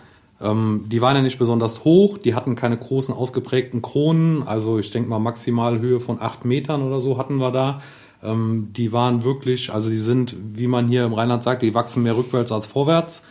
ähm, 0.40 0.84
die 0.88 1.00
waren 1.00 1.16
ja 1.16 1.22
nicht 1.22 1.38
besonders 1.38 1.84
hoch, 1.84 2.18
die 2.18 2.34
hatten 2.34 2.54
keine 2.54 2.76
großen 2.76 3.14
ausgeprägten 3.14 3.82
Kronen, 3.82 4.42
also 4.42 4.78
ich 4.78 4.90
denke 4.90 5.08
mal 5.08 5.18
maximal 5.18 5.78
Höhe 5.80 6.00
von 6.00 6.20
acht 6.20 6.44
Metern 6.44 6.82
oder 6.82 7.00
so 7.00 7.18
hatten 7.18 7.36
wir 7.36 7.50
da. 7.50 7.80
Ähm, 8.22 8.70
die 8.72 8.92
waren 8.92 9.22
wirklich, 9.22 9.72
also 9.72 9.90
die 9.90 9.98
sind, 9.98 10.36
wie 10.54 10.66
man 10.66 10.88
hier 10.88 11.04
im 11.04 11.14
Rheinland 11.14 11.42
sagt, 11.42 11.62
die 11.62 11.74
wachsen 11.74 12.02
mehr 12.02 12.16
rückwärts 12.16 12.52
als 12.52 12.66
vorwärts, 12.66 13.22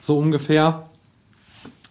so 0.00 0.18
ungefähr. 0.18 0.89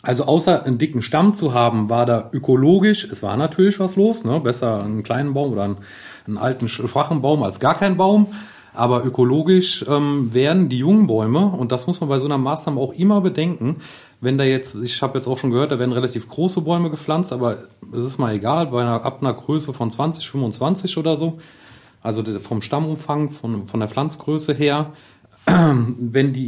Also 0.02 0.26
außer 0.26 0.64
einen 0.64 0.78
dicken 0.78 1.02
Stamm 1.02 1.34
zu 1.34 1.54
haben, 1.54 1.90
war 1.90 2.06
da 2.06 2.30
ökologisch, 2.32 3.04
es 3.12 3.22
war 3.22 3.36
natürlich 3.36 3.80
was 3.82 3.98
los, 3.98 4.24
ne? 4.24 4.40
besser 4.40 4.82
einen 4.82 5.04
kleinen 5.04 5.34
Baum 5.34 5.52
oder 5.52 5.64
einen, 5.64 5.78
einen 6.26 6.38
alten, 6.38 6.70
schwachen 6.70 7.22
Baum 7.22 7.44
als 7.44 7.60
gar 7.60 7.76
kein 7.76 7.98
Baum. 7.98 8.28
Aber 8.74 9.04
ökologisch 9.04 9.84
ähm, 9.90 10.34
werden 10.34 10.70
die 10.70 10.78
jungen 10.78 11.08
Bäume, 11.08 11.40
und 11.48 11.72
das 11.72 11.88
muss 11.88 12.00
man 12.00 12.08
bei 12.08 12.20
so 12.20 12.26
einer 12.26 12.38
Maßnahme 12.38 12.80
auch 12.80 12.94
immer 12.94 13.20
bedenken, 13.20 13.78
wenn 14.22 14.38
da 14.38 14.44
jetzt, 14.44 14.76
ich 14.76 15.02
habe 15.02 15.18
jetzt 15.18 15.28
auch 15.28 15.38
schon 15.38 15.50
gehört, 15.50 15.72
da 15.72 15.80
werden 15.80 15.92
relativ 15.92 16.30
große 16.30 16.62
Bäume 16.62 16.90
gepflanzt, 16.90 17.34
aber 17.34 17.58
es 17.94 18.04
ist 18.04 18.20
mal 18.20 18.34
egal, 18.34 18.68
bei 18.68 18.82
einer, 18.82 19.04
ab 19.04 19.22
einer 19.22 19.34
Größe 19.34 19.74
von 19.74 19.92
20, 19.92 20.30
25 20.30 20.98
oder 20.98 21.18
so, 21.18 21.40
also 22.02 22.24
vom 22.40 22.62
Stammumfang, 22.62 23.32
von, 23.32 23.68
von 23.68 23.80
der 23.80 23.90
Pflanzgröße 23.90 24.54
her, 24.54 24.94
wenn 25.46 26.32
die 26.32 26.46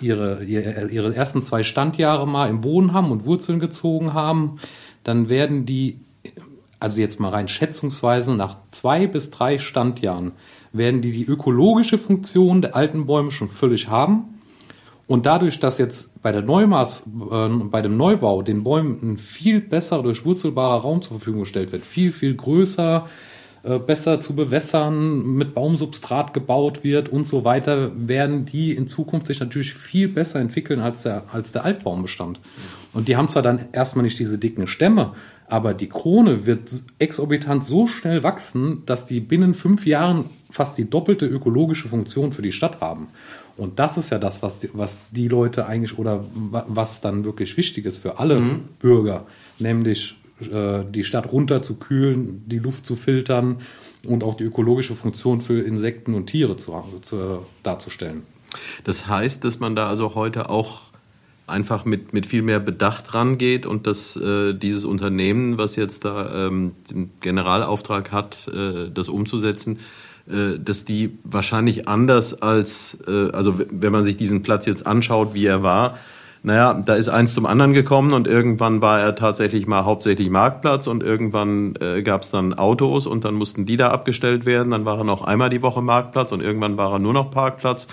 ihre 0.00 0.44
ihre, 0.44 1.14
ersten 1.14 1.42
zwei 1.42 1.62
Standjahre 1.62 2.26
mal 2.26 2.48
im 2.48 2.60
Boden 2.60 2.92
haben 2.92 3.10
und 3.10 3.24
Wurzeln 3.24 3.60
gezogen 3.60 4.14
haben, 4.14 4.58
dann 5.04 5.28
werden 5.28 5.66
die, 5.66 6.00
also 6.80 7.00
jetzt 7.00 7.20
mal 7.20 7.30
rein 7.30 7.48
schätzungsweise, 7.48 8.34
nach 8.34 8.56
zwei 8.70 9.06
bis 9.06 9.30
drei 9.30 9.58
Standjahren 9.58 10.32
werden 10.72 11.00
die 11.00 11.12
die 11.12 11.24
ökologische 11.24 11.98
Funktion 11.98 12.62
der 12.62 12.76
alten 12.76 13.06
Bäume 13.06 13.30
schon 13.30 13.48
völlig 13.48 13.88
haben. 13.88 14.36
Und 15.06 15.24
dadurch, 15.24 15.60
dass 15.60 15.78
jetzt 15.78 16.20
bei 16.20 16.32
der 16.32 16.42
Neumaß, 16.42 17.06
äh, 17.30 17.48
bei 17.70 17.80
dem 17.80 17.96
Neubau 17.96 18.42
den 18.42 18.64
Bäumen 18.64 18.98
ein 19.02 19.18
viel 19.18 19.60
besser 19.60 20.02
durchwurzelbarer 20.02 20.82
Raum 20.82 21.00
zur 21.00 21.18
Verfügung 21.18 21.40
gestellt 21.42 21.70
wird, 21.70 21.84
viel, 21.84 22.10
viel 22.10 22.34
größer, 22.34 23.06
äh, 23.62 23.78
besser 23.78 24.20
zu 24.20 24.34
bewässern, 24.34 25.34
mit 25.34 25.54
Baumsubstrat 25.54 26.34
gebaut 26.34 26.84
wird 26.84 27.08
und 27.08 27.26
so 27.26 27.44
weiter, 27.44 27.90
werden 27.96 28.46
die 28.46 28.72
in 28.72 28.86
Zukunft 28.86 29.26
sich 29.26 29.40
natürlich 29.40 29.74
viel 29.74 30.08
besser 30.08 30.40
entwickeln 30.40 30.80
als 30.80 31.02
der, 31.02 31.24
als 31.32 31.52
der 31.52 31.64
Altbaumbestand. 31.64 32.40
Und 32.92 33.08
die 33.08 33.16
haben 33.16 33.28
zwar 33.28 33.42
dann 33.42 33.66
erstmal 33.72 34.04
nicht 34.04 34.18
diese 34.18 34.38
dicken 34.38 34.66
Stämme, 34.66 35.12
aber 35.48 35.74
die 35.74 35.88
Krone 35.88 36.46
wird 36.46 36.70
exorbitant 36.98 37.64
so 37.64 37.86
schnell 37.86 38.22
wachsen, 38.22 38.82
dass 38.86 39.04
die 39.06 39.20
binnen 39.20 39.54
fünf 39.54 39.86
Jahren 39.86 40.24
fast 40.50 40.78
die 40.78 40.88
doppelte 40.88 41.26
ökologische 41.26 41.88
Funktion 41.88 42.32
für 42.32 42.42
die 42.42 42.52
Stadt 42.52 42.80
haben. 42.80 43.08
Und 43.56 43.78
das 43.78 43.96
ist 43.96 44.10
ja 44.10 44.18
das, 44.18 44.42
was 44.42 44.60
die, 44.60 44.70
was 44.72 45.02
die 45.10 45.28
Leute 45.28 45.66
eigentlich 45.66 45.98
oder 45.98 46.24
was 46.32 47.00
dann 47.00 47.24
wirklich 47.24 47.56
wichtig 47.56 47.86
ist 47.86 47.98
für 47.98 48.18
alle 48.18 48.40
mhm. 48.40 48.60
Bürger, 48.78 49.26
nämlich 49.58 50.16
äh, 50.40 50.84
die 50.90 51.04
Stadt 51.04 51.32
runterzukühlen, 51.32 52.42
die 52.46 52.58
Luft 52.58 52.86
zu 52.86 52.94
filtern 52.96 53.58
und 54.04 54.22
auch 54.22 54.34
die 54.34 54.44
ökologische 54.44 54.94
Funktion 54.94 55.40
für 55.40 55.60
Insekten 55.60 56.14
und 56.14 56.26
Tiere 56.26 56.56
zu, 56.56 56.74
zu, 57.00 57.46
darzustellen. 57.62 58.22
Das 58.84 59.08
heißt, 59.08 59.44
dass 59.44 59.60
man 59.60 59.74
da 59.74 59.88
also 59.88 60.14
heute 60.14 60.50
auch 60.50 60.92
einfach 61.46 61.84
mit, 61.84 62.12
mit 62.12 62.26
viel 62.26 62.42
mehr 62.42 62.60
Bedacht 62.60 63.14
rangeht 63.14 63.66
und 63.66 63.86
dass 63.86 64.16
äh, 64.16 64.52
dieses 64.52 64.84
Unternehmen, 64.84 65.58
was 65.58 65.76
jetzt 65.76 66.04
da 66.04 66.48
ähm, 66.48 66.72
den 66.90 67.10
Generalauftrag 67.20 68.12
hat, 68.12 68.48
äh, 68.48 68.90
das 68.92 69.08
umzusetzen, 69.08 69.78
äh, 70.28 70.58
dass 70.58 70.84
die 70.84 71.18
wahrscheinlich 71.24 71.88
anders 71.88 72.42
als, 72.42 72.98
äh, 73.06 73.30
also 73.30 73.60
wenn 73.70 73.92
man 73.92 74.04
sich 74.04 74.16
diesen 74.16 74.42
Platz 74.42 74.66
jetzt 74.66 74.86
anschaut, 74.86 75.34
wie 75.34 75.46
er 75.46 75.62
war, 75.62 75.98
naja, 76.42 76.74
da 76.74 76.94
ist 76.94 77.08
eins 77.08 77.34
zum 77.34 77.44
anderen 77.46 77.72
gekommen 77.72 78.12
und 78.12 78.28
irgendwann 78.28 78.80
war 78.80 79.00
er 79.00 79.16
tatsächlich 79.16 79.66
mal 79.66 79.84
hauptsächlich 79.84 80.30
Marktplatz 80.30 80.86
und 80.86 81.02
irgendwann 81.02 81.74
äh, 81.80 82.02
gab 82.02 82.22
es 82.22 82.30
dann 82.30 82.54
Autos 82.54 83.06
und 83.06 83.24
dann 83.24 83.34
mussten 83.34 83.66
die 83.66 83.76
da 83.76 83.88
abgestellt 83.88 84.46
werden. 84.46 84.70
Dann 84.70 84.84
war 84.84 84.98
er 84.98 85.04
noch 85.04 85.22
einmal 85.22 85.50
die 85.50 85.62
Woche 85.62 85.82
Marktplatz 85.82 86.32
und 86.32 86.40
irgendwann 86.40 86.76
war 86.76 86.92
er 86.92 86.98
nur 86.98 87.12
noch 87.12 87.30
Parkplatz. 87.30 87.88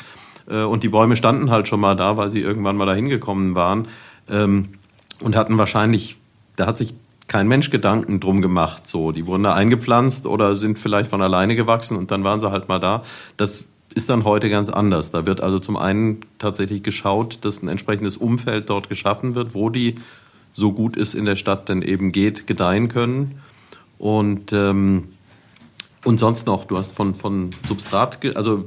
Äh, 0.48 0.64
und 0.64 0.84
die 0.84 0.90
Bäume 0.90 1.16
standen 1.16 1.50
halt 1.50 1.68
schon 1.68 1.80
mal 1.80 1.96
da, 1.96 2.18
weil 2.18 2.30
sie 2.30 2.42
irgendwann 2.42 2.78
mal 2.78 2.86
dahin 2.86 3.10
gekommen 3.10 3.56
waren 3.56 3.88
ähm, 4.30 4.70
und 5.22 5.36
hatten 5.36 5.58
wahrscheinlich, 5.58 6.18
da 6.56 6.68
hat 6.68 6.78
sich 6.78 6.94
kein 7.28 7.48
Mensch 7.48 7.70
Gedanken 7.70 8.20
drum 8.20 8.42
gemacht. 8.42 8.86
So, 8.86 9.12
die 9.12 9.26
wurden 9.26 9.44
da 9.44 9.54
eingepflanzt 9.54 10.26
oder 10.26 10.56
sind 10.56 10.78
vielleicht 10.78 11.10
von 11.10 11.22
alleine 11.22 11.56
gewachsen 11.56 11.98
und 11.98 12.12
dann 12.12 12.24
waren 12.24 12.40
sie 12.40 12.52
halt 12.52 12.68
mal 12.70 12.80
da. 12.80 13.04
Das 13.38 13.66
ist 13.94 14.10
dann 14.10 14.24
heute 14.24 14.50
ganz 14.50 14.70
anders. 14.70 15.12
Da 15.12 15.26
wird 15.26 15.42
also 15.42 15.60
zum 15.60 15.78
einen 15.78 16.22
tatsächlich 16.40 16.84
geschaut, 16.84 17.40
dass 17.42 17.62
ein 17.62 17.68
entsprechendes 17.68 18.18
Umfeld 18.18 18.70
dort 18.70 18.90
geschaffen 18.90 19.36
wird, 19.36 19.54
wo 19.54 19.70
die 19.70 19.96
so 20.54 20.72
gut 20.72 20.98
es 20.98 21.14
in 21.14 21.26
der 21.26 21.36
Stadt 21.36 21.70
denn 21.70 21.82
eben 21.82 22.12
geht, 22.12 22.48
gedeihen 22.48 22.88
können. 22.88 23.40
Und, 23.98 24.54
ähm, 24.54 25.10
und 26.04 26.20
sonst 26.20 26.46
noch, 26.48 26.66
du 26.66 26.78
hast 26.78 26.92
von, 26.92 27.16
von 27.16 27.52
Substrat, 27.66 28.20
also 28.36 28.66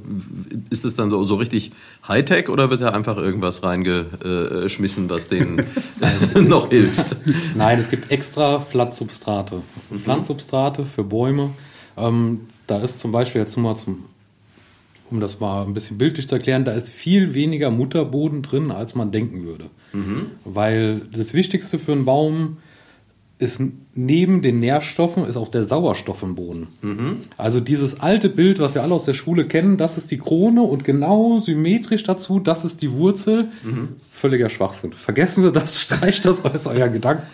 ist 0.71 0.85
es 0.85 0.97
dann 0.97 1.11
so, 1.11 1.23
so 1.25 1.35
richtig 1.35 1.73
Hightech 2.09 2.49
oder 2.49 2.71
wird 2.71 2.81
da 2.81 2.91
einfach 2.91 3.19
irgendwas 3.19 3.63
reingeschmissen, 3.63 5.11
was 5.11 5.29
denen 5.29 5.63
noch 6.49 6.71
hilft? 6.71 7.17
Nein, 7.55 7.79
es 7.79 7.91
gibt 7.91 8.11
extra 8.11 8.61
Pflanzsubstrate. 8.61 9.63
Mhm. 9.91 9.99
Pflanzsubstrate 9.99 10.85
für 10.85 11.05
Bäume. 11.05 11.51
Ähm, 11.97 12.47
da 12.67 12.79
ist 12.79 13.01
zum 13.01 13.13
Beispiel 13.13 13.43
jetzt 13.43 13.57
mal 13.57 13.77
zum 13.77 14.05
um 15.11 15.21
das 15.21 15.41
mal 15.41 15.65
ein 15.65 15.75
bisschen 15.75 15.99
bildlich 15.99 16.29
zu 16.29 16.35
erklären, 16.35 16.65
da 16.65 16.73
ist 16.73 16.91
viel 16.91 17.35
weniger 17.35 17.71
Mutterboden 17.71 18.43
drin, 18.43 18.71
als 18.71 18.95
man 18.95 19.13
denken 19.13 19.45
würde. 19.45 19.67
Mhm. 19.93 20.31
Weil 20.45 21.03
das 21.13 21.35
Wichtigste 21.35 21.79
für 21.79 21.93
einen 21.93 22.05
Baum 22.05 22.59
ist 23.39 23.61
neben 23.93 24.41
den 24.41 24.61
Nährstoffen 24.61 25.27
ist 25.27 25.37
auch 25.37 25.49
der 25.49 25.65
Sauerstoff 25.65 26.23
im 26.23 26.35
Boden. 26.35 26.69
Mhm. 26.81 27.17
Also 27.37 27.61
dieses 27.61 28.01
alte 28.01 28.31
Bild, 28.31 28.61
was 28.61 28.75
wir 28.75 28.83
alle 28.83 28.95
aus 28.95 29.05
der 29.05 29.13
Schule 29.13 29.47
kennen, 29.47 29.77
das 29.77 29.99
ist 29.99 30.11
die 30.11 30.17
Krone 30.17 30.63
und 30.63 30.85
genau 30.85 31.39
symmetrisch 31.39 32.03
dazu, 32.05 32.41
das 32.41 32.65
ist 32.65 32.81
die 32.81 32.93
Wurzel. 32.93 33.49
Mhm. 33.63 33.89
Völliger 34.11 34.49
Schwachsinn. 34.49 34.95
Vergessen 34.95 35.43
Sie 35.43 35.53
das, 35.53 35.81
streicht 35.83 36.25
das 36.25 36.45
aus 36.45 36.67
euer 36.67 36.89
Gedanken. 36.89 37.27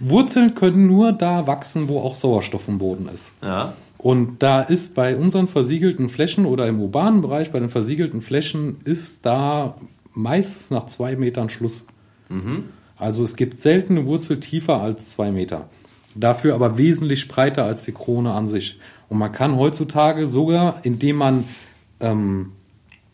Wurzeln 0.00 0.54
können 0.54 0.86
nur 0.86 1.12
da 1.12 1.46
wachsen, 1.46 1.88
wo 1.88 2.00
auch 2.00 2.14
Sauerstoff 2.14 2.66
im 2.68 2.78
Boden 2.78 3.08
ist. 3.12 3.34
Ja. 3.42 3.74
Und 4.02 4.42
da 4.42 4.62
ist 4.62 4.96
bei 4.96 5.16
unseren 5.16 5.46
versiegelten 5.46 6.08
Flächen 6.08 6.44
oder 6.44 6.66
im 6.66 6.80
urbanen 6.80 7.22
Bereich 7.22 7.52
bei 7.52 7.60
den 7.60 7.68
versiegelten 7.68 8.20
Flächen 8.20 8.80
ist 8.84 9.24
da 9.24 9.76
meistens 10.12 10.70
nach 10.72 10.86
zwei 10.86 11.14
Metern 11.14 11.48
Schluss. 11.48 11.86
Mhm. 12.28 12.64
Also 12.96 13.22
es 13.22 13.36
gibt 13.36 13.62
seltene 13.62 14.04
Wurzel 14.04 14.40
tiefer 14.40 14.80
als 14.80 15.10
zwei 15.10 15.30
Meter. 15.30 15.68
Dafür 16.16 16.54
aber 16.54 16.78
wesentlich 16.78 17.28
breiter 17.28 17.64
als 17.64 17.84
die 17.84 17.92
Krone 17.92 18.32
an 18.32 18.48
sich. 18.48 18.80
Und 19.08 19.18
man 19.18 19.30
kann 19.30 19.56
heutzutage 19.56 20.28
sogar, 20.28 20.80
indem 20.82 21.16
man, 21.16 21.44
ähm, 22.00 22.52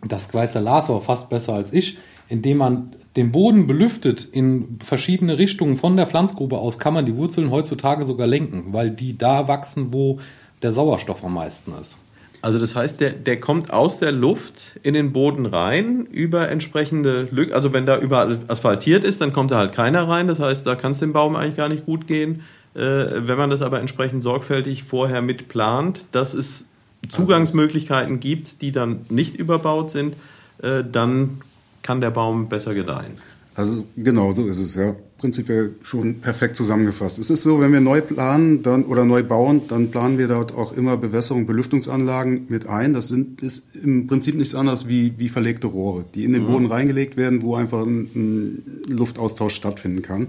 das 0.06 0.32
weiß 0.32 0.54
der 0.54 0.62
Lars 0.62 0.88
aber 0.88 1.02
fast 1.02 1.28
besser 1.28 1.52
als 1.52 1.74
ich, 1.74 1.98
indem 2.30 2.58
man 2.58 2.92
den 3.14 3.30
Boden 3.30 3.66
belüftet 3.66 4.24
in 4.24 4.78
verschiedene 4.80 5.38
Richtungen 5.38 5.76
von 5.76 5.96
der 5.96 6.06
Pflanzgrube 6.06 6.58
aus, 6.58 6.78
kann 6.78 6.94
man 6.94 7.04
die 7.04 7.16
Wurzeln 7.16 7.50
heutzutage 7.50 8.04
sogar 8.04 8.26
lenken, 8.26 8.72
weil 8.72 8.90
die 8.90 9.18
da 9.18 9.48
wachsen, 9.48 9.92
wo 9.92 10.18
der 10.62 10.72
Sauerstoff 10.72 11.24
am 11.24 11.34
meisten 11.34 11.72
ist. 11.80 11.98
Also 12.40 12.58
das 12.60 12.76
heißt, 12.76 13.00
der, 13.00 13.10
der 13.10 13.40
kommt 13.40 13.72
aus 13.72 13.98
der 13.98 14.12
Luft 14.12 14.78
in 14.82 14.94
den 14.94 15.12
Boden 15.12 15.46
rein 15.46 16.06
über 16.06 16.48
entsprechende 16.48 17.28
Lücken. 17.32 17.52
Also 17.52 17.72
wenn 17.72 17.84
da 17.84 17.98
überall 17.98 18.38
asphaltiert 18.46 19.04
ist, 19.04 19.20
dann 19.20 19.32
kommt 19.32 19.50
da 19.50 19.58
halt 19.58 19.72
keiner 19.72 20.08
rein. 20.08 20.28
Das 20.28 20.38
heißt, 20.38 20.64
da 20.66 20.76
kann 20.76 20.92
es 20.92 21.00
dem 21.00 21.12
Baum 21.12 21.34
eigentlich 21.34 21.56
gar 21.56 21.68
nicht 21.68 21.84
gut 21.84 22.06
gehen. 22.06 22.42
Äh, 22.74 22.80
wenn 23.26 23.38
man 23.38 23.50
das 23.50 23.60
aber 23.60 23.80
entsprechend 23.80 24.22
sorgfältig 24.22 24.84
vorher 24.84 25.20
mitplant, 25.20 26.04
dass 26.12 26.34
es 26.34 26.66
Zugangsmöglichkeiten 27.08 28.20
gibt, 28.20 28.62
die 28.62 28.70
dann 28.70 29.00
nicht 29.08 29.36
überbaut 29.36 29.90
sind, 29.90 30.14
äh, 30.62 30.84
dann 30.90 31.40
kann 31.82 32.00
der 32.00 32.10
Baum 32.10 32.48
besser 32.48 32.74
gedeihen. 32.74 33.18
Also 33.54 33.84
genau, 33.96 34.30
so 34.32 34.46
ist 34.46 34.60
es 34.60 34.76
ja. 34.76 34.94
Prinzipiell 35.18 35.74
schon 35.82 36.20
perfekt 36.20 36.54
zusammengefasst. 36.54 37.18
Es 37.18 37.28
ist 37.28 37.42
so, 37.42 37.60
wenn 37.60 37.72
wir 37.72 37.80
neu 37.80 38.00
planen 38.00 38.62
dann, 38.62 38.84
oder 38.84 39.04
neu 39.04 39.24
bauen, 39.24 39.62
dann 39.66 39.90
planen 39.90 40.16
wir 40.16 40.28
dort 40.28 40.54
auch 40.54 40.72
immer 40.72 40.96
Bewässerung, 40.96 41.44
Belüftungsanlagen 41.44 42.46
mit 42.48 42.68
ein. 42.68 42.92
Das 42.92 43.08
sind, 43.08 43.42
ist 43.42 43.74
im 43.74 44.06
Prinzip 44.06 44.36
nichts 44.36 44.54
anderes 44.54 44.86
wie, 44.86 45.18
wie 45.18 45.28
verlegte 45.28 45.66
Rohre, 45.66 46.04
die 46.14 46.22
in 46.22 46.32
den 46.32 46.46
Boden 46.46 46.66
reingelegt 46.66 47.16
werden, 47.16 47.42
wo 47.42 47.56
einfach 47.56 47.84
ein, 47.84 48.08
ein 48.14 48.62
Luftaustausch 48.88 49.54
stattfinden 49.54 50.02
kann 50.02 50.28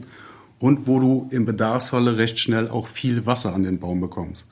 und 0.57 0.87
wo 0.87 0.99
du 0.99 1.27
im 1.29 1.45
Bedarfsfalle 1.45 2.17
recht 2.17 2.39
schnell 2.39 2.67
auch 2.67 2.87
viel 2.87 3.27
Wasser 3.27 3.53
an 3.53 3.61
den 3.61 3.77
Baum 3.77 4.01
bekommst. 4.01 4.47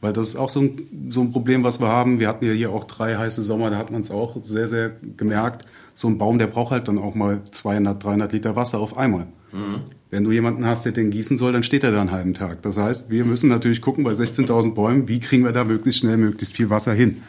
Weil 0.00 0.12
das 0.12 0.28
ist 0.28 0.36
auch 0.36 0.50
so 0.50 0.60
ein, 0.60 1.10
so 1.10 1.20
ein 1.20 1.30
Problem, 1.30 1.62
was 1.62 1.80
wir 1.80 1.86
haben. 1.88 2.18
Wir 2.18 2.26
hatten 2.26 2.44
ja 2.44 2.52
hier 2.52 2.70
auch 2.70 2.84
drei 2.84 3.16
heiße 3.16 3.42
Sommer, 3.42 3.70
da 3.70 3.78
hat 3.78 3.92
man 3.92 4.02
es 4.02 4.10
auch 4.10 4.36
sehr, 4.42 4.66
sehr 4.66 4.96
gemerkt 5.16 5.64
so 5.96 6.08
ein 6.08 6.18
Baum, 6.18 6.38
der 6.38 6.46
braucht 6.46 6.70
halt 6.70 6.88
dann 6.88 6.98
auch 6.98 7.14
mal 7.14 7.42
200, 7.50 8.04
300 8.04 8.32
Liter 8.32 8.54
Wasser 8.54 8.78
auf 8.78 8.96
einmal. 8.96 9.26
Mhm. 9.52 9.80
Wenn 10.10 10.24
du 10.24 10.30
jemanden 10.30 10.64
hast, 10.66 10.84
der 10.84 10.92
den 10.92 11.10
gießen 11.10 11.36
soll, 11.38 11.52
dann 11.52 11.62
steht 11.62 11.82
er 11.82 11.90
da 11.90 12.00
einen 12.00 12.12
halben 12.12 12.34
Tag. 12.34 12.62
Das 12.62 12.76
heißt, 12.76 13.10
wir 13.10 13.24
müssen 13.24 13.48
natürlich 13.48 13.80
gucken 13.80 14.04
bei 14.04 14.12
16.000 14.12 14.74
Bäumen, 14.74 15.08
wie 15.08 15.18
kriegen 15.18 15.44
wir 15.44 15.52
da 15.52 15.64
möglichst 15.64 16.00
schnell 16.00 16.18
möglichst 16.18 16.54
viel 16.54 16.70
Wasser 16.70 16.92
hin. 16.92 17.22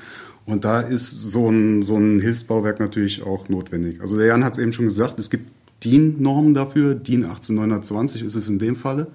Und 0.45 0.65
da 0.65 0.81
ist 0.81 1.09
so 1.09 1.49
ein, 1.49 1.81
so 1.81 1.95
ein 1.95 2.19
Hilfsbauwerk 2.19 2.79
natürlich 2.79 3.23
auch 3.23 3.49
notwendig. 3.49 4.01
Also 4.01 4.17
der 4.17 4.27
Jan 4.27 4.43
hat 4.43 4.53
es 4.53 4.59
eben 4.59 4.73
schon 4.73 4.85
gesagt, 4.85 5.17
es 5.19 5.29
gibt 5.29 5.49
DIN-Normen 5.83 6.53
dafür. 6.53 6.93
DIN 6.93 7.25
18920 7.25 8.23
ist 8.23 8.35
es 8.35 8.49
in 8.49 8.59
dem 8.59 8.75
Falle 8.75 9.07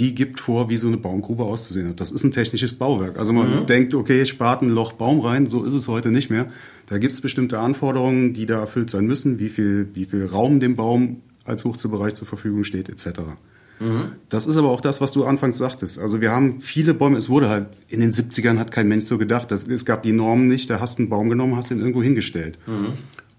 die 0.00 0.14
gibt 0.14 0.40
vor, 0.40 0.70
wie 0.70 0.78
so 0.78 0.88
eine 0.88 0.96
Baumgrube 0.96 1.44
auszusehen 1.44 1.90
hat. 1.90 2.00
Das 2.00 2.10
ist 2.10 2.24
ein 2.24 2.32
technisches 2.32 2.72
Bauwerk. 2.72 3.18
Also 3.18 3.34
man 3.34 3.60
mhm. 3.60 3.66
denkt, 3.66 3.94
okay, 3.94 4.24
spart 4.24 4.62
ein 4.62 4.70
Loch 4.70 4.94
Baum 4.94 5.20
rein, 5.20 5.44
so 5.46 5.62
ist 5.62 5.74
es 5.74 5.88
heute 5.88 6.10
nicht 6.10 6.30
mehr. 6.30 6.50
Da 6.88 6.96
gibt 6.96 7.12
es 7.12 7.20
bestimmte 7.20 7.58
Anforderungen, 7.58 8.32
die 8.32 8.46
da 8.46 8.60
erfüllt 8.60 8.88
sein 8.88 9.04
müssen, 9.04 9.38
wie 9.38 9.50
viel, 9.50 9.90
wie 9.92 10.06
viel 10.06 10.24
Raum 10.24 10.58
dem 10.58 10.74
Baum 10.74 11.20
als 11.44 11.66
Hochziehbereich 11.66 12.14
zur 12.14 12.26
Verfügung 12.26 12.64
steht, 12.64 12.88
etc. 12.88 13.20
Mhm. 13.78 14.12
Das 14.30 14.46
ist 14.46 14.56
aber 14.56 14.70
auch 14.70 14.80
das, 14.80 15.02
was 15.02 15.12
du 15.12 15.24
anfangs 15.24 15.58
sagtest. 15.58 15.98
Also 15.98 16.22
wir 16.22 16.30
haben 16.30 16.60
viele 16.60 16.94
Bäume, 16.94 17.18
es 17.18 17.28
wurde 17.28 17.50
halt, 17.50 17.66
in 17.88 18.00
den 18.00 18.10
70ern 18.10 18.58
hat 18.58 18.70
kein 18.70 18.88
Mensch 18.88 19.04
so 19.04 19.18
gedacht, 19.18 19.50
das, 19.50 19.66
es 19.66 19.84
gab 19.84 20.02
die 20.02 20.12
Normen 20.12 20.48
nicht, 20.48 20.70
da 20.70 20.80
hast 20.80 20.98
du 20.98 21.02
einen 21.02 21.10
Baum 21.10 21.28
genommen, 21.28 21.56
hast 21.56 21.70
den 21.70 21.78
irgendwo 21.78 22.02
hingestellt. 22.02 22.58
Mhm. 22.66 22.94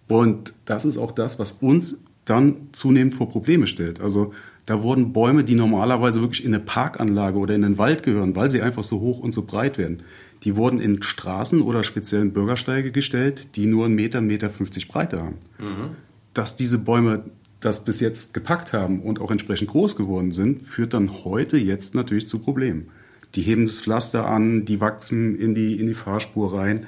Und 0.07 0.53
das 0.65 0.85
ist 0.85 0.97
auch 0.97 1.11
das, 1.11 1.39
was 1.39 1.53
uns 1.53 1.97
dann 2.25 2.69
zunehmend 2.71 3.15
vor 3.15 3.29
Probleme 3.29 3.65
stellt. 3.65 3.99
Also 3.99 4.33
da 4.65 4.83
wurden 4.83 5.13
Bäume, 5.13 5.43
die 5.43 5.55
normalerweise 5.55 6.21
wirklich 6.21 6.45
in 6.45 6.53
eine 6.53 6.63
Parkanlage 6.63 7.37
oder 7.37 7.55
in 7.55 7.63
den 7.63 7.77
Wald 7.77 8.03
gehören, 8.03 8.35
weil 8.35 8.51
sie 8.51 8.61
einfach 8.61 8.83
so 8.83 8.99
hoch 8.99 9.19
und 9.19 9.33
so 9.33 9.45
breit 9.45 9.77
werden, 9.77 10.03
die 10.43 10.55
wurden 10.55 10.79
in 10.79 11.01
Straßen 11.01 11.61
oder 11.61 11.83
speziellen 11.83 12.33
Bürgersteige 12.33 12.91
gestellt, 12.91 13.55
die 13.55 13.65
nur 13.65 13.85
einen 13.85 13.95
Meter, 13.95 14.19
einen 14.19 14.27
Meter 14.27 14.49
50 14.49 14.87
Breite 14.87 15.21
haben. 15.21 15.37
Mhm. 15.59 15.95
Dass 16.33 16.57
diese 16.57 16.79
Bäume 16.79 17.25
das 17.59 17.83
bis 17.83 17.99
jetzt 17.99 18.33
gepackt 18.33 18.73
haben 18.73 19.01
und 19.01 19.21
auch 19.21 19.31
entsprechend 19.31 19.69
groß 19.69 19.95
geworden 19.95 20.31
sind, 20.31 20.63
führt 20.63 20.93
dann 20.93 21.23
heute 21.23 21.57
jetzt 21.57 21.93
natürlich 21.93 22.27
zu 22.27 22.39
Problemen. 22.39 22.87
Die 23.35 23.41
heben 23.41 23.65
das 23.65 23.79
Pflaster 23.79 24.27
an, 24.27 24.65
die 24.65 24.81
wachsen 24.81 25.37
in 25.37 25.55
die, 25.55 25.79
in 25.79 25.87
die 25.87 25.93
Fahrspur 25.93 26.57
rein. 26.57 26.87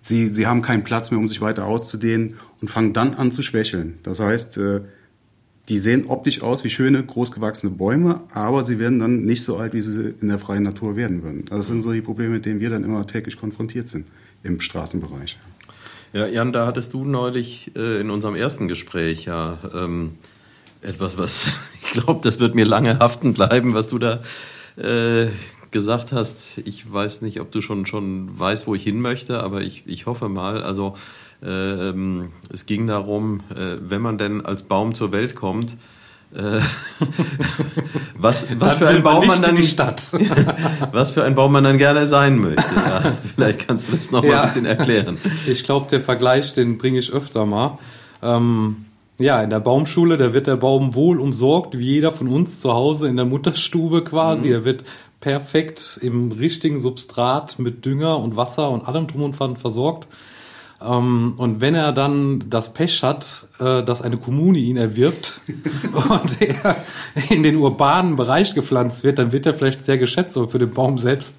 Sie, 0.00 0.28
sie 0.28 0.46
haben 0.46 0.62
keinen 0.62 0.84
Platz 0.84 1.10
mehr, 1.10 1.18
um 1.18 1.28
sich 1.28 1.40
weiter 1.40 1.66
auszudehnen 1.66 2.36
und 2.60 2.68
fangen 2.68 2.92
dann 2.92 3.14
an 3.14 3.32
zu 3.32 3.42
schwächeln. 3.42 3.98
Das 4.02 4.20
heißt, 4.20 4.56
äh, 4.58 4.80
die 5.68 5.78
sehen 5.78 6.06
optisch 6.06 6.42
aus 6.42 6.64
wie 6.64 6.70
schöne, 6.70 7.02
großgewachsene 7.04 7.72
Bäume, 7.72 8.20
aber 8.32 8.64
sie 8.64 8.78
werden 8.78 8.98
dann 8.98 9.24
nicht 9.24 9.44
so 9.44 9.56
alt, 9.56 9.74
wie 9.74 9.82
sie 9.82 10.14
in 10.20 10.28
der 10.28 10.38
freien 10.38 10.64
Natur 10.64 10.96
werden 10.96 11.22
würden. 11.22 11.44
Also 11.50 11.58
das 11.58 11.66
sind 11.68 11.82
so 11.82 11.92
die 11.92 12.02
Probleme, 12.02 12.34
mit 12.34 12.46
denen 12.46 12.60
wir 12.60 12.70
dann 12.70 12.84
immer 12.84 13.06
täglich 13.06 13.38
konfrontiert 13.38 13.88
sind 13.88 14.06
im 14.42 14.60
Straßenbereich. 14.60 15.38
Ja, 16.12 16.26
Jan, 16.26 16.52
da 16.52 16.66
hattest 16.66 16.92
du 16.94 17.04
neulich 17.04 17.70
äh, 17.76 18.00
in 18.00 18.10
unserem 18.10 18.34
ersten 18.34 18.68
Gespräch 18.68 19.24
ja 19.24 19.58
ähm, 19.72 20.14
etwas, 20.82 21.16
was 21.16 21.50
ich 21.82 21.92
glaube, 21.92 22.20
das 22.22 22.40
wird 22.40 22.54
mir 22.54 22.66
lange 22.66 22.98
haften 22.98 23.32
bleiben, 23.32 23.72
was 23.72 23.86
du 23.86 23.98
da 23.98 24.20
äh, 24.76 25.28
gesagt 25.70 26.12
hast. 26.12 26.58
Ich 26.64 26.92
weiß 26.92 27.22
nicht, 27.22 27.40
ob 27.40 27.50
du 27.50 27.62
schon 27.62 27.86
schon 27.86 28.38
weißt, 28.38 28.66
wo 28.66 28.74
ich 28.74 28.82
hin 28.82 29.00
möchte, 29.00 29.42
aber 29.42 29.62
ich, 29.62 29.84
ich 29.86 30.06
hoffe 30.06 30.28
mal. 30.28 30.62
Also 30.62 30.96
es 31.42 32.66
ging 32.66 32.86
darum, 32.86 33.40
äh, 33.50 33.76
wenn 33.80 34.00
man 34.00 34.18
denn 34.18 34.44
als 34.44 34.62
Baum 34.64 34.94
zur 34.94 35.12
Welt 35.12 35.34
kommt, 35.34 35.76
äh, 36.34 36.38
was, 38.16 38.48
was 38.58 38.74
für 38.76 38.88
ein 38.88 39.02
Baum 39.02 39.26
man 39.26 39.42
dann 39.42 39.56
was 40.92 41.10
für 41.10 41.24
ein 41.24 41.34
Baum 41.34 41.52
man 41.52 41.64
dann 41.64 41.78
gerne 41.78 42.06
sein 42.06 42.38
möchte. 42.38 42.64
Ja, 42.74 43.02
vielleicht 43.34 43.66
kannst 43.66 43.92
du 43.92 43.96
das 43.96 44.10
noch 44.10 44.24
ja. 44.24 44.30
mal 44.30 44.36
ein 44.38 44.42
bisschen 44.44 44.64
erklären. 44.64 45.18
Ich 45.46 45.64
glaube, 45.64 45.88
der 45.90 46.00
Vergleich, 46.00 46.54
den 46.54 46.78
bringe 46.78 46.98
ich 46.98 47.12
öfter 47.12 47.44
mal. 47.44 47.78
Ähm, 48.22 48.86
ja, 49.18 49.42
in 49.42 49.50
der 49.50 49.60
Baumschule, 49.60 50.16
da 50.16 50.32
wird 50.32 50.46
der 50.46 50.56
Baum 50.56 50.94
wohl 50.94 51.20
umsorgt, 51.20 51.78
wie 51.78 51.94
jeder 51.94 52.12
von 52.12 52.28
uns 52.28 52.60
zu 52.60 52.72
Hause 52.72 53.08
in 53.08 53.16
der 53.16 53.26
Mutterstube 53.26 54.02
quasi. 54.02 54.48
Mhm. 54.48 54.54
Er 54.54 54.64
wird 54.64 54.84
perfekt 55.20 55.98
im 56.02 56.32
richtigen 56.32 56.80
Substrat 56.80 57.58
mit 57.58 57.84
Dünger 57.84 58.18
und 58.18 58.36
Wasser 58.36 58.70
und 58.70 58.88
allem 58.88 59.06
drum 59.06 59.22
und 59.22 59.38
dran 59.38 59.56
versorgt. 59.56 60.08
Ähm, 60.84 61.34
und 61.36 61.60
wenn 61.60 61.74
er 61.74 61.92
dann 61.92 62.44
das 62.48 62.74
Pech 62.74 63.02
hat, 63.02 63.46
äh, 63.58 63.82
dass 63.82 64.02
eine 64.02 64.16
Kommune 64.16 64.58
ihn 64.58 64.76
erwirbt 64.76 65.40
und 65.92 66.40
er 66.40 66.76
in 67.30 67.42
den 67.42 67.56
urbanen 67.56 68.16
Bereich 68.16 68.54
gepflanzt 68.54 69.04
wird, 69.04 69.18
dann 69.18 69.32
wird 69.32 69.46
er 69.46 69.54
vielleicht 69.54 69.84
sehr 69.84 69.98
geschätzt, 69.98 70.36
aber 70.36 70.48
für 70.48 70.58
den 70.58 70.72
Baum 70.72 70.98
selbst, 70.98 71.36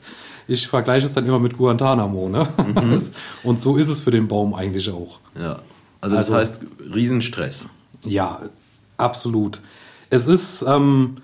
ich 0.48 0.68
vergleiche 0.68 1.06
es 1.06 1.14
dann 1.14 1.26
immer 1.26 1.40
mit 1.40 1.58
Guantanamo. 1.58 2.30
Ne? 2.30 2.48
Mhm. 2.58 3.02
Und 3.44 3.62
so 3.62 3.78
ist 3.78 3.88
es 3.88 4.02
für 4.02 4.12
den 4.12 4.28
Baum 4.28 4.54
eigentlich 4.54 4.90
auch. 4.90 5.20
Ja, 5.40 5.60
also 6.02 6.16
das 6.16 6.32
also, 6.32 6.36
heißt 6.36 6.62
Riesenstress. 6.94 7.68
Ja, 8.04 8.40
absolut. 8.98 9.62
Es 10.10 10.28
ist... 10.28 10.64
Ähm, 10.68 11.18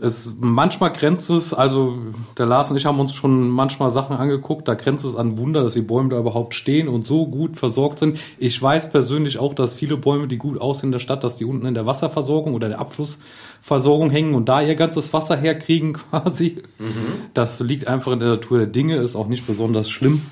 es 0.00 0.34
manchmal 0.40 0.92
grenzt 0.92 1.30
es, 1.30 1.52
also 1.52 1.98
der 2.38 2.46
Lars 2.46 2.70
und 2.70 2.76
ich 2.76 2.86
haben 2.86 2.98
uns 2.98 3.12
schon 3.14 3.48
manchmal 3.50 3.90
Sachen 3.90 4.16
angeguckt, 4.16 4.66
da 4.66 4.74
grenzt 4.74 5.04
es 5.04 5.14
an 5.14 5.38
Wunder, 5.38 5.62
dass 5.62 5.74
die 5.74 5.82
Bäume 5.82 6.08
da 6.08 6.18
überhaupt 6.18 6.54
stehen 6.54 6.88
und 6.88 7.06
so 7.06 7.26
gut 7.26 7.56
versorgt 7.56 7.98
sind. 7.98 8.18
Ich 8.38 8.60
weiß 8.60 8.90
persönlich 8.90 9.38
auch, 9.38 9.54
dass 9.54 9.74
viele 9.74 9.96
Bäume, 9.96 10.28
die 10.28 10.38
gut 10.38 10.60
aussehen 10.60 10.88
in 10.88 10.92
der 10.92 10.98
Stadt, 10.98 11.22
dass 11.24 11.36
die 11.36 11.44
unten 11.44 11.66
in 11.66 11.74
der 11.74 11.86
Wasserversorgung 11.86 12.54
oder 12.54 12.68
der 12.68 12.80
Abflussversorgung 12.80 14.10
hängen 14.10 14.34
und 14.34 14.48
da 14.48 14.62
ihr 14.62 14.74
ganzes 14.74 15.12
Wasser 15.12 15.36
herkriegen 15.36 15.92
quasi. 16.10 16.62
Mhm. 16.78 17.28
Das 17.34 17.60
liegt 17.60 17.86
einfach 17.86 18.12
in 18.12 18.20
der 18.20 18.30
Natur 18.30 18.58
der 18.58 18.66
Dinge, 18.66 18.96
ist 18.96 19.14
auch 19.14 19.28
nicht 19.28 19.46
besonders 19.46 19.90
schlimm. 19.90 20.22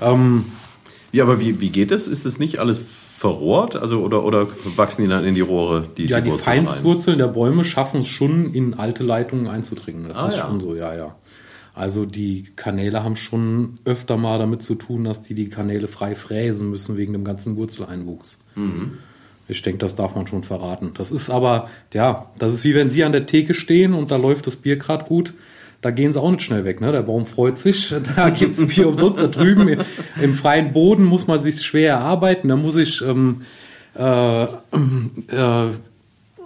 Ähm, 0.00 0.44
ja, 1.10 1.24
aber 1.24 1.40
wie, 1.40 1.60
wie 1.60 1.70
geht 1.70 1.90
es? 1.90 2.06
Ist 2.06 2.26
es 2.26 2.38
nicht 2.38 2.58
alles 2.58 3.09
verrohrt? 3.20 3.76
Also 3.76 4.00
oder, 4.00 4.24
oder 4.24 4.48
wachsen 4.76 5.02
die 5.02 5.08
dann 5.08 5.26
in 5.26 5.34
die 5.34 5.42
Rohre? 5.42 5.86
Die, 5.98 6.06
ja, 6.06 6.22
die, 6.22 6.30
die 6.30 6.38
Feinstwurzeln 6.38 7.18
der 7.18 7.28
Bäume 7.28 7.64
schaffen 7.64 8.00
es 8.00 8.06
schon, 8.06 8.54
in 8.54 8.72
alte 8.72 9.04
Leitungen 9.04 9.46
einzudringen. 9.46 10.08
Das 10.08 10.16
ah, 10.16 10.28
ist 10.28 10.36
ja. 10.38 10.46
schon 10.46 10.58
so, 10.58 10.74
ja, 10.74 10.94
ja. 10.94 11.16
Also 11.74 12.06
die 12.06 12.44
Kanäle 12.56 13.04
haben 13.04 13.16
schon 13.16 13.74
öfter 13.84 14.16
mal 14.16 14.38
damit 14.38 14.62
zu 14.62 14.74
tun, 14.74 15.04
dass 15.04 15.20
die 15.20 15.34
die 15.34 15.50
Kanäle 15.50 15.86
frei 15.86 16.14
fräsen 16.14 16.70
müssen 16.70 16.96
wegen 16.96 17.12
dem 17.12 17.24
ganzen 17.24 17.58
Wurzeleinwuchs. 17.58 18.38
Mhm. 18.54 18.92
Ich 19.48 19.60
denke, 19.60 19.80
das 19.80 19.96
darf 19.96 20.14
man 20.14 20.26
schon 20.26 20.42
verraten. 20.42 20.92
Das 20.94 21.12
ist 21.12 21.28
aber, 21.28 21.68
ja, 21.92 22.30
das 22.38 22.54
ist 22.54 22.64
wie 22.64 22.74
wenn 22.74 22.88
Sie 22.88 23.04
an 23.04 23.12
der 23.12 23.26
Theke 23.26 23.52
stehen 23.52 23.92
und 23.92 24.10
da 24.10 24.16
läuft 24.16 24.46
das 24.46 24.56
Bier 24.56 24.76
gerade 24.76 25.04
gut 25.04 25.34
da 25.80 25.90
gehen 25.90 26.12
sie 26.12 26.20
auch 26.20 26.30
nicht 26.30 26.42
schnell 26.42 26.64
weg. 26.64 26.80
Ne? 26.80 26.92
Der 26.92 27.02
Baum 27.02 27.26
freut 27.26 27.58
sich, 27.58 27.94
da 28.16 28.30
gibt's 28.30 28.66
Bier 28.66 28.88
umsonst. 28.88 29.20
Da 29.22 29.26
drüben 29.26 29.80
im 30.20 30.34
freien 30.34 30.72
Boden 30.72 31.04
muss 31.04 31.26
man 31.26 31.40
sich 31.40 31.62
schwer 31.62 31.94
erarbeiten. 31.94 32.48
Da 32.48 32.56
muss 32.56 32.76
ich 32.76 33.02
ähm, 33.02 33.42
äh, 33.94 34.44
äh, 34.44 35.70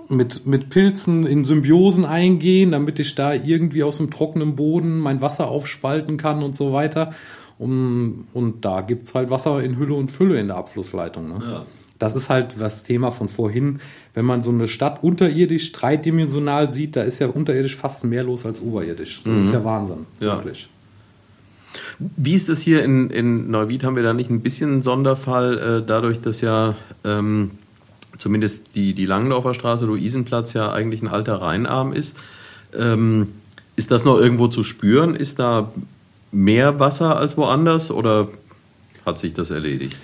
mit, 0.08 0.46
mit 0.46 0.70
Pilzen 0.70 1.26
in 1.26 1.44
Symbiosen 1.44 2.04
eingehen, 2.04 2.72
damit 2.72 3.00
ich 3.00 3.14
da 3.14 3.32
irgendwie 3.32 3.82
aus 3.82 3.96
dem 3.96 4.10
trockenen 4.10 4.54
Boden 4.54 4.98
mein 4.98 5.20
Wasser 5.20 5.48
aufspalten 5.48 6.16
kann 6.16 6.42
und 6.42 6.54
so 6.54 6.72
weiter. 6.72 7.12
Und, 7.58 8.26
und 8.32 8.64
da 8.64 8.80
gibt's 8.80 9.14
halt 9.14 9.30
Wasser 9.30 9.62
in 9.62 9.78
Hülle 9.78 9.94
und 9.94 10.10
Fülle 10.10 10.38
in 10.38 10.48
der 10.48 10.56
Abflussleitung. 10.56 11.28
Ne? 11.28 11.44
Ja 11.44 11.66
das 11.98 12.16
ist 12.16 12.28
halt 12.28 12.56
das 12.60 12.82
Thema 12.82 13.10
von 13.10 13.28
vorhin. 13.28 13.80
Wenn 14.14 14.24
man 14.24 14.42
so 14.42 14.50
eine 14.50 14.68
Stadt 14.68 15.02
unterirdisch, 15.02 15.72
dreidimensional 15.72 16.70
sieht, 16.70 16.94
da 16.96 17.02
ist 17.02 17.18
ja 17.18 17.26
unterirdisch 17.26 17.76
fast 17.76 18.04
mehr 18.04 18.22
los 18.22 18.46
als 18.46 18.62
oberirdisch. 18.62 19.22
Das 19.24 19.34
mhm. 19.34 19.40
ist 19.40 19.52
ja 19.52 19.64
Wahnsinn, 19.64 20.06
ja. 20.20 20.36
wirklich. 20.36 20.68
Wie 21.98 22.34
ist 22.34 22.48
es 22.48 22.60
hier 22.60 22.84
in, 22.84 23.10
in 23.10 23.50
Neuwied? 23.50 23.82
Haben 23.82 23.96
wir 23.96 24.04
da 24.04 24.14
nicht 24.14 24.30
ein 24.30 24.40
bisschen 24.40 24.70
einen 24.70 24.80
Sonderfall, 24.80 25.58
äh, 25.58 25.86
dadurch, 25.86 26.20
dass 26.20 26.40
ja 26.40 26.76
ähm, 27.04 27.52
zumindest 28.16 28.76
die, 28.76 28.94
die 28.94 29.06
Langendorfer 29.06 29.54
Straße, 29.54 29.84
Luisenplatz 29.84 30.52
ja 30.52 30.72
eigentlich 30.72 31.02
ein 31.02 31.08
alter 31.08 31.40
Rheinarm 31.40 31.92
ist. 31.92 32.16
Ähm, 32.76 33.28
ist 33.76 33.90
das 33.90 34.04
noch 34.04 34.18
irgendwo 34.18 34.48
zu 34.48 34.62
spüren? 34.62 35.14
Ist 35.16 35.40
da 35.40 35.72
mehr 36.30 36.78
Wasser 36.78 37.16
als 37.16 37.36
woanders 37.36 37.90
oder 37.90 38.28
hat 39.04 39.18
sich 39.18 39.34
das 39.34 39.50
erledigt? 39.50 39.96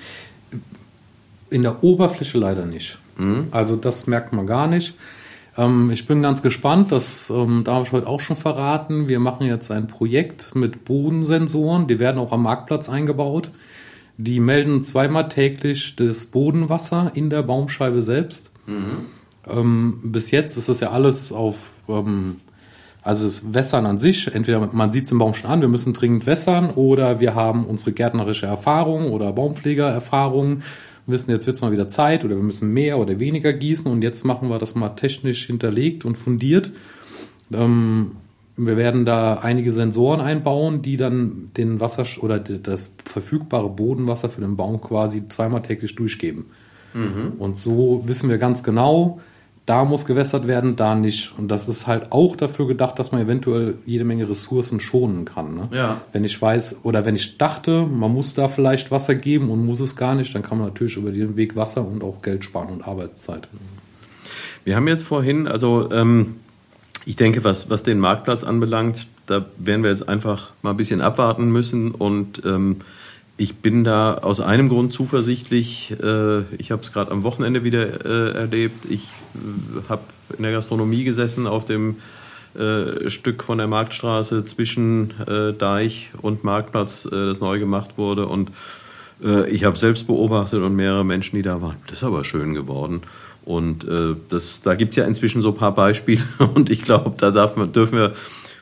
In 1.51 1.63
der 1.63 1.83
Oberfläche 1.83 2.39
leider 2.39 2.67
nicht. 2.67 2.99
Mhm. 3.21 3.49
Also 3.51 3.77
das 3.77 4.07
merkt 4.07 4.33
man 4.33 4.47
gar 4.47 4.67
nicht. 4.67 4.95
Ähm, 5.57 5.91
ich 5.91 6.07
bin 6.07 6.23
ganz 6.23 6.43
gespannt, 6.43 6.91
das 6.93 7.31
ähm, 7.31 7.65
darf 7.65 7.87
ich 7.87 7.93
heute 7.93 8.07
auch 8.07 8.21
schon 8.21 8.37
verraten. 8.37 9.09
Wir 9.09 9.21
machen 9.21 9.47
jetzt 9.47 9.71
ein 9.71 9.87
Projekt 9.87 10.55
mit 10.55 10.85
Bodensensoren, 10.85 11.87
die 11.87 11.99
werden 11.99 12.19
auch 12.19 12.33
am 12.33 12.43
Marktplatz 12.43 12.89
eingebaut. 12.89 13.51
Die 14.17 14.41
melden 14.41 14.83
zweimal 14.83 15.29
täglich 15.29 15.97
das 15.97 16.27
Bodenwasser 16.27 17.13
in 17.15 17.31
der 17.31 17.43
Baumscheibe 17.43 18.03
selbst. 18.03 18.53
Mhm. 18.67 19.07
Ähm, 19.49 19.99
bis 20.03 20.31
jetzt 20.31 20.57
ist 20.57 20.69
das 20.69 20.81
ja 20.81 20.91
alles 20.91 21.33
auf, 21.33 21.71
ähm, 21.89 22.37
also 23.03 23.25
das 23.25 23.55
Wässern 23.55 23.87
an 23.87 23.99
sich, 23.99 24.35
entweder 24.35 24.69
man 24.73 24.93
sieht 24.93 25.07
es 25.07 25.13
im 25.13 25.19
Baum 25.19 25.33
schon 25.33 25.51
an, 25.51 25.63
wir 25.63 25.69
müssen 25.69 25.95
dringend 25.95 26.27
wässern, 26.27 26.69
oder 26.71 27.19
wir 27.19 27.35
haben 27.35 27.65
unsere 27.65 27.93
gärtnerische 27.93 28.45
Erfahrung 28.45 29.11
oder 29.11 29.33
Baumpflegererfahrung 29.33 30.61
wissen, 31.11 31.31
jetzt 31.31 31.47
wird 31.47 31.57
es 31.57 31.63
mal 31.63 31.73
wieder 31.73 31.89
Zeit 31.89 32.25
oder 32.25 32.37
wir 32.37 32.43
müssen 32.43 32.73
mehr 32.73 32.99
oder 32.99 33.21
weniger 33.21 33.53
gießen 33.53 33.91
und 33.91 34.03
jetzt 34.03 34.25
machen 34.25 34.49
wir 34.49 34.59
das 34.59 34.75
mal 34.75 34.91
technisch 34.91 35.47
hinterlegt 35.47 36.05
und 36.05 36.17
fundiert. 36.17 36.73
Ähm, 37.53 38.13
wir 38.57 38.77
werden 38.77 39.05
da 39.05 39.35
einige 39.35 39.73
Sensoren 39.73 40.21
einbauen, 40.21 40.83
die 40.83 40.97
dann 40.97 41.51
den 41.57 41.81
Wasser 41.81 42.05
oder 42.23 42.39
das 42.39 42.93
verfügbare 43.05 43.71
Bodenwasser 43.71 44.29
für 44.29 44.43
den 44.43 44.57
Baum 44.57 44.81
quasi 44.81 45.27
zweimal 45.27 45.63
täglich 45.63 45.95
durchgeben. 45.95 46.47
Mhm. 46.93 47.33
Und 47.39 47.57
so 47.57 48.03
wissen 48.07 48.29
wir 48.29 48.39
ganz 48.39 48.63
genau, 48.63 49.21
da 49.71 49.85
muss 49.85 50.05
gewässert 50.05 50.49
werden, 50.49 50.75
da 50.75 50.97
nicht. 50.97 51.33
Und 51.39 51.47
das 51.47 51.69
ist 51.69 51.87
halt 51.87 52.11
auch 52.11 52.35
dafür 52.35 52.67
gedacht, 52.67 52.99
dass 52.99 53.13
man 53.13 53.23
eventuell 53.23 53.75
jede 53.87 54.05
Menge 54.05 54.29
Ressourcen 54.29 54.81
schonen 54.81 55.25
kann. 55.25 55.55
Ne? 55.55 55.69
Ja. 55.71 56.01
Wenn 56.11 56.25
ich 56.25 56.43
weiß 56.43 56.81
oder 56.83 57.05
wenn 57.05 57.15
ich 57.15 57.39
dachte, 57.39 57.87
man 57.87 58.13
muss 58.13 58.35
da 58.35 58.49
vielleicht 58.49 58.91
Wasser 58.91 59.15
geben 59.15 59.49
und 59.49 59.65
muss 59.65 59.79
es 59.79 59.95
gar 59.95 60.17
nicht, 60.17 60.35
dann 60.35 60.43
kann 60.43 60.59
man 60.59 60.67
natürlich 60.67 60.97
über 60.97 61.13
den 61.13 61.37
Weg 61.37 61.55
Wasser 61.55 61.87
und 61.87 62.03
auch 62.03 62.21
Geld 62.21 62.45
sparen 62.45 62.71
und 62.71 62.83
Arbeitszeit. 62.83 63.47
Wir 64.65 64.75
haben 64.75 64.89
jetzt 64.89 65.05
vorhin, 65.05 65.47
also 65.47 65.89
ähm, 65.93 66.35
ich 67.05 67.15
denke, 67.15 67.45
was, 67.45 67.71
was 67.71 67.85
den 67.85 68.01
Marktplatz 68.01 68.43
anbelangt, 68.43 69.07
da 69.27 69.47
werden 69.57 69.85
wir 69.85 69.91
jetzt 69.91 70.09
einfach 70.09 70.51
mal 70.63 70.71
ein 70.71 70.79
bisschen 70.79 71.01
abwarten 71.01 71.49
müssen 71.49 71.93
und 71.93 72.43
ähm, 72.45 72.79
ich 73.41 73.57
bin 73.57 73.85
da 73.85 74.15
aus 74.15 74.41
einem 74.41 74.69
Grund 74.69 74.93
zuversichtlich. 74.93 75.95
Äh, 76.03 76.43
ich 76.59 76.71
habe 76.71 76.83
es 76.83 76.93
gerade 76.93 77.11
am 77.11 77.23
Wochenende 77.23 77.65
wieder 77.65 78.05
äh, 78.05 78.39
erlebt. 78.39 78.85
Ich 78.85 79.01
äh, 79.35 79.89
habe 79.89 80.03
in 80.37 80.43
der 80.43 80.53
Gastronomie 80.53 81.05
gesessen 81.05 81.47
auf 81.47 81.65
dem 81.65 81.97
Stück 83.07 83.45
von 83.45 83.59
der 83.59 83.69
Marktstraße 83.69 84.45
zwischen 84.45 85.15
Deich 85.61 86.11
und 86.21 86.43
Marktplatz, 86.43 87.07
das 87.09 87.39
neu 87.39 87.61
gemacht 87.61 87.97
wurde. 87.97 88.27
Und 88.27 88.51
ich 89.49 89.63
habe 89.63 89.79
selbst 89.79 90.09
beobachtet 90.09 90.61
und 90.61 90.75
mehrere 90.75 91.05
Menschen, 91.05 91.37
die 91.37 91.43
da 91.43 91.63
waren. 91.63 91.77
Das 91.87 91.99
ist 91.99 92.03
aber 92.03 92.25
schön 92.25 92.53
geworden. 92.53 93.03
Und 93.45 93.87
das, 94.31 94.63
da 94.63 94.75
gibt 94.75 94.95
es 94.95 94.97
ja 94.97 95.05
inzwischen 95.05 95.43
so 95.43 95.51
ein 95.51 95.55
paar 95.55 95.77
Beispiele. 95.77 96.25
Und 96.55 96.71
ich 96.71 96.83
glaube, 96.83 97.15
da 97.17 97.53
man, 97.55 97.73
dürfen 97.73 97.99
wir 97.99 98.15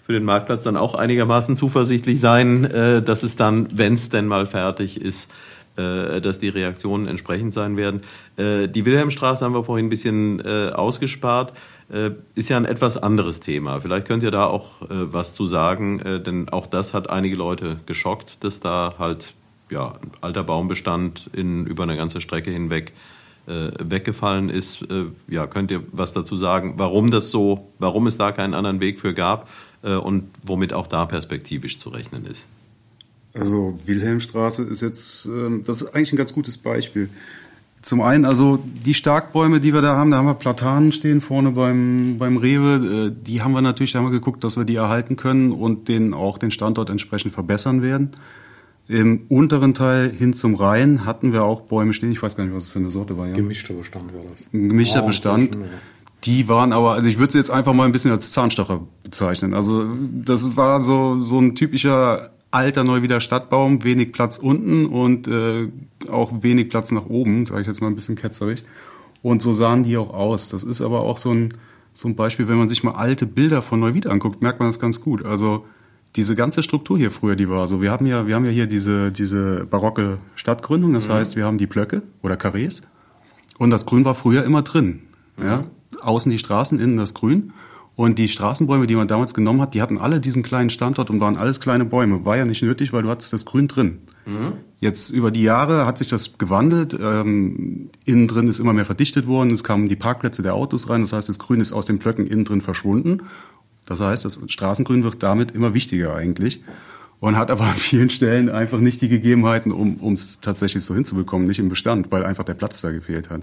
für 0.09 0.15
den 0.15 0.25
Marktplatz 0.25 0.63
dann 0.63 0.79
auch 0.79 0.95
einigermaßen 0.95 1.55
zuversichtlich 1.55 2.19
sein, 2.19 2.65
äh, 2.65 3.03
dass 3.03 3.23
es 3.23 3.37
dann, 3.37 3.69
wenn 3.75 3.93
es 3.93 4.09
denn 4.09 4.27
mal 4.27 4.47
fertig 4.47 4.99
ist, 4.99 5.31
äh, 5.77 6.23
dass 6.23 6.41
die 6.41 6.49
Reaktionen 6.49 7.07
entsprechend 7.07 7.53
sein 7.53 7.77
werden. 7.77 8.01
Äh, 8.39 8.69
die 8.69 8.87
Wilhelmstraße 8.87 9.45
haben 9.45 9.53
wir 9.53 9.65
vorhin 9.65 9.85
ein 9.85 9.91
bisschen 9.91 10.41
äh, 10.41 10.71
ausgespart. 10.71 11.53
Äh, 11.93 12.13
ist 12.35 12.49
ja 12.49 12.57
ein 12.57 12.65
etwas 12.65 12.97
anderes 12.97 13.41
Thema. 13.41 13.81
Vielleicht 13.81 14.09
könnt 14.09 14.23
ihr 14.23 14.31
da 14.31 14.47
auch 14.47 14.81
äh, 14.81 14.87
was 14.89 15.35
zu 15.35 15.45
sagen, 15.45 16.01
denn 16.25 16.49
auch 16.49 16.67
das 16.67 16.95
hat 16.95 17.11
einige 17.11 17.37
Leute 17.37 17.77
geschockt, 17.85 18.43
dass 18.45 18.61
da 18.61 18.95
halt 18.99 19.35
ja, 19.69 19.93
alter 20.23 20.43
Baumbestand 20.43 21.29
in, 21.35 21.67
über 21.67 21.83
eine 21.83 21.99
ganze 21.99 22.23
Strecke 22.23 22.51
hinweg 22.51 22.95
weggefallen 23.47 24.51
ist. 24.51 24.85
Ja, 25.27 25.47
könnt 25.47 25.71
ihr 25.71 25.83
was 25.91 26.13
dazu 26.13 26.37
sagen, 26.37 26.75
warum 26.77 27.11
das 27.11 27.31
so, 27.31 27.73
warum 27.79 28.07
es 28.07 28.19
da 28.19 28.31
keinen 28.31 28.53
anderen 28.53 28.83
Weg 28.83 29.01
für 29.01 29.15
gab 29.15 29.49
und 29.83 30.25
womit 30.43 30.73
auch 30.73 30.87
da 30.87 31.07
perspektivisch 31.07 31.79
zu 31.79 31.91
rechnen 31.91 32.27
ist? 32.27 32.47
Also 33.35 33.79
Wilhelmstraße 33.87 34.63
ist 34.65 34.81
jetzt, 34.83 35.27
ähm, 35.27 35.63
das 35.67 35.83
ist 35.83 35.95
eigentlich 35.95 36.13
ein 36.13 36.17
ganz 36.17 36.33
gutes 36.33 36.57
Beispiel. 36.59 37.09
Zum 37.81 38.01
einen, 38.03 38.25
also 38.25 38.59
die 38.85 38.95
Starkbäume, 38.95 39.61
die 39.61 39.73
wir 39.73 39.83
da 39.83 39.95
haben, 39.95 40.11
da 40.11 40.17
haben 40.17 40.27
wir 40.27 40.35
Platanen 40.35 40.91
stehen 40.91 41.21
vorne 41.21 41.53
beim, 41.53 42.17
beim 42.19 42.37
Rewe. 42.37 43.07
Äh, 43.09 43.25
die 43.25 43.41
haben 43.43 43.53
wir 43.53 43.61
natürlich, 43.61 43.93
da 43.93 44.01
haben 44.01 44.07
wir 44.07 44.11
geguckt, 44.11 44.43
dass 44.43 44.57
wir 44.57 44.65
die 44.65 44.75
erhalten 44.75 45.15
können 45.15 45.53
und 45.53 45.87
den 45.87 46.13
auch 46.15 46.39
den 46.39 46.51
Standort 46.51 46.91
entsprechend 46.91 47.33
verbessern 47.33 47.81
werden. 47.83 48.11
Im 48.89 49.27
unteren 49.29 49.75
Teil 49.75 50.11
hin 50.11 50.33
zum 50.33 50.55
Rhein 50.55 51.05
hatten 51.05 51.33
wir 51.35 51.45
auch 51.45 51.61
Bäume 51.61 51.93
stehen. 51.93 52.11
Ich 52.11 52.23
weiß 52.23 52.37
gar 52.37 52.45
nicht, 52.45 52.55
was 52.55 52.65
es 52.65 52.71
für 52.71 52.79
eine 52.79 52.91
Sorte 52.91 53.17
war. 53.19 53.29
Ja? 53.29 53.37
Gemischter 53.37 53.75
Bestand 53.75 54.15
war 54.15 54.23
das. 54.33 54.49
Ein 54.53 54.71
gemischter 54.71 55.03
Ah, 55.03 55.07
Bestand. 55.07 55.55
ja. 55.55 55.61
Die 56.25 56.49
waren 56.49 56.73
aber, 56.73 56.93
also 56.93 57.09
ich 57.09 57.19
würde 57.19 57.33
sie 57.33 57.39
jetzt 57.39 57.51
einfach 57.51 57.73
mal 57.73 57.85
ein 57.85 57.93
bisschen 57.93 58.11
als 58.11 58.33
Zahnstocher 58.33 58.81
bezeichnen. 59.05 59.55
Also 59.55 59.87
das 60.13 60.57
war 60.57 60.81
so 60.81 61.23
so 61.23 61.39
ein 61.39 61.55
typischer 61.55 62.31
alter 62.51 62.85
Neuwieder 62.85 63.21
Stadtbaum, 63.21 63.85
wenig 63.85 64.13
Platz 64.13 64.39
unten 64.39 64.87
und 64.87 65.29
äh, 65.29 65.69
auch 66.11 66.43
wenig 66.43 66.71
Platz 66.71 66.91
nach 66.91 67.07
oben, 67.07 67.47
sage 67.47 67.61
ich 67.61 67.67
jetzt 67.67 67.81
mal 67.81 67.89
ein 67.89 67.95
bisschen 67.95 68.17
ketzerig. 68.17 68.65
Und 69.23 69.43
so 69.43 69.53
sahen 69.53 69.83
die 69.83 69.97
auch 69.97 70.13
aus. 70.15 70.49
Das 70.49 70.65
ist 70.65 70.81
aber 70.81 71.01
auch 71.01 71.19
so 71.19 71.33
ein 71.33 71.55
so 71.93 72.09
ein 72.09 72.15
Beispiel, 72.15 72.47
wenn 72.47 72.59
man 72.59 72.69
sich 72.69 72.85
mal 72.85 72.93
alte 72.93 73.27
Bilder 73.27 73.61
von 73.61 73.81
Neuwied 73.81 74.07
anguckt, 74.07 74.41
merkt 74.41 74.61
man 74.61 74.69
das 74.69 74.79
ganz 74.79 75.01
gut. 75.01 75.25
Also 75.25 75.67
diese 76.15 76.37
ganze 76.37 76.63
Struktur 76.63 76.97
hier 76.97 77.11
früher, 77.11 77.35
die 77.35 77.49
war 77.49 77.67
so. 77.67 77.83
Wir 77.83 77.91
haben 77.91 78.07
ja, 78.07 78.27
wir 78.27 78.35
haben 78.35 78.45
ja 78.45 78.51
hier 78.51 78.67
diese 78.67 79.13
diese 79.13 79.67
barocke 79.67 80.19
Stadtgründung. 80.35 80.93
Das 80.95 81.09
heißt, 81.09 81.37
wir 81.37 81.45
haben 81.45 81.59
die 81.59 81.67
Plöcke 81.67 82.03
oder 82.23 82.37
Karrees 82.37 82.83
und 83.59 83.71
das 83.71 83.85
Grün 83.87 84.05
war 84.05 84.15
früher 84.15 84.45
immer 84.45 84.63
drin. 84.63 85.01
Ja? 85.41 85.65
Außen 86.01 86.31
die 86.31 86.39
Straßen, 86.39 86.79
innen 86.79 86.97
das 86.97 87.15
Grün. 87.15 87.53
Und 87.97 88.19
die 88.19 88.29
Straßenbäume, 88.29 88.87
die 88.87 88.95
man 88.95 89.09
damals 89.09 89.35
genommen 89.35 89.61
hat, 89.61 89.75
die 89.75 89.83
hatten 89.83 89.99
alle 89.99 90.21
diesen 90.21 90.45
kleinen 90.45 90.71
Standort 90.71 91.11
und 91.11 91.19
waren 91.19 91.37
alles 91.37 91.59
kleine 91.59 91.85
Bäume. 91.85 92.25
War 92.25 92.37
ja 92.37 92.45
nicht 92.45 92.63
nötig, 92.63 92.93
weil 92.93 93.03
du 93.03 93.09
hattest 93.09 93.33
das 93.33 93.45
Grün 93.45 93.67
drin. 93.67 93.99
Jetzt 94.79 95.11
über 95.11 95.33
die 95.33 95.43
Jahre 95.43 95.85
hat 95.85 95.99
sich 95.99 96.07
das 96.07 96.39
gewandelt. 96.39 96.97
Ähm, 97.01 97.91
innen 98.05 98.29
drin 98.29 98.47
ist 98.47 98.61
immer 98.61 98.73
mehr 98.73 98.85
verdichtet 98.85 99.27
worden. 99.27 99.51
Es 99.51 99.65
kamen 99.65 99.89
die 99.89 99.97
Parkplätze 99.97 100.43
der 100.43 100.55
Autos 100.55 100.89
rein. 100.89 101.01
Das 101.01 101.13
heißt, 101.13 101.29
das 101.29 101.41
Grün 101.41 101.61
ist 101.61 101.73
aus 101.73 101.87
den 101.87 101.99
Blöcken 101.99 102.27
innen 102.27 102.45
drin 102.45 102.61
verschwunden. 102.61 103.23
Das 103.85 104.01
heißt, 104.01 104.25
das 104.25 104.41
Straßengrün 104.47 105.03
wird 105.03 105.23
damit 105.23 105.51
immer 105.51 105.75
wichtiger 105.75 106.15
eigentlich 106.15 106.63
und 107.21 107.37
hat 107.37 107.51
aber 107.51 107.65
an 107.65 107.75
vielen 107.75 108.11
Stellen 108.11 108.49
einfach 108.49 108.79
nicht 108.79 109.01
die 109.01 109.09
Gegebenheiten, 109.09 109.73
um 109.73 110.13
es 110.13 110.41
tatsächlich 110.41 110.85
so 110.85 110.95
hinzubekommen, 110.95 111.49
nicht 111.49 111.59
im 111.59 111.69
Bestand, 111.69 112.13
weil 112.13 112.25
einfach 112.25 112.45
der 112.45 112.55
Platz 112.55 112.81
da 112.81 112.91
gefehlt 112.91 113.31
hat. 113.31 113.43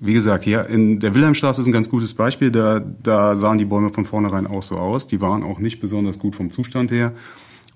Wie 0.00 0.12
gesagt, 0.12 0.44
hier 0.44 0.66
in 0.66 1.00
der 1.00 1.14
Wilhelmstraße 1.14 1.60
ist 1.60 1.66
ein 1.66 1.72
ganz 1.72 1.90
gutes 1.90 2.14
Beispiel. 2.14 2.50
Da, 2.50 2.78
da 2.78 3.36
sahen 3.36 3.58
die 3.58 3.64
Bäume 3.64 3.90
von 3.90 4.04
vornherein 4.04 4.46
auch 4.46 4.62
so 4.62 4.76
aus. 4.76 5.08
Die 5.08 5.20
waren 5.20 5.42
auch 5.42 5.58
nicht 5.58 5.80
besonders 5.80 6.18
gut 6.18 6.36
vom 6.36 6.50
Zustand 6.50 6.92
her. 6.92 7.12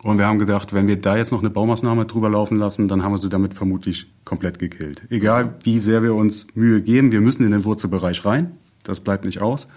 Und 0.02 0.18
wir 0.18 0.26
haben 0.26 0.38
gedacht, 0.38 0.72
wenn 0.72 0.88
wir 0.88 0.96
da 0.96 1.16
jetzt 1.16 1.30
noch 1.32 1.40
eine 1.40 1.50
Baumaßnahme 1.50 2.06
drüber 2.06 2.28
laufen 2.28 2.58
lassen, 2.58 2.88
dann 2.88 3.04
haben 3.04 3.12
wir 3.12 3.18
sie 3.18 3.28
damit 3.28 3.54
vermutlich 3.54 4.12
komplett 4.24 4.58
gekillt. 4.58 5.02
Egal, 5.10 5.54
wie 5.62 5.78
sehr 5.78 6.02
wir 6.02 6.14
uns 6.14 6.48
Mühe 6.54 6.82
geben, 6.82 7.12
wir 7.12 7.20
müssen 7.20 7.44
in 7.44 7.52
den 7.52 7.64
Wurzelbereich 7.64 8.24
rein. 8.24 8.52
Das 8.82 9.00
bleibt 9.00 9.24
nicht 9.24 9.40
aus. 9.40 9.68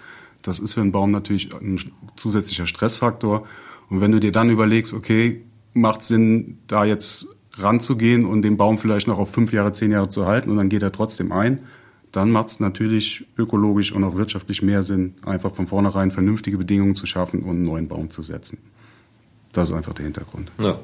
Das 0.42 0.58
ist 0.58 0.74
für 0.74 0.80
einen 0.80 0.92
Baum 0.92 1.12
natürlich 1.12 1.54
ein 1.54 1.78
zusätzlicher 2.16 2.66
Stressfaktor. 2.66 3.46
Und 3.88 4.00
wenn 4.00 4.12
du 4.12 4.18
dir 4.18 4.32
dann 4.32 4.50
überlegst, 4.50 4.94
okay, 4.94 5.44
macht 5.72 6.02
Sinn, 6.02 6.58
da 6.66 6.84
jetzt 6.84 7.28
ranzugehen 7.58 8.24
und 8.24 8.42
den 8.42 8.56
Baum 8.56 8.78
vielleicht 8.78 9.06
noch 9.06 9.18
auf 9.18 9.30
fünf 9.30 9.52
Jahre, 9.52 9.72
zehn 9.72 9.90
Jahre 9.92 10.08
zu 10.08 10.26
halten 10.26 10.50
und 10.50 10.56
dann 10.56 10.68
geht 10.68 10.82
er 10.82 10.92
trotzdem 10.92 11.32
ein, 11.32 11.60
dann 12.12 12.30
macht 12.30 12.50
es 12.50 12.60
natürlich 12.60 13.26
ökologisch 13.36 13.92
und 13.92 14.04
auch 14.04 14.16
wirtschaftlich 14.16 14.62
mehr 14.62 14.82
Sinn, 14.82 15.14
einfach 15.24 15.52
von 15.52 15.66
vornherein 15.66 16.10
vernünftige 16.10 16.58
Bedingungen 16.58 16.94
zu 16.94 17.06
schaffen 17.06 17.42
und 17.42 17.50
einen 17.50 17.62
neuen 17.62 17.88
Baum 17.88 18.10
zu 18.10 18.22
setzen. 18.22 18.58
Das 19.52 19.70
ist 19.70 19.74
einfach 19.74 19.94
der 19.94 20.04
Hintergrund. 20.04 20.50
Ja. 20.60 20.78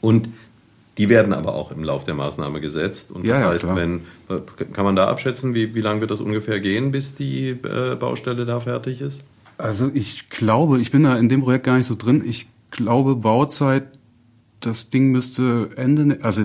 Und 0.00 0.28
die 0.98 1.08
werden 1.08 1.32
aber 1.32 1.54
auch 1.54 1.70
im 1.70 1.84
Lauf 1.84 2.04
der 2.04 2.14
Maßnahme 2.14 2.60
gesetzt. 2.60 3.12
Und 3.12 3.26
das 3.26 3.38
Ja, 3.38 3.48
heißt, 3.50 3.64
klar. 3.64 3.76
wenn 3.76 4.00
kann 4.72 4.84
man 4.84 4.96
da 4.96 5.06
abschätzen, 5.06 5.54
wie, 5.54 5.74
wie 5.74 5.80
lange 5.80 6.00
wird 6.00 6.10
das 6.10 6.20
ungefähr 6.20 6.58
gehen, 6.58 6.90
bis 6.90 7.14
die 7.14 7.50
äh, 7.50 7.94
Baustelle 7.94 8.44
da 8.44 8.58
fertig 8.58 9.00
ist? 9.00 9.22
Also 9.58 9.90
ich 9.94 10.28
glaube, 10.28 10.80
ich 10.80 10.90
bin 10.90 11.04
da 11.04 11.16
in 11.16 11.28
dem 11.28 11.42
Projekt 11.42 11.64
gar 11.64 11.78
nicht 11.78 11.86
so 11.86 11.94
drin. 11.94 12.22
Ich 12.24 12.48
glaube, 12.70 13.14
Bauzeit, 13.16 13.84
das 14.60 14.88
Ding 14.88 15.10
müsste 15.10 15.70
Ende, 15.76 16.18
also 16.22 16.44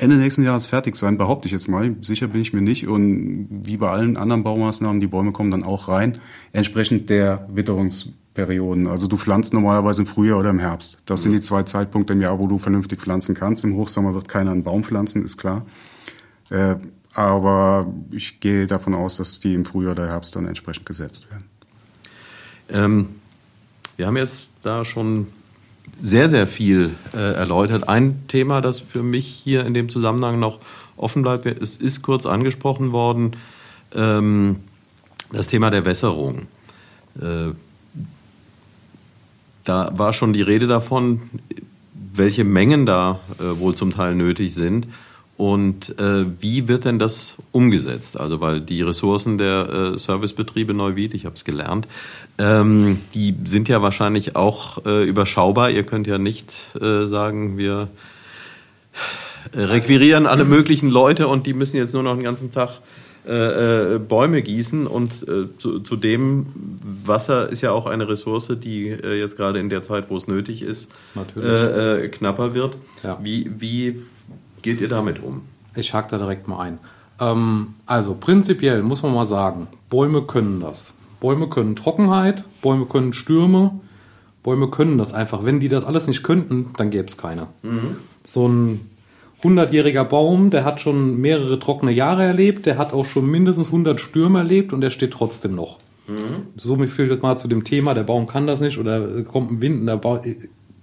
Ende 0.00 0.16
nächsten 0.16 0.42
Jahres 0.42 0.64
fertig 0.64 0.96
sein, 0.96 1.18
behaupte 1.18 1.46
ich 1.46 1.52
jetzt 1.52 1.68
mal. 1.68 1.94
Sicher 2.00 2.28
bin 2.28 2.40
ich 2.40 2.54
mir 2.54 2.62
nicht. 2.62 2.88
Und 2.88 3.48
wie 3.50 3.76
bei 3.76 3.90
allen 3.90 4.16
anderen 4.16 4.42
Baumaßnahmen, 4.42 4.98
die 4.98 5.06
Bäume 5.06 5.32
kommen 5.32 5.50
dann 5.50 5.62
auch 5.62 5.88
rein, 5.88 6.18
entsprechend 6.52 7.10
der 7.10 7.46
Witterungsperioden. 7.50 8.86
Also 8.86 9.08
du 9.08 9.18
pflanzt 9.18 9.52
normalerweise 9.52 10.02
im 10.02 10.06
Frühjahr 10.06 10.38
oder 10.38 10.48
im 10.48 10.58
Herbst. 10.58 11.02
Das 11.04 11.22
sind 11.22 11.32
die 11.32 11.42
zwei 11.42 11.64
Zeitpunkte 11.64 12.14
im 12.14 12.22
Jahr, 12.22 12.38
wo 12.38 12.46
du 12.46 12.56
vernünftig 12.56 12.98
pflanzen 12.98 13.34
kannst. 13.34 13.62
Im 13.62 13.76
Hochsommer 13.76 14.14
wird 14.14 14.26
keiner 14.26 14.52
einen 14.52 14.62
Baum 14.62 14.84
pflanzen, 14.84 15.22
ist 15.22 15.36
klar. 15.36 15.66
Äh, 16.48 16.76
aber 17.12 17.92
ich 18.10 18.40
gehe 18.40 18.66
davon 18.66 18.94
aus, 18.94 19.18
dass 19.18 19.38
die 19.38 19.52
im 19.52 19.66
Frühjahr 19.66 19.92
oder 19.92 20.08
Herbst 20.08 20.34
dann 20.34 20.46
entsprechend 20.46 20.86
gesetzt 20.86 21.26
werden. 21.30 21.44
Ähm, 22.70 23.08
wir 23.96 24.06
haben 24.06 24.16
jetzt 24.16 24.48
da 24.62 24.86
schon 24.86 25.26
sehr, 26.00 26.28
sehr 26.28 26.46
viel 26.46 26.94
äh, 27.12 27.34
erläutert. 27.34 27.88
Ein 27.88 28.26
Thema, 28.28 28.60
das 28.60 28.80
für 28.80 29.02
mich 29.02 29.26
hier 29.26 29.66
in 29.66 29.74
dem 29.74 29.88
Zusammenhang 29.88 30.38
noch 30.38 30.60
offen 30.96 31.22
bleibt, 31.22 31.46
es 31.46 31.76
ist 31.76 32.02
kurz 32.02 32.26
angesprochen 32.26 32.92
worden, 32.92 33.36
ähm, 33.94 34.56
das 35.32 35.46
Thema 35.48 35.70
der 35.70 35.84
Wässerung. 35.84 36.46
Äh, 37.20 37.52
da 39.64 39.90
war 39.96 40.12
schon 40.12 40.32
die 40.32 40.42
Rede 40.42 40.66
davon, 40.66 41.20
welche 42.12 42.44
Mengen 42.44 42.86
da 42.86 43.20
äh, 43.38 43.58
wohl 43.58 43.74
zum 43.74 43.92
Teil 43.92 44.14
nötig 44.14 44.54
sind. 44.54 44.88
Und 45.40 45.98
äh, 45.98 46.26
wie 46.38 46.68
wird 46.68 46.84
denn 46.84 46.98
das 46.98 47.38
umgesetzt? 47.50 48.20
Also 48.20 48.42
weil 48.42 48.60
die 48.60 48.82
Ressourcen 48.82 49.38
der 49.38 49.94
äh, 49.94 49.98
Servicebetriebe 49.98 50.74
Neuwied, 50.74 51.14
ich 51.14 51.24
habe 51.24 51.34
es 51.34 51.46
gelernt, 51.46 51.88
ähm, 52.36 52.98
die 53.14 53.34
sind 53.44 53.66
ja 53.66 53.80
wahrscheinlich 53.80 54.36
auch 54.36 54.84
äh, 54.84 55.02
überschaubar. 55.08 55.70
Ihr 55.70 55.84
könnt 55.84 56.06
ja 56.06 56.18
nicht 56.18 56.52
äh, 56.78 57.06
sagen, 57.06 57.56
wir 57.56 57.88
äh, 59.52 59.62
requirieren 59.62 60.26
alle 60.26 60.44
möglichen 60.44 60.90
Leute 60.90 61.26
und 61.26 61.46
die 61.46 61.54
müssen 61.54 61.78
jetzt 61.78 61.94
nur 61.94 62.02
noch 62.02 62.16
den 62.16 62.24
ganzen 62.24 62.52
Tag 62.52 62.80
äh, 63.26 63.98
Bäume 63.98 64.42
gießen 64.42 64.86
und 64.86 65.24
zu, 65.56 65.80
zudem 65.80 66.48
Wasser 67.06 67.48
ist 67.48 67.62
ja 67.62 67.72
auch 67.72 67.86
eine 67.86 68.06
Ressource, 68.08 68.52
die 68.62 68.88
jetzt 68.88 69.38
gerade 69.38 69.58
in 69.58 69.70
der 69.70 69.82
Zeit, 69.82 70.10
wo 70.10 70.18
es 70.18 70.26
nötig 70.28 70.60
ist, 70.60 70.90
knapper 71.14 72.54
wird. 72.54 72.76
Ja. 73.02 73.18
Wie, 73.22 73.50
wie 73.58 74.02
geht 74.62 74.80
ihr 74.80 74.88
damit 74.88 75.22
um? 75.22 75.42
Ich 75.74 75.94
hake 75.94 76.08
da 76.10 76.18
direkt 76.18 76.48
mal 76.48 76.60
ein. 76.60 76.78
Ähm, 77.20 77.74
also 77.86 78.14
prinzipiell 78.14 78.82
muss 78.82 79.02
man 79.02 79.14
mal 79.14 79.26
sagen, 79.26 79.68
Bäume 79.88 80.22
können 80.22 80.60
das. 80.60 80.94
Bäume 81.20 81.48
können 81.48 81.76
Trockenheit, 81.76 82.44
Bäume 82.62 82.86
können 82.86 83.12
Stürme, 83.12 83.78
Bäume 84.42 84.68
können 84.68 84.96
das 84.96 85.12
einfach. 85.12 85.44
Wenn 85.44 85.60
die 85.60 85.68
das 85.68 85.84
alles 85.84 86.06
nicht 86.06 86.22
könnten, 86.22 86.70
dann 86.76 86.90
gäbe 86.90 87.08
es 87.08 87.18
keine. 87.18 87.48
So 88.24 88.48
ein 88.48 88.80
100-jähriger 89.42 90.04
Baum, 90.04 90.50
der 90.50 90.64
hat 90.64 90.80
schon 90.80 91.20
mehrere 91.20 91.58
trockene 91.58 91.92
Jahre 91.92 92.24
erlebt, 92.24 92.66
der 92.66 92.78
hat 92.78 92.92
auch 92.92 93.06
schon 93.06 93.30
mindestens 93.30 93.66
100 93.68 94.00
Stürme 94.00 94.38
erlebt 94.38 94.72
und 94.72 94.80
der 94.80 94.90
steht 94.90 95.12
trotzdem 95.12 95.54
noch. 95.54 95.78
So 96.56 96.76
mir 96.76 96.88
fehlt 96.88 97.10
jetzt 97.10 97.22
mal 97.22 97.36
zu 97.36 97.48
dem 97.48 97.64
Thema, 97.64 97.94
der 97.94 98.02
Baum 98.02 98.26
kann 98.26 98.46
das 98.46 98.60
nicht 98.60 98.78
oder 98.78 99.22
kommt 99.22 99.52
ein 99.52 99.60
Wind 99.60 99.80
und 99.80 99.86
der 99.86 99.96
Baum, 99.96 100.20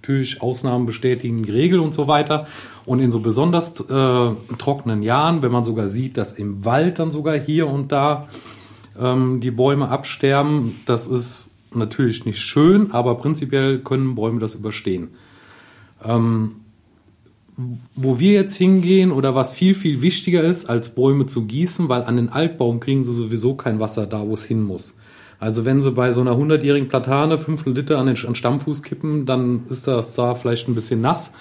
natürlich 0.08 0.40
Ausnahmen 0.40 0.86
bestätigen 0.86 1.42
die 1.42 1.52
Regel 1.52 1.80
und 1.80 1.92
so 1.92 2.08
weiter. 2.08 2.46
Und 2.86 3.00
in 3.00 3.10
so 3.10 3.20
besonders 3.20 3.78
äh, 3.80 4.30
trockenen 4.58 5.02
Jahren, 5.02 5.42
wenn 5.42 5.52
man 5.52 5.64
sogar 5.64 5.88
sieht, 5.88 6.16
dass 6.16 6.32
im 6.32 6.64
Wald 6.64 6.98
dann 6.98 7.12
sogar 7.12 7.38
hier 7.38 7.68
und 7.68 7.92
da 7.92 8.28
ähm, 8.98 9.40
die 9.40 9.50
Bäume 9.50 9.88
absterben, 9.88 10.80
das 10.86 11.06
ist 11.06 11.50
natürlich 11.74 12.24
nicht 12.24 12.40
schön, 12.40 12.92
aber 12.92 13.16
prinzipiell 13.16 13.80
können 13.80 14.14
Bäume 14.14 14.40
das 14.40 14.54
überstehen. 14.54 15.08
Ähm, 16.02 16.52
wo 17.94 18.18
wir 18.18 18.32
jetzt 18.32 18.56
hingehen 18.56 19.12
oder 19.12 19.34
was 19.34 19.52
viel, 19.52 19.74
viel 19.74 20.00
wichtiger 20.00 20.42
ist, 20.42 20.70
als 20.70 20.94
Bäume 20.94 21.26
zu 21.26 21.44
gießen, 21.44 21.88
weil 21.90 22.04
an 22.04 22.16
den 22.16 22.30
Altbaum 22.30 22.80
kriegen 22.80 23.04
sie 23.04 23.12
sowieso 23.12 23.54
kein 23.56 23.80
Wasser 23.80 24.06
da, 24.06 24.26
wo 24.26 24.34
es 24.34 24.44
hin 24.44 24.62
muss. 24.62 24.96
Also 25.40 25.64
wenn 25.64 25.80
sie 25.80 25.92
bei 25.92 26.12
so 26.12 26.20
einer 26.20 26.32
100-jährigen 26.32 26.88
Platane 26.88 27.38
5 27.38 27.66
Liter 27.66 27.98
an 27.98 28.06
den 28.06 28.26
an 28.26 28.34
Stammfuß 28.34 28.82
kippen, 28.82 29.24
dann 29.24 29.66
ist 29.68 29.86
das 29.86 30.14
da 30.14 30.34
vielleicht 30.34 30.68
ein 30.68 30.74
bisschen 30.74 31.00
nass. 31.00 31.32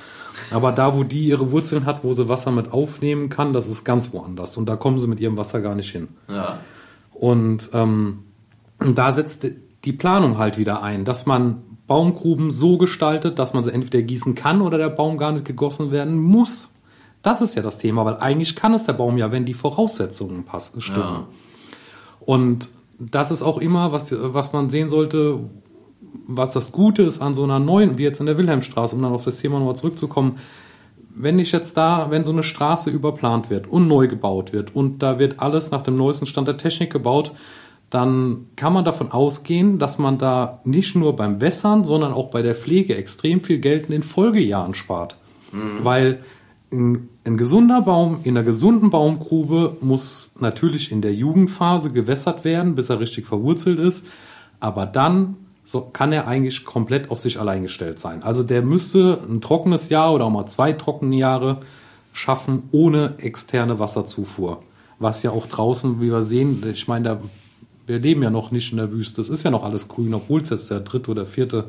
Aber 0.52 0.72
da, 0.72 0.96
wo 0.96 1.04
die 1.04 1.28
ihre 1.28 1.52
Wurzeln 1.52 1.86
hat, 1.86 2.04
wo 2.04 2.14
sie 2.14 2.30
Wasser 2.30 2.52
mit 2.52 2.72
aufnehmen 2.72 3.30
kann, 3.30 3.54
das 3.54 3.68
ist 3.68 3.84
ganz 3.84 4.14
woanders. 4.14 4.56
Und 4.56 4.70
da 4.70 4.76
kommen 4.76 5.00
sie 5.00 5.08
mit 5.08 5.20
ihrem 5.20 5.38
Wasser 5.38 5.62
gar 5.62 5.74
nicht 5.74 5.92
hin. 5.92 6.10
Ja. 6.30 6.60
Und 7.12 7.72
ähm, 7.74 8.20
und 8.80 8.98
da 8.98 9.12
setzt 9.12 9.48
die 9.86 9.94
Planung 9.94 10.38
halt 10.38 10.58
wieder 10.58 10.84
ein, 10.84 11.06
dass 11.06 11.26
man 11.26 11.64
Baumgruben 11.88 12.52
so 12.52 12.78
gestaltet, 12.78 13.40
dass 13.40 13.54
man 13.54 13.64
sie 13.64 13.72
entweder 13.72 14.04
gießen 14.04 14.36
kann 14.36 14.62
oder 14.62 14.78
der 14.78 14.90
Baum 14.90 15.18
gar 15.18 15.32
nicht 15.32 15.46
gegossen 15.46 15.92
werden 15.92 16.20
muss. 16.20 16.74
Das 17.22 17.42
ist 17.42 17.56
ja 17.56 17.62
das 17.62 17.78
Thema, 17.78 18.06
weil 18.06 18.18
eigentlich 18.18 18.56
kann 18.56 18.74
es 18.74 18.84
der 18.84 18.94
Baum 18.94 19.18
ja, 19.18 19.32
wenn 19.32 19.46
die 19.46 19.54
Voraussetzungen 19.54 20.44
passen, 20.44 20.82
stimmen. 20.82 21.00
Ja. 21.00 21.28
Und 22.20 22.70
das 23.00 23.32
ist 23.32 23.42
auch 23.42 23.58
immer, 23.58 23.92
was, 23.92 24.14
was 24.18 24.54
man 24.54 24.70
sehen 24.70 24.90
sollte, 24.90 25.40
was 26.28 26.54
das 26.54 26.72
Gute 26.72 27.04
ist 27.04 27.22
an 27.22 27.34
so 27.34 27.44
einer 27.44 27.60
neuen, 27.60 27.98
wie 27.98 28.04
jetzt 28.04 28.20
in 28.20 28.26
der 28.26 28.38
Wilhelmstraße, 28.38 28.96
um 28.96 29.02
dann 29.02 29.14
auf 29.14 29.26
das 29.26 29.38
Thema 29.40 29.60
nochmal 29.60 29.76
zurückzukommen. 29.76 30.38
Wenn 31.16 31.40
ich 31.40 31.52
jetzt 31.52 31.78
da, 31.78 32.08
wenn 32.12 32.26
so 32.26 32.32
eine 32.32 32.44
Straße 32.44 32.90
überplant 32.90 33.50
wird 33.50 33.68
und 33.68 33.88
neu 33.88 34.08
gebaut 34.08 34.54
wird 34.54 34.76
und 34.76 35.00
da 35.02 35.20
wird 35.20 35.40
alles 35.40 35.72
nach 35.72 35.82
dem 35.82 35.96
neuesten 35.96 36.26
Stand 36.26 36.48
der 36.48 36.58
Technik 36.58 36.92
gebaut, 36.92 37.32
dann 37.90 38.48
kann 38.56 38.74
man 38.74 38.84
davon 38.84 39.12
ausgehen, 39.12 39.80
dass 39.80 39.98
man 39.98 40.18
da 40.18 40.60
nicht 40.66 40.96
nur 40.96 41.16
beim 41.16 41.40
Wässern, 41.40 41.86
sondern 41.86 42.14
auch 42.14 42.30
bei 42.30 42.42
der 42.42 42.54
Pflege 42.54 42.96
extrem 42.96 43.40
viel 43.40 43.60
Geld 43.60 43.86
in 43.86 43.92
den 43.92 44.04
Folgejahren 44.04 44.76
spart. 44.76 45.18
Weil 45.84 46.20
ein, 46.72 47.10
ein 47.28 47.38
gesunder 47.38 47.82
Baum 47.82 48.20
in 48.24 48.38
einer 48.38 48.46
gesunden 48.46 48.90
Baumgrube 48.90 49.78
muss 49.82 50.32
natürlich 50.40 50.92
in 50.92 51.02
der 51.02 51.14
Jugendphase 51.14 51.92
gewässert 51.92 52.46
werden, 52.46 52.74
bis 52.74 52.90
er 52.90 53.00
richtig 53.00 53.26
verwurzelt 53.26 53.80
ist. 53.80 54.08
Aber 54.60 54.86
dann 54.86 55.36
so 55.64 55.82
kann 55.82 56.14
er 56.14 56.28
eigentlich 56.28 56.64
komplett 56.64 57.12
auf 57.12 57.20
sich 57.20 57.42
allein 57.42 57.64
gestellt 57.64 58.00
sein. 58.00 58.24
Also 58.24 58.42
der 58.42 58.62
müsste 58.62 59.20
ein 59.30 59.42
trockenes 59.42 59.90
Jahr 59.90 60.14
oder 60.14 60.26
auch 60.26 60.32
mal 60.32 60.46
zwei 60.46 60.72
trockene 60.72 61.18
Jahre 61.18 61.60
schaffen 62.14 62.64
ohne 62.72 63.16
externe 63.18 63.78
Wasserzufuhr. 63.78 64.64
Was 64.98 65.24
ja 65.24 65.32
auch 65.32 65.46
draußen, 65.46 66.02
wie 66.02 66.10
wir 66.10 66.24
sehen, 66.24 66.64
ich 66.72 66.88
meine, 66.88 67.04
da, 67.10 67.22
wir 67.86 68.00
leben 68.00 68.24
ja 68.24 68.30
noch 68.30 68.52
nicht 68.52 68.72
in 68.72 68.78
der 68.78 68.94
Wüste. 68.94 69.20
Es 69.20 69.30
ist 69.30 69.44
ja 69.44 69.52
noch 69.52 69.66
alles 69.66 69.90
grün, 69.90 70.14
obwohl 70.14 70.42
es 70.42 70.50
jetzt 70.50 70.72
der 70.72 70.80
dritte 70.80 71.12
oder 71.12 71.26
vierte 71.26 71.66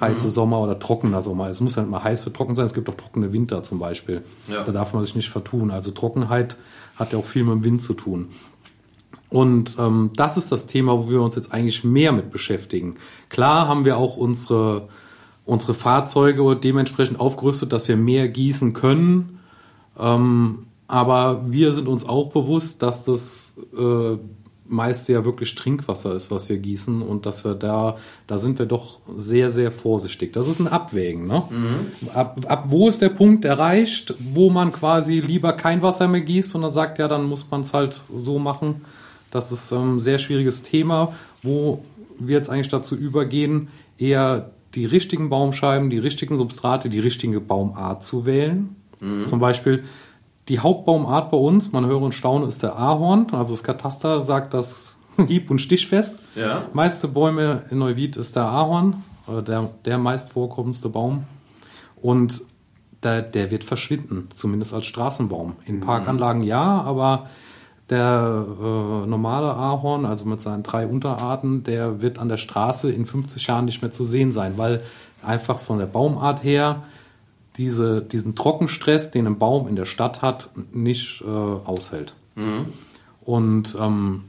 heiße 0.00 0.28
Sommer 0.28 0.60
oder 0.60 0.78
trockener 0.78 1.22
Sommer. 1.22 1.48
Es 1.48 1.60
muss 1.60 1.76
ja 1.76 1.82
nicht 1.82 1.90
mal 1.90 2.02
heiß 2.02 2.22
für 2.22 2.32
trocken 2.32 2.54
sein. 2.54 2.66
Es 2.66 2.74
gibt 2.74 2.88
auch 2.88 2.94
trockene 2.94 3.32
Winter 3.32 3.62
zum 3.62 3.78
Beispiel. 3.78 4.22
Ja. 4.48 4.64
Da 4.64 4.72
darf 4.72 4.94
man 4.94 5.04
sich 5.04 5.14
nicht 5.14 5.30
vertun. 5.30 5.70
Also 5.70 5.90
Trockenheit 5.90 6.56
hat 6.96 7.12
ja 7.12 7.18
auch 7.18 7.24
viel 7.24 7.44
mit 7.44 7.54
dem 7.54 7.64
Wind 7.64 7.82
zu 7.82 7.94
tun. 7.94 8.28
Und 9.30 9.76
ähm, 9.78 10.10
das 10.16 10.36
ist 10.36 10.50
das 10.52 10.66
Thema, 10.66 10.92
wo 10.98 11.10
wir 11.10 11.20
uns 11.20 11.36
jetzt 11.36 11.52
eigentlich 11.52 11.84
mehr 11.84 12.12
mit 12.12 12.30
beschäftigen. 12.30 12.94
Klar 13.28 13.68
haben 13.68 13.84
wir 13.84 13.98
auch 13.98 14.16
unsere, 14.16 14.88
unsere 15.44 15.74
Fahrzeuge 15.74 16.56
dementsprechend 16.56 17.20
aufgerüstet, 17.20 17.72
dass 17.72 17.88
wir 17.88 17.96
mehr 17.96 18.28
gießen 18.28 18.72
können. 18.72 19.40
Ähm, 19.98 20.66
aber 20.86 21.44
wir 21.50 21.74
sind 21.74 21.86
uns 21.86 22.08
auch 22.08 22.30
bewusst, 22.30 22.82
dass 22.82 23.04
das 23.04 23.58
äh, 23.76 24.16
meiste 24.68 25.12
ja 25.12 25.24
wirklich 25.24 25.54
Trinkwasser 25.54 26.14
ist, 26.14 26.30
was 26.30 26.48
wir 26.48 26.58
gießen 26.58 27.02
und 27.02 27.26
dass 27.26 27.44
wir 27.44 27.54
da, 27.54 27.96
da 28.26 28.38
sind 28.38 28.58
wir 28.58 28.66
doch 28.66 29.00
sehr, 29.16 29.50
sehr 29.50 29.72
vorsichtig. 29.72 30.32
Das 30.32 30.46
ist 30.46 30.60
ein 30.60 30.68
Abwägen. 30.68 31.26
Ne? 31.26 31.42
Ab, 32.14 32.40
ab 32.46 32.64
wo 32.68 32.88
ist 32.88 33.02
der 33.02 33.08
Punkt 33.08 33.44
erreicht, 33.44 34.14
wo 34.18 34.50
man 34.50 34.72
quasi 34.72 35.20
lieber 35.20 35.52
kein 35.54 35.82
Wasser 35.82 36.08
mehr 36.08 36.20
gießt 36.20 36.54
und 36.54 36.62
dann 36.62 36.72
sagt, 36.72 36.98
ja, 36.98 37.08
dann 37.08 37.24
muss 37.24 37.50
man 37.50 37.62
es 37.62 37.74
halt 37.74 38.02
so 38.14 38.38
machen. 38.38 38.82
Das 39.30 39.52
ist 39.52 39.72
ähm, 39.72 39.96
ein 39.96 40.00
sehr 40.00 40.18
schwieriges 40.18 40.62
Thema, 40.62 41.12
wo 41.42 41.84
wir 42.18 42.36
jetzt 42.36 42.50
eigentlich 42.50 42.68
dazu 42.68 42.96
übergehen, 42.96 43.68
eher 43.98 44.50
die 44.74 44.86
richtigen 44.86 45.30
Baumscheiben, 45.30 45.90
die 45.90 45.98
richtigen 45.98 46.36
Substrate, 46.36 46.88
die 46.88 47.00
richtige 47.00 47.40
Baumart 47.40 48.04
zu 48.04 48.26
wählen. 48.26 48.76
Zum 49.26 49.38
Beispiel 49.38 49.84
die 50.48 50.60
Hauptbaumart 50.60 51.30
bei 51.30 51.36
uns, 51.36 51.72
man 51.72 51.86
höre 51.86 52.02
und 52.02 52.12
staune, 52.12 52.46
ist 52.46 52.62
der 52.62 52.78
Ahorn. 52.78 53.26
Also 53.32 53.52
das 53.52 53.62
Kataster 53.62 54.20
sagt 54.20 54.54
das 54.54 54.98
hieb- 55.26 55.50
und 55.50 55.60
stichfest. 55.60 56.22
Ja. 56.34 56.62
Meiste 56.72 57.08
Bäume 57.08 57.64
in 57.70 57.78
Neuwied 57.78 58.16
ist 58.16 58.36
der 58.36 58.44
Ahorn, 58.44 59.02
äh, 59.28 59.42
der, 59.42 59.68
der 59.84 59.98
meist 59.98 60.32
vorkommendste 60.32 60.88
Baum. 60.88 61.24
Und 62.00 62.42
der, 63.02 63.22
der 63.22 63.50
wird 63.50 63.64
verschwinden, 63.64 64.28
zumindest 64.34 64.74
als 64.74 64.86
Straßenbaum. 64.86 65.56
In 65.66 65.80
Parkanlagen 65.80 66.42
ja, 66.42 66.80
aber 66.82 67.28
der 67.90 68.44
äh, 68.60 69.06
normale 69.06 69.54
Ahorn, 69.54 70.04
also 70.04 70.26
mit 70.26 70.40
seinen 70.40 70.62
drei 70.62 70.86
Unterarten, 70.86 71.64
der 71.64 72.02
wird 72.02 72.18
an 72.18 72.28
der 72.28 72.36
Straße 72.36 72.90
in 72.90 73.06
50 73.06 73.46
Jahren 73.46 73.64
nicht 73.64 73.82
mehr 73.82 73.90
zu 73.90 74.04
sehen 74.04 74.32
sein, 74.32 74.54
weil 74.56 74.82
einfach 75.22 75.58
von 75.58 75.78
der 75.78 75.86
Baumart 75.86 76.44
her 76.44 76.82
diese, 77.58 78.00
diesen 78.00 78.34
Trockenstress, 78.34 79.10
den 79.10 79.26
ein 79.26 79.38
Baum 79.38 79.68
in 79.68 79.76
der 79.76 79.84
Stadt 79.84 80.22
hat, 80.22 80.50
nicht 80.72 81.22
äh, 81.22 81.26
aushält. 81.26 82.14
Und 83.20 83.76
ähm, 83.78 84.24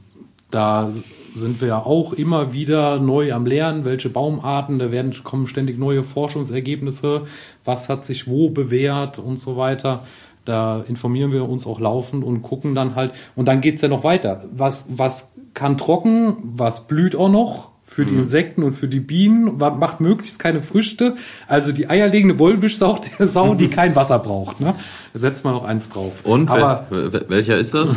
da 0.50 0.90
sind 1.34 1.60
wir 1.60 1.68
ja 1.68 1.78
auch 1.78 2.12
immer 2.12 2.52
wieder 2.52 2.98
neu 2.98 3.32
am 3.32 3.46
Lernen, 3.46 3.84
welche 3.84 4.10
Baumarten, 4.10 4.80
da 4.80 4.90
werden 4.90 5.14
kommen 5.22 5.46
ständig 5.46 5.78
neue 5.78 6.02
Forschungsergebnisse, 6.02 7.22
was 7.64 7.88
hat 7.88 8.04
sich 8.04 8.26
wo 8.26 8.50
bewährt 8.50 9.18
und 9.18 9.38
so 9.38 9.56
weiter. 9.56 10.04
Da 10.44 10.80
informieren 10.80 11.30
wir 11.30 11.48
uns 11.48 11.66
auch 11.66 11.78
laufend 11.78 12.24
und 12.24 12.42
gucken 12.42 12.74
dann 12.74 12.96
halt, 12.96 13.12
und 13.36 13.46
dann 13.46 13.60
geht's 13.60 13.82
ja 13.82 13.88
noch 13.88 14.02
weiter. 14.02 14.44
Was, 14.50 14.86
was 14.90 15.32
kann 15.54 15.78
trocken, 15.78 16.36
was 16.42 16.88
blüht 16.88 17.14
auch 17.14 17.30
noch 17.30 17.69
für 17.90 18.06
die 18.06 18.14
Insekten 18.14 18.62
und 18.62 18.74
für 18.74 18.86
die 18.86 19.00
Bienen, 19.00 19.58
macht 19.58 20.00
möglichst 20.00 20.38
keine 20.38 20.60
Früchte. 20.60 21.16
Also 21.48 21.72
die 21.72 21.90
eierlegende 21.90 22.38
Wollbischsau, 22.38 23.00
der 23.18 23.26
Sau, 23.26 23.56
die 23.56 23.66
kein 23.66 23.96
Wasser 23.96 24.20
braucht. 24.20 24.60
Ne? 24.60 24.74
Da 25.12 25.18
setzt 25.18 25.44
man 25.44 25.54
noch 25.54 25.64
eins 25.64 25.88
drauf. 25.88 26.20
Und 26.22 26.48
Aber 26.50 26.86
wel, 26.90 27.12
wel- 27.12 27.24
welcher 27.28 27.58
ist 27.58 27.74
das? 27.74 27.96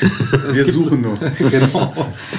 Wir 0.50 0.64
suchen 0.64 1.02
noch. 1.02 1.18
genau. 1.50 1.92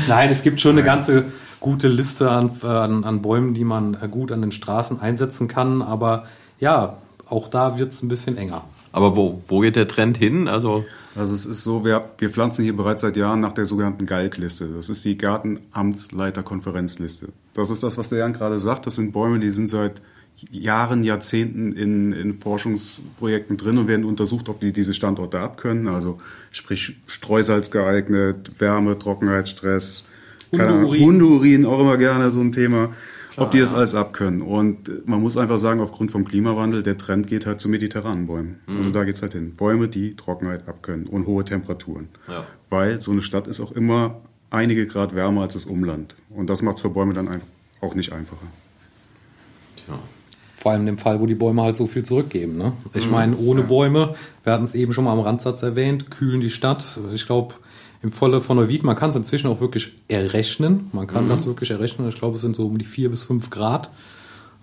Nein, 0.07 0.31
es 0.31 0.41
gibt 0.41 0.59
schon 0.59 0.71
eine 0.71 0.83
ganze 0.83 1.25
gute 1.59 1.89
Liste 1.89 2.31
an, 2.31 2.49
an, 2.63 3.03
an 3.03 3.21
Bäumen, 3.21 3.53
die 3.53 3.65
man 3.65 3.95
äh, 4.01 4.07
gut 4.09 4.31
an 4.31 4.41
den 4.41 4.51
Straßen 4.51 4.99
einsetzen 4.99 5.47
kann. 5.47 5.83
Aber 5.83 6.23
ja, 6.59 6.97
auch 7.29 7.49
da 7.49 7.77
wird's 7.77 8.01
ein 8.01 8.07
bisschen 8.07 8.35
enger. 8.35 8.63
Aber 8.95 9.15
wo, 9.17 9.43
wo 9.47 9.59
geht 9.59 9.75
der 9.75 9.89
Trend 9.89 10.17
hin? 10.17 10.47
Also 10.47 10.85
Also 11.15 11.33
es 11.33 11.45
ist 11.45 11.65
so, 11.65 11.83
wir, 11.83 12.11
wir 12.17 12.29
pflanzen 12.29 12.63
hier 12.63 12.77
bereits 12.77 13.01
seit 13.01 13.17
Jahren 13.17 13.41
nach 13.41 13.51
der 13.51 13.65
sogenannten 13.65 14.05
GALK-Liste. 14.05 14.69
Das 14.73 14.87
ist 14.89 15.03
die 15.03 15.17
Gartenamtsleiterkonferenzliste. 15.17 17.27
Das 17.53 17.71
ist 17.71 17.83
das, 17.83 17.97
was 17.97 18.07
der 18.07 18.19
Jan 18.19 18.31
gerade 18.31 18.57
sagt. 18.57 18.87
Das 18.87 18.95
sind 18.95 19.11
Bäume, 19.11 19.39
die 19.39 19.51
sind 19.51 19.67
seit 19.67 20.01
Jahren, 20.49 21.03
Jahrzehnten 21.03 21.73
in, 21.73 22.13
in 22.13 22.39
Forschungsprojekten 22.39 23.57
drin 23.57 23.77
und 23.77 23.89
werden 23.89 24.05
untersucht, 24.05 24.47
ob 24.47 24.61
die 24.61 24.71
diese 24.71 24.93
Standorte 24.93 25.39
abkönnen. 25.39 25.89
Also 25.89 26.21
sprich 26.51 26.95
Streusalz 27.05 27.71
geeignet, 27.71 28.49
Wärme, 28.59 28.97
Trockenheitsstress, 28.97 30.05
keine 30.51 30.69
Ahnung, 30.69 30.89
Hundeurin. 30.89 31.03
Hundeurin 31.03 31.65
auch 31.65 31.81
immer 31.81 31.97
gerne 31.97 32.31
so 32.31 32.39
ein 32.39 32.53
Thema. 32.53 32.91
Ob 33.37 33.51
die 33.51 33.59
das 33.59 33.73
alles 33.73 33.95
abkönnen. 33.95 34.41
Und 34.41 34.89
äh, 34.89 35.01
man 35.05 35.21
muss 35.21 35.37
einfach 35.37 35.57
sagen, 35.57 35.81
aufgrund 35.81 36.11
vom 36.11 36.25
Klimawandel, 36.25 36.83
der 36.83 36.97
Trend 36.97 37.27
geht 37.27 37.45
halt 37.45 37.59
zu 37.59 37.69
mediterranen 37.69 38.27
Bäumen. 38.27 38.59
Also 38.67 38.91
da 38.91 39.03
geht's 39.03 39.21
halt 39.21 39.33
hin. 39.33 39.55
Bäume, 39.55 39.87
die 39.87 40.15
Trockenheit 40.15 40.67
abkönnen 40.67 41.07
und 41.07 41.27
hohe 41.27 41.43
Temperaturen. 41.43 42.09
Ja. 42.27 42.45
Weil 42.69 43.01
so 43.01 43.11
eine 43.11 43.21
Stadt 43.21 43.47
ist 43.47 43.59
auch 43.59 43.71
immer 43.71 44.21
einige 44.49 44.87
Grad 44.87 45.15
wärmer 45.15 45.41
als 45.41 45.53
das 45.53 45.65
Umland. 45.65 46.15
Und 46.29 46.49
das 46.49 46.61
macht's 46.61 46.81
für 46.81 46.89
Bäume 46.89 47.13
dann 47.13 47.27
einfach 47.27 47.47
auch 47.81 47.95
nicht 47.95 48.13
einfacher. 48.13 48.47
Tja. 49.75 49.99
Vor 50.57 50.71
allem 50.71 50.81
in 50.81 50.87
dem 50.87 50.97
Fall, 50.97 51.19
wo 51.19 51.27
die 51.27 51.35
Bäume 51.35 51.61
halt 51.61 51.77
so 51.77 51.85
viel 51.85 52.03
zurückgeben. 52.03 52.57
Ne? 52.57 52.73
Ich 52.95 53.07
meine, 53.07 53.37
ohne 53.37 53.61
Bäume, 53.61 54.15
wir 54.43 54.53
hatten 54.53 54.63
es 54.63 54.73
eben 54.73 54.93
schon 54.93 55.03
mal 55.03 55.11
am 55.11 55.19
Randsatz 55.19 55.61
erwähnt, 55.61 56.09
kühlen 56.09 56.41
die 56.41 56.49
Stadt. 56.49 56.99
Ich 57.13 57.27
glaube, 57.27 57.53
im 58.01 58.11
Falle 58.11 58.41
von 58.41 58.57
Neuwied, 58.57 58.83
man 58.83 58.95
kann 58.95 59.09
es 59.09 59.15
inzwischen 59.15 59.47
auch 59.47 59.61
wirklich 59.61 59.93
errechnen. 60.07 60.89
Man 60.91 61.07
kann 61.07 61.27
das 61.29 61.45
wirklich 61.45 61.71
errechnen. 61.71 62.07
Ich 62.09 62.15
glaube, 62.15 62.35
es 62.35 62.41
sind 62.41 62.55
so 62.55 62.67
um 62.67 62.77
die 62.77 62.85
vier 62.85 63.09
bis 63.09 63.23
fünf 63.23 63.49
Grad 63.49 63.89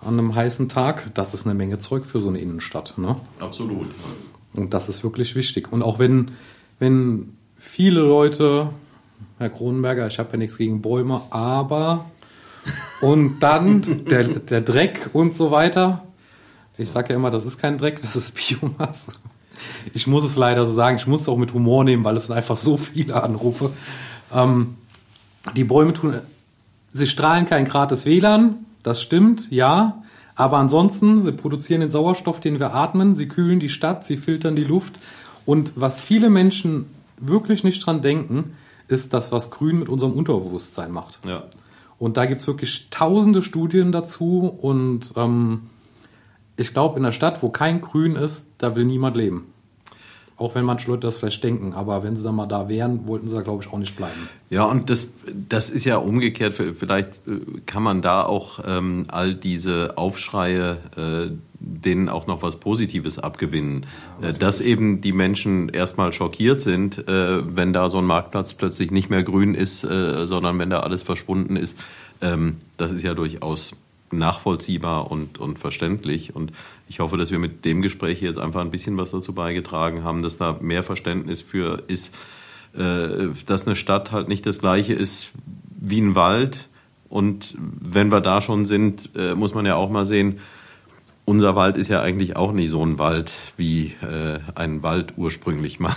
an 0.01 0.19
einem 0.19 0.35
heißen 0.35 0.69
Tag. 0.69 1.13
Das 1.15 1.35
ist 1.35 1.47
eine 1.47 1.55
Menge 1.55 1.79
Zeug 1.79 2.07
für 2.07 2.21
so 2.21 2.29
eine 2.29 2.39
Innenstadt. 2.39 2.95
Ne? 2.99 3.17
Absolut. 3.41 3.89
Und 4.55 4.75
das 4.75 4.89
ist 4.89 5.03
wirklich 5.03 5.35
wichtig. 5.35 5.73
Und 5.73 5.83
auch 5.83 5.99
wenn, 5.99 6.33
wenn 6.79 7.37
viele 7.57 8.01
Leute, 8.01 8.71
Herr 9.39 9.51
Kronenberger, 9.51 10.07
ich 10.07 10.19
habe 10.19 10.33
ja 10.33 10.39
nichts 10.39 10.59
gegen 10.59 10.83
Bäume, 10.83 11.23
aber 11.31 12.05
und 13.01 13.41
dann 13.41 14.05
der, 14.11 14.25
der 14.25 14.61
Dreck 14.61 15.11
und 15.13 15.35
so 15.35 15.51
weiter. 15.51 16.07
Ich 16.79 16.91
sage 16.91 17.11
ja 17.11 17.17
immer, 17.17 17.31
das 17.31 17.45
ist 17.45 17.59
kein 17.59 17.79
Dreck, 17.79 18.01
das 18.03 18.17
ist 18.17 18.35
Biomasse. 18.35 19.13
Ich 19.95 20.07
muss 20.07 20.25
es 20.25 20.37
leider 20.37 20.67
so 20.67 20.73
sagen, 20.73 20.97
ich 20.97 21.07
muss 21.07 21.23
es 21.23 21.29
auch 21.29 21.37
mit 21.37 21.53
Humor 21.55 21.85
nehmen, 21.85 22.05
weil 22.05 22.17
es 22.17 22.27
sind 22.27 22.37
einfach 22.37 22.57
so 22.57 22.77
viele 22.77 23.23
Anrufe. 23.23 23.71
Ähm, 24.33 24.77
die 25.57 25.65
Bäume 25.65 25.93
tun, 25.93 26.19
sie 26.93 27.07
strahlen 27.07 27.47
kein 27.47 27.65
gratis 27.65 28.07
WLAN, 28.07 28.65
das 28.83 29.03
stimmt, 29.03 29.51
ja. 29.51 30.03
Aber 30.35 30.59
ansonsten, 30.59 31.21
sie 31.21 31.33
produzieren 31.33 31.83
den 31.83 31.91
Sauerstoff, 31.91 32.41
den 32.41 32.59
wir 32.59 32.75
atmen, 32.75 33.15
sie 33.15 33.29
kühlen 33.29 33.61
die 33.61 33.69
Stadt, 33.69 34.05
sie 34.05 34.17
filtern 34.17 34.57
die 34.57 34.65
Luft. 34.65 34.99
Und 35.45 35.73
was 35.77 36.01
viele 36.01 36.31
Menschen 36.31 36.87
wirklich 37.19 37.65
nicht 37.65 37.85
dran 37.85 38.03
denken, 38.03 38.57
ist 38.89 39.13
das, 39.15 39.33
was 39.33 39.51
Grün 39.51 39.79
mit 39.79 39.89
unserem 39.89 40.13
Unterbewusstsein 40.13 40.91
macht. 40.91 41.21
Ja. 41.27 41.45
Und 41.99 42.17
da 42.17 42.27
gibt's 42.27 42.47
wirklich 42.47 42.89
tausende 42.91 43.43
Studien 43.43 43.93
dazu. 43.93 44.47
Und 44.47 45.13
ähm, 45.17 45.63
ich 46.57 46.73
glaube, 46.73 46.99
in 46.99 47.05
einer 47.05 47.13
Stadt, 47.13 47.43
wo 47.43 47.49
kein 47.49 47.81
Grün 47.81 48.17
ist, 48.17 48.49
da 48.59 48.75
will 48.75 48.85
niemand 48.85 49.17
leben. 49.17 49.52
Auch 50.37 50.55
wenn 50.55 50.65
manche 50.65 50.91
Leute 50.91 51.03
das 51.03 51.17
vielleicht 51.17 51.45
denken. 51.45 51.73
Aber 51.73 52.03
wenn 52.03 52.15
sie 52.15 52.25
dann 52.25 52.35
mal 52.35 52.47
da 52.47 52.69
wären, 52.69 53.07
wollten 53.07 53.29
sie 53.29 53.37
da, 53.37 53.43
glaube 53.43 53.63
ich, 53.63 53.73
auch 53.73 53.79
nicht 53.79 53.97
bleiben. 53.97 54.29
Ja, 54.51 54.65
und 54.65 54.91
das, 54.91 55.13
das 55.49 55.71
ist 55.71 55.85
ja 55.85 55.97
umgekehrt. 55.97 56.55
Vielleicht 56.55 57.21
äh, 57.27 57.61
kann 57.67 57.83
man 57.83 58.03
da 58.03 58.25
auch 58.25 58.61
ähm, 58.67 59.05
all 59.09 59.35
diese 59.35 59.97
Aufschreie, 59.97 60.79
äh, 60.97 61.33
denen 61.61 62.09
auch 62.09 62.27
noch 62.27 62.43
was 62.43 62.57
Positives 62.57 63.19
abgewinnen. 63.19 63.87
Äh, 64.21 64.33
dass 64.33 64.61
eben 64.61 65.01
die 65.01 65.13
Menschen 65.13 65.69
erstmal 65.69 66.13
schockiert 66.13 66.61
sind, 66.61 67.07
äh, 67.09 67.57
wenn 67.57 67.73
da 67.73 67.91
so 67.91 67.99
ein 67.99 68.05
Marktplatz 68.05 68.55
plötzlich 68.55 68.91
nicht 68.91 69.11
mehr 69.11 69.23
grün 69.23 69.55
ist, 69.55 69.85
äh, 69.85 70.27
sondern 70.27 70.59
wenn 70.59 70.71
da 70.71 70.81
alles 70.81 71.03
verschwunden 71.03 71.57
ist. 71.57 71.79
Ähm, 72.21 72.61
das 72.77 72.93
ist 72.93 73.03
ja 73.03 73.15
durchaus 73.15 73.77
nachvollziehbar 74.13 75.11
und, 75.11 75.39
und 75.39 75.59
verständlich. 75.59 76.35
Und 76.37 76.53
ich 76.93 77.01
hoffe, 77.01 77.17
dass 77.17 77.31
wir 77.31 77.39
mit 77.39 77.65
dem 77.65 77.81
Gespräch 77.81 78.21
jetzt 78.21 78.39
einfach 78.39 78.61
ein 78.61 78.71
bisschen 78.71 78.99
was 78.99 79.13
dazu 79.13 79.33
beigetragen 79.33 80.05
haben, 80.05 80.23
dass 80.23 80.37
da 80.37 80.59
mehr 80.61 80.83
Verständnis 80.83 81.41
für 81.41 81.83
ist, 81.87 82.15
äh, 82.75 83.29
dass 83.47 83.67
eine 83.67 83.77
Stadt 83.77 84.13
halt 84.13 84.29
nicht 84.29 84.45
das 84.45 84.59
gleiche 84.59 84.93
ist 84.93 85.33
wie 85.81 86.03
ein 86.03 86.15
Wald. 86.15 86.69
Und 87.09 87.57
wenn 87.59 88.13
wir 88.13 88.21
da 88.21 88.43
schon 88.43 88.67
sind, 88.67 89.09
äh, 89.17 89.35
muss 89.35 89.55
man 89.55 89.65
ja 89.65 89.75
auch 89.75 89.89
mal 89.89 90.05
sehen, 90.05 90.41
unser 91.25 91.57
Wald 91.57 91.79
ist 91.79 91.89
ja 91.89 92.03
eigentlich 92.03 92.37
auch 92.37 92.53
nicht 92.53 92.69
so 92.69 92.85
ein 92.85 92.99
Wald, 92.99 93.33
wie 93.57 93.95
äh, 94.03 94.41
ein 94.55 94.83
Wald 94.83 95.15
ursprünglich 95.17 95.81
mal 95.81 95.97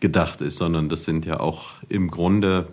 gedacht 0.00 0.40
ist, 0.40 0.56
sondern 0.56 0.88
das 0.88 1.04
sind 1.04 1.26
ja 1.26 1.40
auch 1.40 1.72
im 1.90 2.10
Grunde 2.10 2.68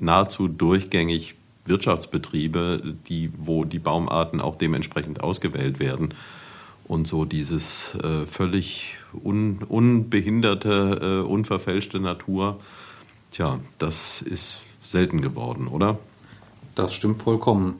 nahezu 0.00 0.48
durchgängig 0.48 1.36
Wirtschaftsbetriebe, 1.64 2.96
die, 3.08 3.30
wo 3.38 3.64
die 3.64 3.78
Baumarten 3.78 4.40
auch 4.40 4.56
dementsprechend 4.56 5.22
ausgewählt 5.22 5.78
werden. 5.78 6.12
Und 6.90 7.06
so 7.06 7.24
dieses 7.24 7.94
äh, 8.02 8.26
völlig 8.26 8.96
un, 9.22 9.62
unbehinderte, 9.62 11.22
äh, 11.22 11.24
unverfälschte 11.24 12.00
Natur, 12.00 12.58
tja, 13.30 13.60
das 13.78 14.22
ist 14.22 14.56
selten 14.82 15.20
geworden, 15.20 15.68
oder? 15.68 16.00
Das 16.74 16.92
stimmt 16.92 17.22
vollkommen. 17.22 17.76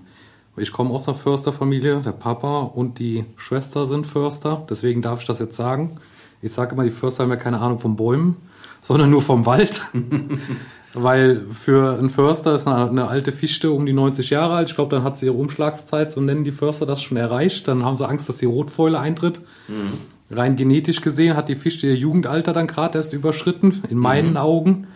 Ich 0.56 0.70
komme 0.70 0.90
aus 0.90 1.08
einer 1.08 1.16
Försterfamilie, 1.16 2.02
der 2.02 2.12
Papa 2.12 2.60
und 2.60 3.00
die 3.00 3.24
Schwester 3.34 3.84
sind 3.84 4.06
Förster, 4.06 4.64
deswegen 4.70 5.02
darf 5.02 5.22
ich 5.22 5.26
das 5.26 5.40
jetzt 5.40 5.56
sagen. 5.56 5.98
Ich 6.40 6.52
sage 6.52 6.74
immer, 6.74 6.84
die 6.84 6.90
Förster 6.90 7.24
haben 7.24 7.30
ja 7.30 7.36
keine 7.36 7.58
Ahnung 7.58 7.80
von 7.80 7.96
Bäumen, 7.96 8.36
sondern 8.80 9.10
nur 9.10 9.22
vom 9.22 9.44
Wald. 9.44 9.88
Weil 10.92 11.40
für 11.52 11.98
einen 11.98 12.10
Förster 12.10 12.54
ist 12.54 12.66
eine, 12.66 12.88
eine, 12.88 13.08
alte 13.08 13.30
Fichte 13.30 13.70
um 13.70 13.86
die 13.86 13.92
90 13.92 14.30
Jahre 14.30 14.54
alt. 14.54 14.70
Ich 14.70 14.74
glaube, 14.74 14.94
dann 14.94 15.04
hat 15.04 15.16
sie 15.18 15.26
ihre 15.26 15.36
Umschlagszeit, 15.36 16.10
so 16.10 16.20
nennen 16.20 16.42
die 16.42 16.50
Förster 16.50 16.84
das 16.84 17.00
schon 17.00 17.16
erreicht. 17.16 17.68
Dann 17.68 17.84
haben 17.84 17.96
sie 17.96 18.08
Angst, 18.08 18.28
dass 18.28 18.36
die 18.36 18.46
Rotfäule 18.46 18.98
eintritt. 18.98 19.40
Mhm. 19.68 20.36
Rein 20.36 20.56
genetisch 20.56 21.00
gesehen 21.00 21.36
hat 21.36 21.48
die 21.48 21.54
Fichte 21.54 21.86
ihr 21.86 21.96
Jugendalter 21.96 22.52
dann 22.52 22.66
gerade 22.66 22.98
erst 22.98 23.12
überschritten, 23.12 23.82
in 23.88 23.98
meinen 23.98 24.30
mhm. 24.30 24.36
Augen. 24.36 24.86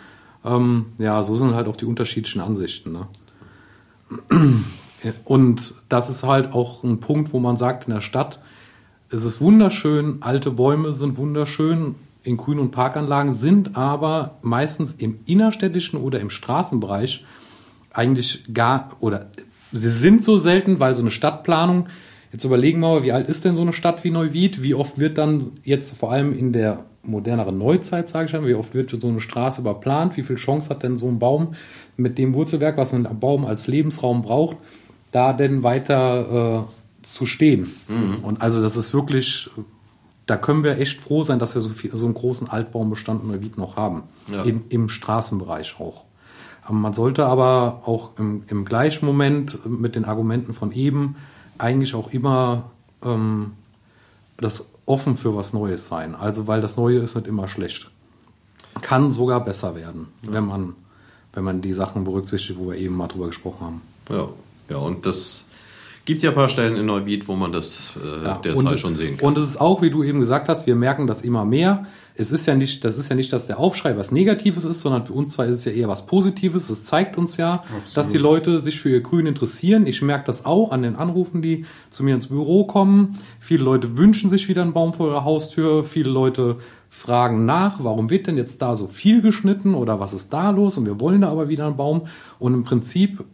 Ähm, 0.44 0.86
ja, 0.98 1.22
so 1.22 1.36
sind 1.36 1.54
halt 1.54 1.68
auch 1.68 1.76
die 1.76 1.86
unterschiedlichen 1.86 2.40
Ansichten. 2.40 2.92
Ne? 2.92 3.06
Und 5.24 5.74
das 5.88 6.10
ist 6.10 6.24
halt 6.24 6.52
auch 6.52 6.82
ein 6.82 7.00
Punkt, 7.00 7.32
wo 7.32 7.38
man 7.38 7.56
sagt, 7.56 7.86
in 7.86 7.94
der 7.94 8.00
Stadt, 8.00 8.40
es 9.10 9.22
ist 9.22 9.40
wunderschön, 9.40 10.18
alte 10.22 10.50
Bäume 10.50 10.92
sind 10.92 11.16
wunderschön, 11.18 11.94
in 12.24 12.36
Grün- 12.36 12.58
und 12.58 12.70
Parkanlagen 12.70 13.32
sind 13.32 13.76
aber 13.76 14.38
meistens 14.42 14.94
im 14.94 15.20
innerstädtischen 15.26 16.00
oder 16.00 16.20
im 16.20 16.30
Straßenbereich 16.30 17.24
eigentlich 17.92 18.52
gar, 18.52 18.96
oder 19.00 19.30
sie 19.72 19.90
sind 19.90 20.24
so 20.24 20.36
selten, 20.36 20.80
weil 20.80 20.94
so 20.94 21.02
eine 21.02 21.10
Stadtplanung, 21.10 21.86
jetzt 22.32 22.44
überlegen 22.44 22.80
wir 22.80 22.88
mal, 22.88 23.02
wie 23.04 23.12
alt 23.12 23.28
ist 23.28 23.44
denn 23.44 23.56
so 23.56 23.62
eine 23.62 23.72
Stadt 23.72 24.02
wie 24.04 24.10
Neuwied? 24.10 24.62
Wie 24.62 24.74
oft 24.74 24.98
wird 24.98 25.18
dann 25.18 25.52
jetzt 25.62 25.96
vor 25.96 26.10
allem 26.10 26.36
in 26.36 26.52
der 26.52 26.84
moderneren 27.02 27.58
Neuzeit, 27.58 28.08
sage 28.08 28.26
ich 28.26 28.32
mal, 28.32 28.46
wie 28.46 28.54
oft 28.54 28.74
wird 28.74 28.90
so 28.90 29.08
eine 29.08 29.20
Straße 29.20 29.60
überplant? 29.60 30.16
Wie 30.16 30.22
viel 30.22 30.36
Chance 30.36 30.70
hat 30.70 30.82
denn 30.82 30.98
so 30.98 31.06
ein 31.06 31.18
Baum 31.18 31.54
mit 31.96 32.18
dem 32.18 32.34
Wurzelwerk, 32.34 32.76
was 32.76 32.94
ein 32.94 33.06
Baum 33.20 33.44
als 33.44 33.66
Lebensraum 33.66 34.22
braucht, 34.22 34.56
da 35.10 35.32
denn 35.32 35.62
weiter 35.62 36.66
äh, 36.66 37.06
zu 37.06 37.26
stehen? 37.26 37.70
Mhm. 37.88 38.24
Und 38.24 38.40
also 38.40 38.62
das 38.62 38.76
ist 38.76 38.94
wirklich 38.94 39.50
da 40.26 40.36
können 40.36 40.64
wir 40.64 40.78
echt 40.78 41.00
froh 41.00 41.22
sein, 41.22 41.38
dass 41.38 41.54
wir 41.54 41.60
so, 41.60 41.68
viel, 41.68 41.94
so 41.96 42.06
einen 42.06 42.14
großen 42.14 42.48
Altbaumbestand 42.48 43.22
in 43.22 43.28
Neuwied 43.28 43.58
noch 43.58 43.76
haben. 43.76 44.04
Ja. 44.30 44.42
In, 44.42 44.64
Im 44.68 44.88
Straßenbereich 44.88 45.78
auch. 45.78 46.04
Ähm, 46.68 46.80
man 46.80 46.94
sollte 46.94 47.26
aber 47.26 47.82
auch 47.84 48.18
im, 48.18 48.44
im 48.48 48.64
gleichen 48.64 49.06
Moment 49.06 49.66
mit 49.66 49.94
den 49.94 50.04
Argumenten 50.04 50.52
von 50.52 50.72
eben 50.72 51.16
eigentlich 51.58 51.94
auch 51.94 52.12
immer 52.12 52.70
ähm, 53.02 53.52
das 54.38 54.66
offen 54.86 55.16
für 55.16 55.36
was 55.36 55.52
Neues 55.52 55.88
sein. 55.88 56.14
Also 56.14 56.46
weil 56.46 56.60
das 56.60 56.76
Neue 56.76 56.98
ist 56.98 57.14
nicht 57.14 57.26
immer 57.26 57.48
schlecht. 57.48 57.90
Kann 58.80 59.12
sogar 59.12 59.44
besser 59.44 59.76
werden, 59.76 60.08
ja. 60.22 60.32
wenn 60.32 60.46
man 60.46 60.74
wenn 61.34 61.44
man 61.44 61.60
die 61.60 61.72
Sachen 61.72 62.04
berücksichtigt, 62.04 62.58
wo 62.58 62.70
wir 62.70 62.78
eben 62.78 62.96
mal 62.96 63.08
drüber 63.08 63.26
gesprochen 63.26 63.66
haben. 63.66 63.82
Ja, 64.08 64.28
ja 64.70 64.76
und 64.76 65.04
das 65.04 65.46
Gibt 66.04 66.20
ja 66.20 66.30
ein 66.30 66.34
paar 66.34 66.50
Stellen 66.50 66.76
in 66.76 66.84
Neuwied, 66.84 67.28
wo 67.28 67.34
man 67.34 67.50
das 67.50 67.94
äh, 67.96 68.24
ja, 68.24 68.34
derzeit 68.34 68.72
und, 68.72 68.78
schon 68.78 68.94
sehen 68.94 69.16
kann. 69.16 69.26
Und 69.26 69.38
es 69.38 69.44
ist 69.44 69.60
auch, 69.60 69.80
wie 69.80 69.88
du 69.88 70.02
eben 70.02 70.20
gesagt 70.20 70.50
hast, 70.50 70.66
wir 70.66 70.74
merken 70.74 71.06
das 71.06 71.22
immer 71.22 71.46
mehr. 71.46 71.86
Es 72.14 72.30
ist 72.30 72.44
ja 72.46 72.54
nicht, 72.54 72.84
das 72.84 72.98
ist 72.98 73.08
ja 73.08 73.16
nicht, 73.16 73.32
dass 73.32 73.46
der 73.46 73.58
Aufschrei 73.58 73.96
was 73.96 74.12
Negatives 74.12 74.64
ist, 74.64 74.82
sondern 74.82 75.04
für 75.04 75.14
uns 75.14 75.32
zwei 75.32 75.46
ist 75.46 75.60
es 75.60 75.64
ja 75.64 75.72
eher 75.72 75.88
was 75.88 76.04
Positives. 76.04 76.68
Es 76.68 76.84
zeigt 76.84 77.16
uns 77.16 77.38
ja, 77.38 77.54
Absolut. 77.54 77.96
dass 77.96 78.08
die 78.08 78.18
Leute 78.18 78.60
sich 78.60 78.80
für 78.80 78.90
ihr 78.90 79.00
Grün 79.00 79.26
interessieren. 79.26 79.86
Ich 79.86 80.02
merke 80.02 80.26
das 80.26 80.44
auch 80.44 80.72
an 80.72 80.82
den 80.82 80.94
Anrufen, 80.94 81.40
die 81.40 81.64
zu 81.88 82.04
mir 82.04 82.14
ins 82.14 82.26
Büro 82.26 82.64
kommen. 82.66 83.18
Viele 83.40 83.64
Leute 83.64 83.96
wünschen 83.96 84.28
sich 84.28 84.48
wieder 84.48 84.60
einen 84.60 84.74
Baum 84.74 84.92
vor 84.92 85.08
ihrer 85.08 85.24
Haustür. 85.24 85.84
Viele 85.84 86.10
Leute 86.10 86.58
fragen 86.90 87.46
nach, 87.46 87.82
warum 87.82 88.10
wird 88.10 88.26
denn 88.26 88.36
jetzt 88.36 88.60
da 88.60 88.76
so 88.76 88.86
viel 88.86 89.22
geschnitten 89.22 89.74
oder 89.74 90.00
was 90.00 90.12
ist 90.12 90.32
da 90.34 90.50
los? 90.50 90.76
Und 90.76 90.84
wir 90.84 91.00
wollen 91.00 91.22
da 91.22 91.30
aber 91.30 91.48
wieder 91.48 91.66
einen 91.66 91.76
Baum. 91.76 92.02
Und 92.38 92.52
im 92.52 92.62
Prinzip 92.62 93.24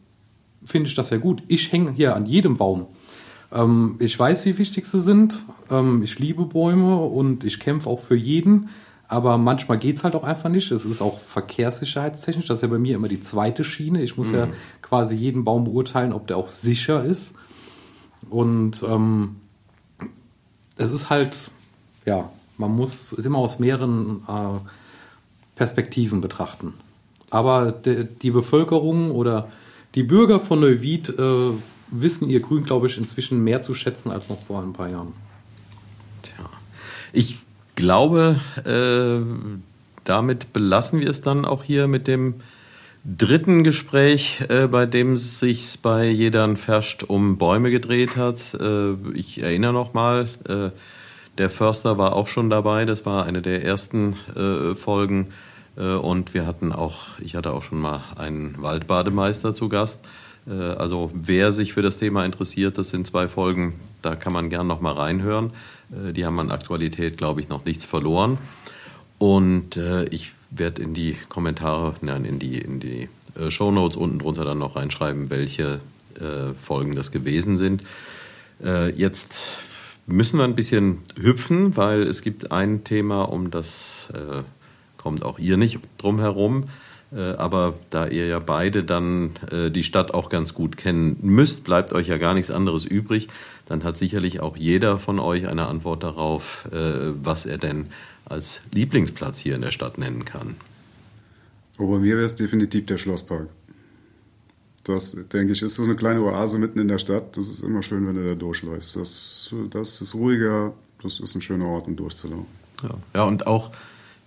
finde 0.65 0.89
ich 0.89 0.95
das 0.95 1.11
ja 1.11 1.19
gut. 1.19 1.43
Ich 1.49 1.73
hänge 1.73 1.93
hier 1.93 2.17
an 2.17 2.27
jedem 2.27 2.57
Baum. 2.57 2.87
Ähm, 3.53 3.97
ich 3.99 4.19
weiß, 4.19 4.47
wie 4.47 4.59
wichtig 4.59 4.87
sie 4.87 5.01
sind. 5.01 5.45
Ähm, 5.71 6.03
ich 6.03 6.19
liebe 6.19 6.45
Bäume 6.45 6.97
und 6.97 7.45
ich 7.45 7.61
kämpfe 7.61 7.89
auch 7.89 8.01
für 8.01 8.17
jeden. 8.17 8.69
Aber 9.09 9.39
manchmal 9.39 9.79
geht's 9.79 10.05
halt 10.05 10.15
auch 10.15 10.23
einfach 10.23 10.51
nicht. 10.51 10.71
Es 10.71 10.85
ist 10.85 11.03
auch 11.03 11.19
verkehrssicherheitstechnisch. 11.19 12.47
Das 12.47 12.59
ist 12.59 12.63
ja 12.63 12.69
bei 12.69 12.79
mir 12.79 12.95
immer 12.95 13.09
die 13.09 13.19
zweite 13.19 13.65
Schiene. 13.65 14.03
Ich 14.03 14.17
muss 14.17 14.29
mhm. 14.29 14.35
ja 14.37 14.49
quasi 14.83 15.17
jeden 15.17 15.43
Baum 15.45 15.65
beurteilen, 15.65 16.13
ob 16.13 16.29
der 16.29 16.37
auch 16.37 16.49
sicher 16.49 17.05
ist. 17.05 17.35
Und 18.29 18.85
ähm, 18.85 19.37
es 20.77 20.93
ist 20.93 21.11
halt, 21.11 21.51
ja, 22.05 22.31
man 22.57 22.77
muss 22.77 23.13
es 23.13 23.27
immer 23.27 23.39
aus 23.39 23.59
mehreren 23.59 24.23
äh, 24.29 24.61
Perspektiven 25.57 26.21
betrachten. 26.21 26.75
Aber 27.31 27.73
de, 27.73 28.07
die 28.23 28.31
Bevölkerung 28.31 29.11
oder 29.11 29.49
die 29.95 30.03
Bürger 30.03 30.41
von 30.41 30.61
Neuwied 30.61 31.09
äh, 31.19 31.51
wissen 31.91 32.29
ihr 32.29 32.41
Grün, 32.41 32.65
glaube 32.65 32.87
ich, 32.87 32.97
inzwischen 32.99 33.43
mehr 33.43 33.63
zu 33.63 33.75
schätzen 33.75 34.11
als 34.11 34.29
noch 34.29 34.43
vor 34.43 34.63
ein 34.63 34.73
paar 34.73 34.89
Jahren. 34.89 35.13
Tja. 36.23 36.49
Ich 37.13 37.39
glaube, 37.75 38.41
äh, 38.65 39.25
damit 40.05 40.53
belassen 40.53 41.01
wir 41.01 41.11
es 41.11 41.23
dann 41.23 41.45
auch 41.45 41.65
hier 41.65 41.89
mit 41.89 42.07
dem 42.07 42.35
dritten 43.05 43.65
Gespräch, 43.65 44.43
äh, 44.49 44.69
bei 44.69 44.87
dem 44.87 45.15
es 45.15 45.41
sich 45.41 45.79
bei 45.83 46.07
Jedern 46.07 46.57
Ferscht 46.57 47.05
um 47.05 47.39
Bäume 47.39 47.71
gedreht 47.71 48.17
hat. 48.17 48.55
Äh, 48.55 48.93
ich 49.15 49.43
erinnere 49.43 49.73
noch 49.73 49.95
mal, 49.95 50.29
äh, 50.49 50.71
der 51.39 51.51
Förster 51.51 51.97
war 51.97 52.15
auch 52.15 52.29
schon 52.29 52.51
dabei. 52.51 52.85
Das 52.85 53.07
war 53.07 53.25
eine 53.25 53.41
der 53.41 53.65
ersten 53.65 54.15
äh, 54.37 54.75
Folgen. 54.75 55.29
Äh, 55.81 55.95
und 55.95 56.35
wir 56.35 56.47
hatten 56.47 56.73
auch, 56.73 57.19
ich 57.21 57.35
hatte 57.35 57.53
auch 57.53 57.65
schon 57.65 57.81
mal 57.81 58.05
einen 58.17 58.61
Waldbademeister 58.61 59.55
zu 59.55 59.69
Gast. 59.69 60.05
Äh, 60.47 60.53
also 60.53 61.11
wer 61.15 61.51
sich 61.53 61.73
für 61.73 61.83
das 61.83 61.97
Thema 61.97 62.25
interessiert, 62.25 62.79
das 62.79 62.91
sind 62.91 63.07
zwei 63.07 63.27
Folgen, 63.27 63.75
da 64.03 64.15
kann 64.15 64.33
man 64.33 64.51
gern 64.51 64.67
noch 64.67 64.81
mal 64.81 64.93
reinhören. 64.93 65.53
Äh, 65.91 66.13
die 66.13 66.27
haben 66.27 66.39
an 66.39 66.51
Aktualität, 66.51 67.17
glaube 67.17 67.41
ich, 67.41 67.49
noch 67.49 67.65
nichts 67.65 67.85
verloren. 67.85 68.39
Und 69.19 69.79
ich 70.11 70.33
werde 70.51 70.81
in 70.81 70.95
die 70.95 71.15
Kommentare, 71.29 71.93
nein, 72.01 72.25
in 72.25 72.39
die, 72.39 72.57
in 72.57 72.81
die 72.81 73.11
Shownotes 73.51 73.99
unten 73.99 74.19
drunter 74.19 74.47
dann 74.47 74.57
noch 74.57 74.77
reinschreiben, 74.77 75.29
welche 75.29 75.81
Folgen 76.63 76.97
das 76.97 77.13
gewesen 77.13 77.59
sind. 77.59 77.83
Jetzt 78.97 79.63
müssen 80.07 80.39
wir 80.39 80.45
ein 80.45 80.55
bisschen 80.55 81.01
hüpfen, 81.21 81.77
weil 81.77 82.05
es 82.05 82.23
gibt 82.23 82.51
ein 82.51 82.83
Thema, 82.83 83.25
um 83.25 83.51
das 83.51 84.09
kommt 85.01 85.25
auch 85.25 85.39
ihr 85.39 85.57
nicht 85.57 85.81
drum 85.99 86.21
herum. 86.21 86.65
Äh, 87.13 87.33
aber 87.33 87.75
da 87.91 88.07
ihr 88.07 88.27
ja 88.27 88.39
beide 88.39 88.85
dann 88.85 89.33
äh, 89.51 89.71
die 89.71 89.83
Stadt 89.83 90.15
auch 90.15 90.29
ganz 90.29 90.55
gut 90.55 90.77
kennen 90.77 91.17
müsst, 91.23 91.65
bleibt 91.65 91.93
euch 91.93 92.09
ja 92.09 92.19
gar 92.19 92.35
nichts 92.35 92.51
anderes 92.51 92.85
übrig. 92.85 93.29
Dann 93.67 93.83
hat 93.83 93.97
sicherlich 93.97 94.41
auch 94.41 94.57
jeder 94.57 94.99
von 94.99 95.19
euch 95.19 95.49
eine 95.49 95.67
Antwort 95.67 96.03
darauf, 96.03 96.69
äh, 96.73 97.13
was 97.23 97.47
er 97.47 97.59
denn 97.59 97.87
als 98.27 98.61
Lieblingsplatz 98.73 99.39
hier 99.39 99.57
in 99.57 99.63
der 99.63 99.73
Stadt 99.73 99.99
nennen 99.99 100.25
kann. 100.25 100.55
Oh, 101.79 101.87
bei 101.91 101.99
mir 101.99 102.17
wäre 102.17 102.27
es 102.27 102.37
definitiv 102.37 102.85
der 102.87 102.99
Schlosspark. 102.99 103.49
Das, 104.85 105.17
denke 105.33 105.53
ich, 105.53 105.63
ist 105.63 105.75
so 105.75 105.83
eine 105.83 105.97
kleine 105.97 106.23
Oase 106.23 106.59
mitten 106.59 106.79
in 106.79 106.89
der 106.89 106.99
Stadt. 106.99 107.37
Das 107.37 107.49
ist 107.49 107.63
immer 107.63 107.83
schön, 107.83 108.07
wenn 108.07 108.17
du 108.17 108.27
da 108.27 108.35
durchläufst. 108.35 108.97
Das, 108.97 109.55
das 109.71 110.01
ist 110.01 110.15
ruhiger, 110.15 110.73
das 111.03 111.21
ist 111.21 111.35
ein 111.35 111.43
schöner 111.43 111.67
Ort, 111.67 111.87
um 111.87 111.97
durchzulaufen. 111.97 112.47
Ja, 112.83 112.91
ja 113.15 113.25
und 113.25 113.47
auch 113.47 113.73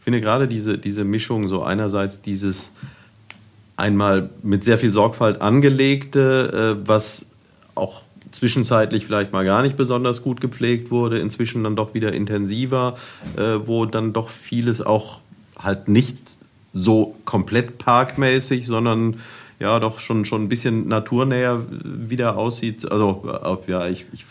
finde 0.04 0.22
gerade 0.22 0.48
diese, 0.48 0.78
diese 0.78 1.06
Mischung, 1.06 1.48
so 1.48 1.64
einerseits 1.64 2.22
dieses 2.22 2.74
einmal 3.78 4.30
mit 4.44 4.64
sehr 4.64 4.78
viel 4.78 4.94
Sorgfalt 4.94 5.42
angelegte, 5.42 6.78
äh, 6.82 6.88
was 6.88 7.28
auch 7.76 8.04
zwischenzeitlich 8.32 9.06
vielleicht 9.06 9.32
mal 9.32 9.46
gar 9.46 9.62
nicht 9.62 9.78
besonders 9.78 10.22
gut 10.22 10.42
gepflegt 10.42 10.92
wurde, 10.92 11.20
inzwischen 11.20 11.64
dann 11.64 11.76
doch 11.76 11.94
wieder 11.94 12.14
intensiver, 12.14 12.98
äh, 13.38 13.60
wo 13.66 13.86
dann 13.86 14.14
doch 14.14 14.30
vieles 14.30 14.82
auch 14.82 15.22
halt 15.58 15.88
nicht 15.88 16.18
so 16.74 17.16
komplett 17.26 17.78
parkmäßig, 17.78 18.68
sondern 18.68 19.18
ja 19.60 19.80
doch 19.80 20.00
schon 20.00 20.26
schon 20.26 20.44
ein 20.44 20.50
bisschen 20.50 20.88
naturnäher 20.88 21.62
wieder 21.70 22.38
aussieht. 22.38 22.92
Also 22.92 23.24
ja, 23.68 23.88
ich, 23.88 24.06
ich 24.12 24.26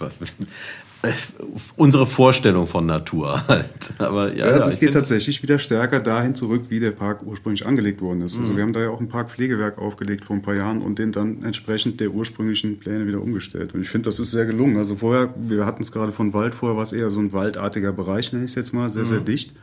unsere 1.77 2.07
Vorstellung 2.07 2.67
von 2.67 2.87
Natur 2.87 3.43
halt. 3.49 3.95
Aber 3.99 4.33
ja, 4.33 4.47
ja 4.47 4.53
also 4.53 4.71
es 4.71 4.79
geht 4.79 4.93
tatsächlich 4.93 5.43
wieder 5.43 5.59
stärker 5.59 6.01
dahin 6.01 6.35
zurück, 6.35 6.65
wie 6.69 6.81
der 6.81 6.93
Park 6.93 7.23
ursprünglich 7.25 7.67
angelegt 7.67 8.01
worden 8.01 8.23
ist. 8.23 8.37
Also 8.37 8.39
mhm. 8.39 8.43
Also 8.43 8.57
wir 8.57 8.63
haben 8.63 8.73
da 8.73 8.81
ja 8.81 8.91
auch 8.91 9.01
ein 9.01 9.09
Parkpflegewerk 9.09 9.79
aufgelegt 9.79 10.25
vor 10.25 10.37
ein 10.37 10.43
paar 10.43 10.55
Jahren 10.55 10.83
und 10.83 10.99
den 10.99 11.11
dann 11.11 11.43
entsprechend 11.43 12.01
der 12.01 12.11
ursprünglichen 12.11 12.79
Pläne 12.79 13.07
wieder 13.07 13.21
umgestellt. 13.21 13.75
Und 13.75 13.81
ich 13.81 13.89
finde, 13.89 14.09
das 14.09 14.19
ist 14.19 14.31
sehr 14.31 14.45
gelungen. 14.45 14.77
Also 14.77 14.97
vorher, 14.97 15.35
wir 15.37 15.67
hatten 15.67 15.83
es 15.83 15.91
gerade 15.91 16.13
von 16.13 16.35
Wald, 16.35 16.55
vorher 16.55 16.77
war 16.77 16.85
es 16.85 16.93
eher 16.93 17.11
so 17.11 17.21
ein 17.21 17.33
waldartiger 17.33 17.93
Bereich, 17.93 18.33
nenne 18.33 18.45
ich 18.45 18.51
es 18.51 18.55
jetzt 18.55 18.73
mal, 18.73 18.91
sehr, 18.91 19.03
mhm. 19.03 19.07
sehr 19.07 19.21
dicht. 19.21 19.55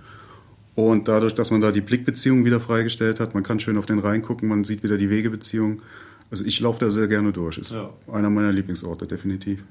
Und 0.76 1.08
dadurch, 1.08 1.34
dass 1.34 1.52
man 1.52 1.62
da 1.62 1.72
die 1.72 1.82
Blickbeziehung 1.82 2.46
wieder 2.46 2.60
freigestellt 2.60 3.20
hat, 3.20 3.34
man 3.34 3.44
kann 3.44 3.60
schön 3.60 3.78
auf 3.78 3.86
den 3.86 4.00
Rhein 4.00 4.22
gucken, 4.22 4.48
man 4.48 4.64
sieht 4.64 4.82
wieder 4.82 4.98
die 4.98 5.10
Wegebeziehung. 5.10 5.82
Also 6.32 6.46
ich 6.46 6.60
laufe 6.60 6.80
da 6.80 6.90
sehr 6.90 7.08
gerne 7.08 7.32
durch. 7.32 7.58
Ist 7.58 7.72
ja. 7.72 7.90
einer 8.12 8.30
meiner 8.30 8.52
Lieblingsorte, 8.52 9.06
definitiv. 9.06 9.64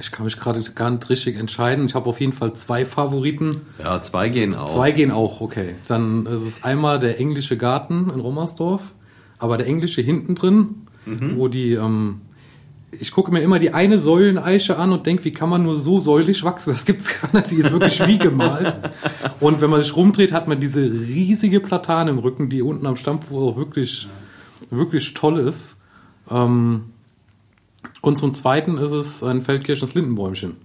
Ich 0.00 0.10
kann 0.10 0.24
mich 0.24 0.38
gerade 0.38 0.62
gar 0.74 0.90
nicht 0.90 1.08
richtig 1.10 1.38
entscheiden. 1.38 1.86
Ich 1.86 1.94
habe 1.94 2.08
auf 2.08 2.20
jeden 2.20 2.32
Fall 2.32 2.54
zwei 2.54 2.84
Favoriten. 2.84 3.60
Ja, 3.78 4.00
zwei 4.00 4.28
gehen 4.28 4.54
auch. 4.54 4.70
Zwei 4.70 4.92
gehen 4.92 5.10
auch, 5.10 5.40
okay. 5.40 5.74
Dann 5.88 6.26
ist 6.26 6.42
es 6.42 6.64
einmal 6.64 6.98
der 6.98 7.20
englische 7.20 7.56
Garten 7.56 8.10
in 8.12 8.20
Rommersdorf, 8.20 8.94
aber 9.38 9.58
der 9.58 9.66
englische 9.66 10.00
hinten 10.00 10.34
drin, 10.34 10.86
mhm. 11.04 11.36
wo 11.36 11.48
die, 11.48 11.74
ähm, 11.74 12.22
ich 12.98 13.12
gucke 13.12 13.30
mir 13.30 13.40
immer 13.42 13.58
die 13.58 13.72
eine 13.72 13.98
Säuleneiche 13.98 14.78
an 14.78 14.92
und 14.92 15.06
denke, 15.06 15.24
wie 15.24 15.32
kann 15.32 15.48
man 15.48 15.62
nur 15.62 15.76
so 15.76 16.00
säulig 16.00 16.42
wachsen? 16.44 16.72
Das 16.72 16.84
gibt's 16.84 17.20
gar 17.20 17.34
nicht. 17.34 17.50
Die 17.50 17.56
ist 17.56 17.70
wirklich 17.70 18.04
wie 18.06 18.18
gemalt. 18.18 18.76
Und 19.38 19.60
wenn 19.60 19.70
man 19.70 19.82
sich 19.82 19.94
rumdreht, 19.94 20.32
hat 20.32 20.48
man 20.48 20.60
diese 20.60 20.80
riesige 20.80 21.60
Platane 21.60 22.10
im 22.10 22.18
Rücken, 22.18 22.48
die 22.48 22.62
unten 22.62 22.86
am 22.86 22.96
Stammfuß 22.96 23.52
auch 23.52 23.56
wirklich, 23.56 24.08
wirklich 24.70 25.14
toll 25.14 25.38
ist. 25.38 25.76
Ähm, 26.30 26.84
und 28.02 28.16
zum 28.16 28.32
Zweiten 28.34 28.78
ist 28.78 28.92
es 28.92 29.22
ein 29.22 29.42
Feldkirchens 29.42 29.94
Lindenbäumchen. 29.94 30.56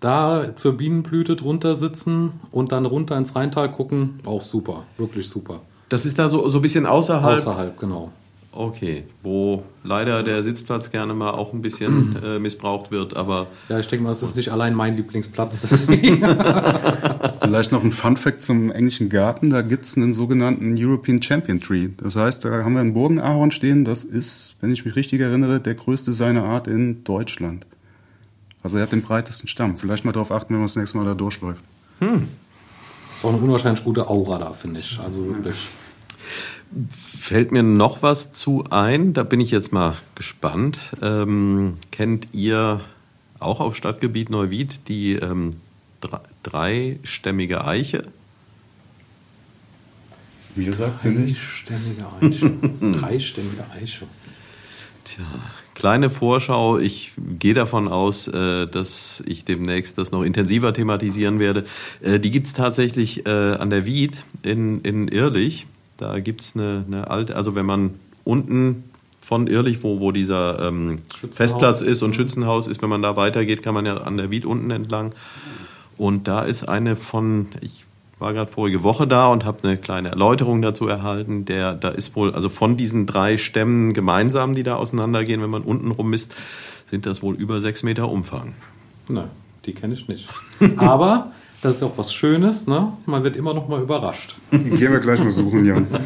Da 0.00 0.56
zur 0.56 0.76
Bienenblüte 0.76 1.36
drunter 1.36 1.76
sitzen 1.76 2.40
und 2.50 2.72
dann 2.72 2.86
runter 2.86 3.16
ins 3.16 3.36
Rheintal 3.36 3.70
gucken, 3.70 4.18
auch 4.24 4.42
super, 4.42 4.84
wirklich 4.98 5.28
super. 5.28 5.60
Das 5.88 6.06
ist 6.06 6.18
da 6.18 6.28
so, 6.28 6.48
so 6.48 6.58
ein 6.58 6.62
bisschen 6.62 6.86
außerhalb? 6.86 7.38
Außerhalb, 7.38 7.78
genau. 7.78 8.10
Okay, 8.54 9.04
wo 9.22 9.64
leider 9.82 10.22
der 10.22 10.42
Sitzplatz 10.42 10.90
gerne 10.90 11.14
mal 11.14 11.30
auch 11.30 11.54
ein 11.54 11.62
bisschen 11.62 12.16
äh, 12.24 12.38
missbraucht 12.38 12.90
wird, 12.90 13.16
aber. 13.16 13.46
Ja, 13.70 13.78
ich 13.78 13.88
denke 13.88 14.04
mal, 14.04 14.10
es 14.10 14.22
ist 14.22 14.36
nicht 14.36 14.50
allein 14.50 14.74
mein 14.74 14.94
Lieblingsplatz. 14.96 15.60
Vielleicht 17.40 17.72
noch 17.72 17.82
ein 17.82 17.92
Fun-Fact 17.92 18.42
zum 18.42 18.70
englischen 18.70 19.08
Garten: 19.08 19.48
Da 19.48 19.62
gibt 19.62 19.86
es 19.86 19.96
einen 19.96 20.12
sogenannten 20.12 20.74
European 20.76 21.22
Champion 21.22 21.62
Tree. 21.62 21.88
Das 21.96 22.16
heißt, 22.16 22.44
da 22.44 22.62
haben 22.62 22.74
wir 22.74 22.80
einen 22.80 22.92
Burgenahorn 22.92 23.52
stehen. 23.52 23.86
Das 23.86 24.04
ist, 24.04 24.56
wenn 24.60 24.70
ich 24.70 24.84
mich 24.84 24.96
richtig 24.96 25.22
erinnere, 25.22 25.58
der 25.58 25.74
größte 25.74 26.12
seiner 26.12 26.44
Art 26.44 26.66
in 26.66 27.04
Deutschland. 27.04 27.64
Also 28.62 28.76
er 28.76 28.84
hat 28.84 28.92
den 28.92 29.02
breitesten 29.02 29.48
Stamm. 29.48 29.78
Vielleicht 29.78 30.04
mal 30.04 30.12
darauf 30.12 30.30
achten, 30.30 30.50
wenn 30.50 30.58
man 30.58 30.66
das 30.66 30.76
nächste 30.76 30.98
Mal 30.98 31.06
da 31.06 31.14
durchläuft. 31.14 31.64
Hm. 32.00 32.28
Ist 33.16 33.24
auch 33.24 33.30
eine 33.30 33.38
unwahrscheinlich 33.38 33.82
gute 33.82 34.08
Aura 34.08 34.38
da, 34.38 34.52
finde 34.52 34.78
ich. 34.80 35.00
Also 35.02 35.26
wirklich. 35.26 35.56
Fällt 36.88 37.52
mir 37.52 37.62
noch 37.62 38.02
was 38.02 38.32
zu 38.32 38.64
ein, 38.70 39.12
da 39.12 39.22
bin 39.24 39.40
ich 39.40 39.50
jetzt 39.50 39.72
mal 39.72 39.96
gespannt. 40.14 40.78
Ähm, 41.02 41.74
kennt 41.90 42.28
ihr 42.32 42.80
auch 43.38 43.60
auf 43.60 43.76
Stadtgebiet 43.76 44.30
Neuwied 44.30 44.88
die 44.88 45.14
ähm, 45.14 45.50
dreistämmige 46.42 47.64
Eiche? 47.64 48.04
Wie 50.54 50.64
gesagt 50.64 51.00
sie 51.00 51.10
nicht. 51.10 51.36
Dreistämmige 51.66 52.06
Eiche. 52.20 52.52
Dreistämmige 53.00 53.64
Eiche. 53.74 54.06
Tja, 55.04 55.24
kleine 55.74 56.10
Vorschau. 56.10 56.78
Ich 56.78 57.12
gehe 57.38 57.54
davon 57.54 57.88
aus, 57.88 58.28
äh, 58.28 58.66
dass 58.66 59.22
ich 59.26 59.44
demnächst 59.44 59.98
das 59.98 60.12
noch 60.12 60.22
intensiver 60.22 60.72
thematisieren 60.74 61.38
werde. 61.38 61.64
Äh, 62.02 62.20
die 62.20 62.30
gibt 62.30 62.46
es 62.46 62.52
tatsächlich 62.52 63.26
äh, 63.26 63.30
an 63.30 63.70
der 63.70 63.84
Wied 63.84 64.24
in, 64.42 64.80
in 64.82 65.08
Irlich. 65.08 65.66
Da 66.02 66.18
gibt 66.18 66.40
es 66.40 66.56
eine, 66.56 66.84
eine 66.86 67.08
alte, 67.08 67.36
also 67.36 67.54
wenn 67.54 67.64
man 67.64 67.94
unten 68.24 68.84
von 69.20 69.46
Irrlich, 69.46 69.84
wo, 69.84 70.00
wo 70.00 70.10
dieser 70.10 70.68
ähm, 70.68 70.98
Festplatz 71.30 71.80
ist 71.80 72.02
und 72.02 72.10
mhm. 72.10 72.14
Schützenhaus 72.14 72.66
ist, 72.66 72.82
wenn 72.82 72.90
man 72.90 73.02
da 73.02 73.16
weitergeht, 73.16 73.62
kann 73.62 73.72
man 73.72 73.86
ja 73.86 73.98
an 73.98 74.16
der 74.16 74.30
Wied 74.30 74.44
unten 74.44 74.70
entlang. 74.70 75.14
Und 75.96 76.26
da 76.26 76.40
ist 76.40 76.68
eine 76.68 76.96
von, 76.96 77.46
ich 77.60 77.84
war 78.18 78.32
gerade 78.32 78.50
vorige 78.50 78.82
Woche 78.82 79.06
da 79.06 79.28
und 79.28 79.44
habe 79.44 79.62
eine 79.62 79.76
kleine 79.76 80.08
Erläuterung 80.08 80.60
dazu 80.60 80.88
erhalten. 80.88 81.44
Der, 81.44 81.74
da 81.74 81.90
ist 81.90 82.16
wohl, 82.16 82.34
also 82.34 82.48
von 82.48 82.76
diesen 82.76 83.06
drei 83.06 83.38
Stämmen 83.38 83.92
gemeinsam, 83.92 84.54
die 84.54 84.64
da 84.64 84.74
auseinandergehen, 84.74 85.40
wenn 85.40 85.50
man 85.50 85.62
unten 85.62 85.92
rum 85.92 86.10
misst, 86.10 86.34
sind 86.86 87.06
das 87.06 87.22
wohl 87.22 87.36
über 87.36 87.60
sechs 87.60 87.84
Meter 87.84 88.08
Umfang. 88.08 88.54
Nein, 89.08 89.28
die 89.66 89.72
kenne 89.72 89.94
ich 89.94 90.08
nicht. 90.08 90.28
Aber 90.78 91.30
das 91.62 91.76
ist 91.76 91.82
auch 91.84 91.96
was 91.96 92.12
Schönes, 92.12 92.66
ne? 92.66 92.92
Man 93.06 93.24
wird 93.24 93.36
immer 93.36 93.54
noch 93.54 93.68
mal 93.68 93.80
überrascht. 93.80 94.36
Die 94.50 94.58
gehen 94.78 94.92
wir 94.92 95.00
gleich 95.00 95.20
mal 95.20 95.30
suchen, 95.30 95.64
Jan. 95.64 95.86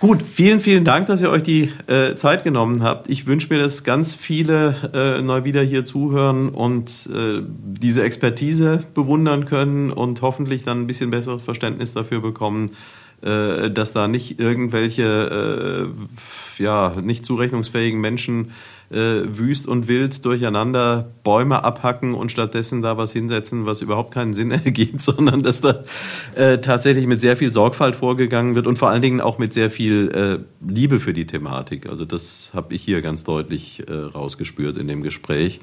Gut, 0.00 0.22
vielen, 0.22 0.60
vielen 0.60 0.84
Dank, 0.84 1.06
dass 1.08 1.20
ihr 1.22 1.30
euch 1.30 1.42
die 1.42 1.72
äh, 1.88 2.14
Zeit 2.14 2.44
genommen 2.44 2.84
habt. 2.84 3.08
Ich 3.08 3.26
wünsche 3.26 3.52
mir, 3.52 3.58
dass 3.58 3.82
ganz 3.82 4.14
viele 4.14 4.76
äh, 4.94 5.22
neu 5.22 5.42
wieder 5.42 5.62
hier 5.62 5.84
zuhören 5.84 6.50
und 6.50 7.08
äh, 7.12 7.42
diese 7.42 8.04
Expertise 8.04 8.84
bewundern 8.94 9.44
können 9.46 9.90
und 9.90 10.22
hoffentlich 10.22 10.62
dann 10.62 10.82
ein 10.82 10.86
bisschen 10.86 11.10
besseres 11.10 11.42
Verständnis 11.42 11.94
dafür 11.94 12.20
bekommen, 12.20 12.70
äh, 13.22 13.70
dass 13.72 13.92
da 13.92 14.06
nicht 14.06 14.38
irgendwelche 14.38 15.88
äh, 16.58 16.62
ja, 16.62 16.94
nicht 17.02 17.26
zurechnungsfähigen 17.26 18.00
Menschen 18.00 18.52
äh, 18.90 19.22
wüst 19.26 19.66
und 19.66 19.88
wild 19.88 20.24
durcheinander 20.24 21.10
Bäume 21.22 21.64
abhacken 21.64 22.14
und 22.14 22.32
stattdessen 22.32 22.80
da 22.80 22.96
was 22.96 23.12
hinsetzen, 23.12 23.66
was 23.66 23.82
überhaupt 23.82 24.14
keinen 24.14 24.34
Sinn 24.34 24.50
ergibt, 24.64 25.02
sondern 25.02 25.42
dass 25.42 25.60
da 25.60 25.84
äh, 26.34 26.58
tatsächlich 26.58 27.06
mit 27.06 27.20
sehr 27.20 27.36
viel 27.36 27.52
Sorgfalt 27.52 27.96
vorgegangen 27.96 28.54
wird 28.54 28.66
und 28.66 28.78
vor 28.78 28.90
allen 28.90 29.02
Dingen 29.02 29.20
auch 29.20 29.38
mit 29.38 29.52
sehr 29.52 29.70
viel 29.70 30.10
äh, 30.10 30.68
Liebe 30.68 31.00
für 31.00 31.12
die 31.12 31.26
Thematik. 31.26 31.88
Also 31.88 32.04
das 32.04 32.50
habe 32.54 32.74
ich 32.74 32.82
hier 32.82 33.02
ganz 33.02 33.24
deutlich 33.24 33.84
äh, 33.88 33.92
rausgespürt 33.92 34.76
in 34.76 34.88
dem 34.88 35.02
Gespräch. 35.02 35.60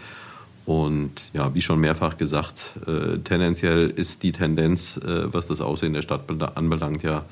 Und 0.66 1.30
ja, 1.34 1.54
wie 1.54 1.62
schon 1.62 1.80
mehrfach 1.80 2.18
gesagt, 2.18 2.74
äh, 2.88 3.20
tendenziell 3.20 3.90
ist 3.90 4.24
die 4.24 4.32
Tendenz, 4.32 4.98
äh, 4.98 5.32
was 5.32 5.48
das 5.48 5.62
Aussehen 5.62 5.94
der 5.94 6.02
Stadt 6.02 6.24
anbelangt, 6.56 7.04
ja 7.04 7.24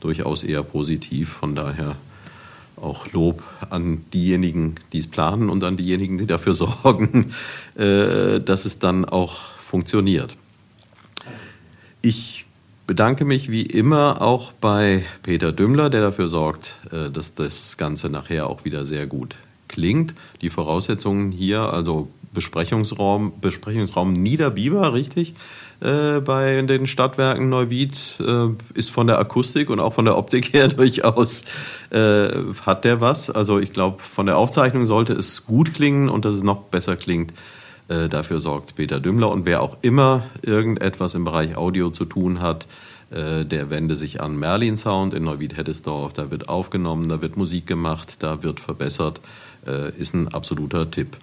durchaus 0.00 0.44
eher 0.44 0.62
positiv. 0.62 1.30
Von 1.30 1.54
daher 1.54 1.96
auch 2.76 3.12
Lob 3.12 3.42
an 3.70 4.04
diejenigen, 4.12 4.76
die 4.92 4.98
es 4.98 5.08
planen 5.08 5.50
und 5.50 5.64
an 5.64 5.76
diejenigen, 5.76 6.18
die 6.18 6.26
dafür 6.26 6.54
sorgen, 6.54 7.32
äh, 7.76 8.40
dass 8.40 8.64
es 8.64 8.78
dann 8.78 9.04
auch 9.04 9.36
funktioniert. 9.58 10.36
Ich 12.02 12.46
bedanke 12.86 13.24
mich 13.24 13.50
wie 13.50 13.62
immer 13.62 14.20
auch 14.20 14.52
bei 14.52 15.04
Peter 15.22 15.52
Dümmler, 15.52 15.88
der 15.88 16.02
dafür 16.02 16.28
sorgt, 16.28 16.80
äh, 16.90 17.10
dass 17.10 17.34
das 17.34 17.76
Ganze 17.76 18.08
nachher 18.10 18.48
auch 18.48 18.64
wieder 18.64 18.84
sehr 18.84 19.06
gut 19.06 19.36
klingt. 19.68 20.14
Die 20.40 20.50
Voraussetzungen 20.50 21.32
hier, 21.32 21.60
also 21.60 22.08
Besprechungsraum, 22.34 23.32
Besprechungsraum 23.40 24.12
Niederbiber, 24.12 24.92
richtig? 24.92 25.34
Äh, 25.82 26.20
bei 26.20 26.62
den 26.62 26.86
Stadtwerken 26.86 27.48
Neuwied 27.48 27.98
äh, 28.20 28.48
ist 28.74 28.90
von 28.90 29.08
der 29.08 29.18
Akustik 29.18 29.68
und 29.68 29.80
auch 29.80 29.92
von 29.92 30.04
der 30.04 30.16
Optik 30.16 30.52
her 30.52 30.68
durchaus 30.68 31.44
äh, 31.90 32.28
hat 32.64 32.84
der 32.84 33.00
was. 33.00 33.30
Also 33.30 33.58
ich 33.58 33.72
glaube, 33.72 34.00
von 34.00 34.26
der 34.26 34.36
Aufzeichnung 34.36 34.84
sollte 34.84 35.12
es 35.12 35.44
gut 35.44 35.74
klingen 35.74 36.08
und 36.08 36.24
dass 36.24 36.36
es 36.36 36.44
noch 36.44 36.62
besser 36.64 36.94
klingt. 36.96 37.32
Äh, 37.88 38.08
dafür 38.08 38.38
sorgt 38.38 38.76
Peter 38.76 39.00
Dümmler 39.00 39.30
und 39.30 39.44
wer 39.44 39.60
auch 39.60 39.78
immer 39.82 40.22
irgendetwas 40.42 41.16
im 41.16 41.24
Bereich 41.24 41.56
Audio 41.56 41.90
zu 41.90 42.04
tun 42.04 42.40
hat, 42.40 42.68
äh, 43.10 43.44
der 43.44 43.68
wende 43.68 43.96
sich 43.96 44.20
an 44.20 44.36
Merlin 44.36 44.76
Sound 44.76 45.14
in 45.14 45.24
Neuwied-Heddesdorf. 45.24 46.12
Da 46.12 46.30
wird 46.30 46.48
aufgenommen, 46.48 47.08
da 47.08 47.20
wird 47.22 47.36
Musik 47.36 47.66
gemacht, 47.66 48.22
da 48.22 48.44
wird 48.44 48.60
verbessert. 48.60 49.20
ist 49.96 50.14
ein 50.14 50.26
absoluter 50.26 50.90
Tipp. 50.90 51.16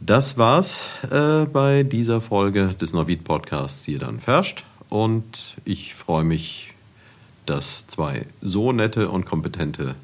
Das 0.00 0.38
war's 0.38 0.90
äh, 1.10 1.44
bei 1.46 1.82
dieser 1.82 2.20
Folge 2.20 2.74
des 2.80 2.92
Neuwied 2.92 3.24
Podcasts 3.24 3.84
hier 3.84 3.98
dann 3.98 4.20
Ferscht. 4.20 4.64
Und 4.88 5.56
ich 5.64 5.94
freue 5.94 6.24
mich, 6.24 6.72
dass 7.46 7.86
zwei 7.86 8.26
so 8.40 8.72
nette 8.72 9.08
und 9.10 9.26
kompetente 9.26 9.96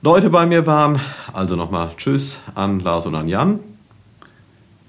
Leute 0.00 0.30
bei 0.30 0.46
mir 0.46 0.66
waren. 0.66 1.00
Also 1.32 1.56
nochmal 1.56 1.90
Tschüss 1.96 2.40
an 2.54 2.78
Lars 2.80 3.06
und 3.06 3.14
an 3.14 3.28
Jan. 3.28 3.58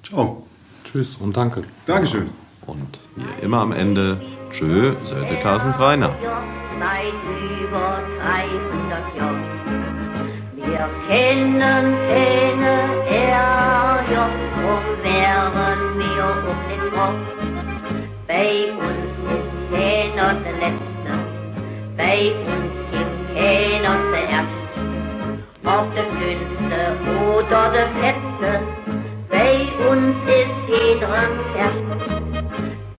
Ciao. 0.03 0.45
Tschüss 0.83 1.17
und 1.17 1.35
danke. 1.35 1.63
Dankeschön. 1.85 2.29
Und 2.67 2.99
wie 3.15 3.43
immer 3.43 3.59
am 3.59 3.71
Ende, 3.71 4.21
tschö, 4.51 4.95
Söte 5.03 5.35
Klaasens 5.35 5.79
Rainer. 5.79 6.15
Seit 6.79 7.13
über 7.61 8.01
300 8.19 9.17
Jahren. 9.17 9.88
Wir 10.69 10.87
kennen 11.09 11.97
keine 12.09 12.73
Ärger, 13.09 14.29
drum 14.53 14.85
wären 15.01 15.97
wir 15.97 16.27
um 16.47 16.59
den 16.69 16.83
Kopf. 16.93 17.25
Bei 18.27 18.51
uns 18.77 19.13
ist 19.33 19.49
keiner 19.71 20.31
der 20.43 20.53
Letzte, 20.61 21.11
bei 21.97 22.17
uns 22.45 22.75
gibt 22.91 23.17
keiner 23.35 23.95
der 24.13 24.25
Erste. 24.29 24.69
Ob 25.65 25.85
der 25.95 26.07
Dünnste 26.19 26.81
oder 27.35 27.61
der 27.71 27.89
Fetzte, 27.99 28.49
bei 29.27 29.55
uns 29.89 30.15
ist 30.27 30.59
jeder 30.67 31.23
Erste. 31.57 32.28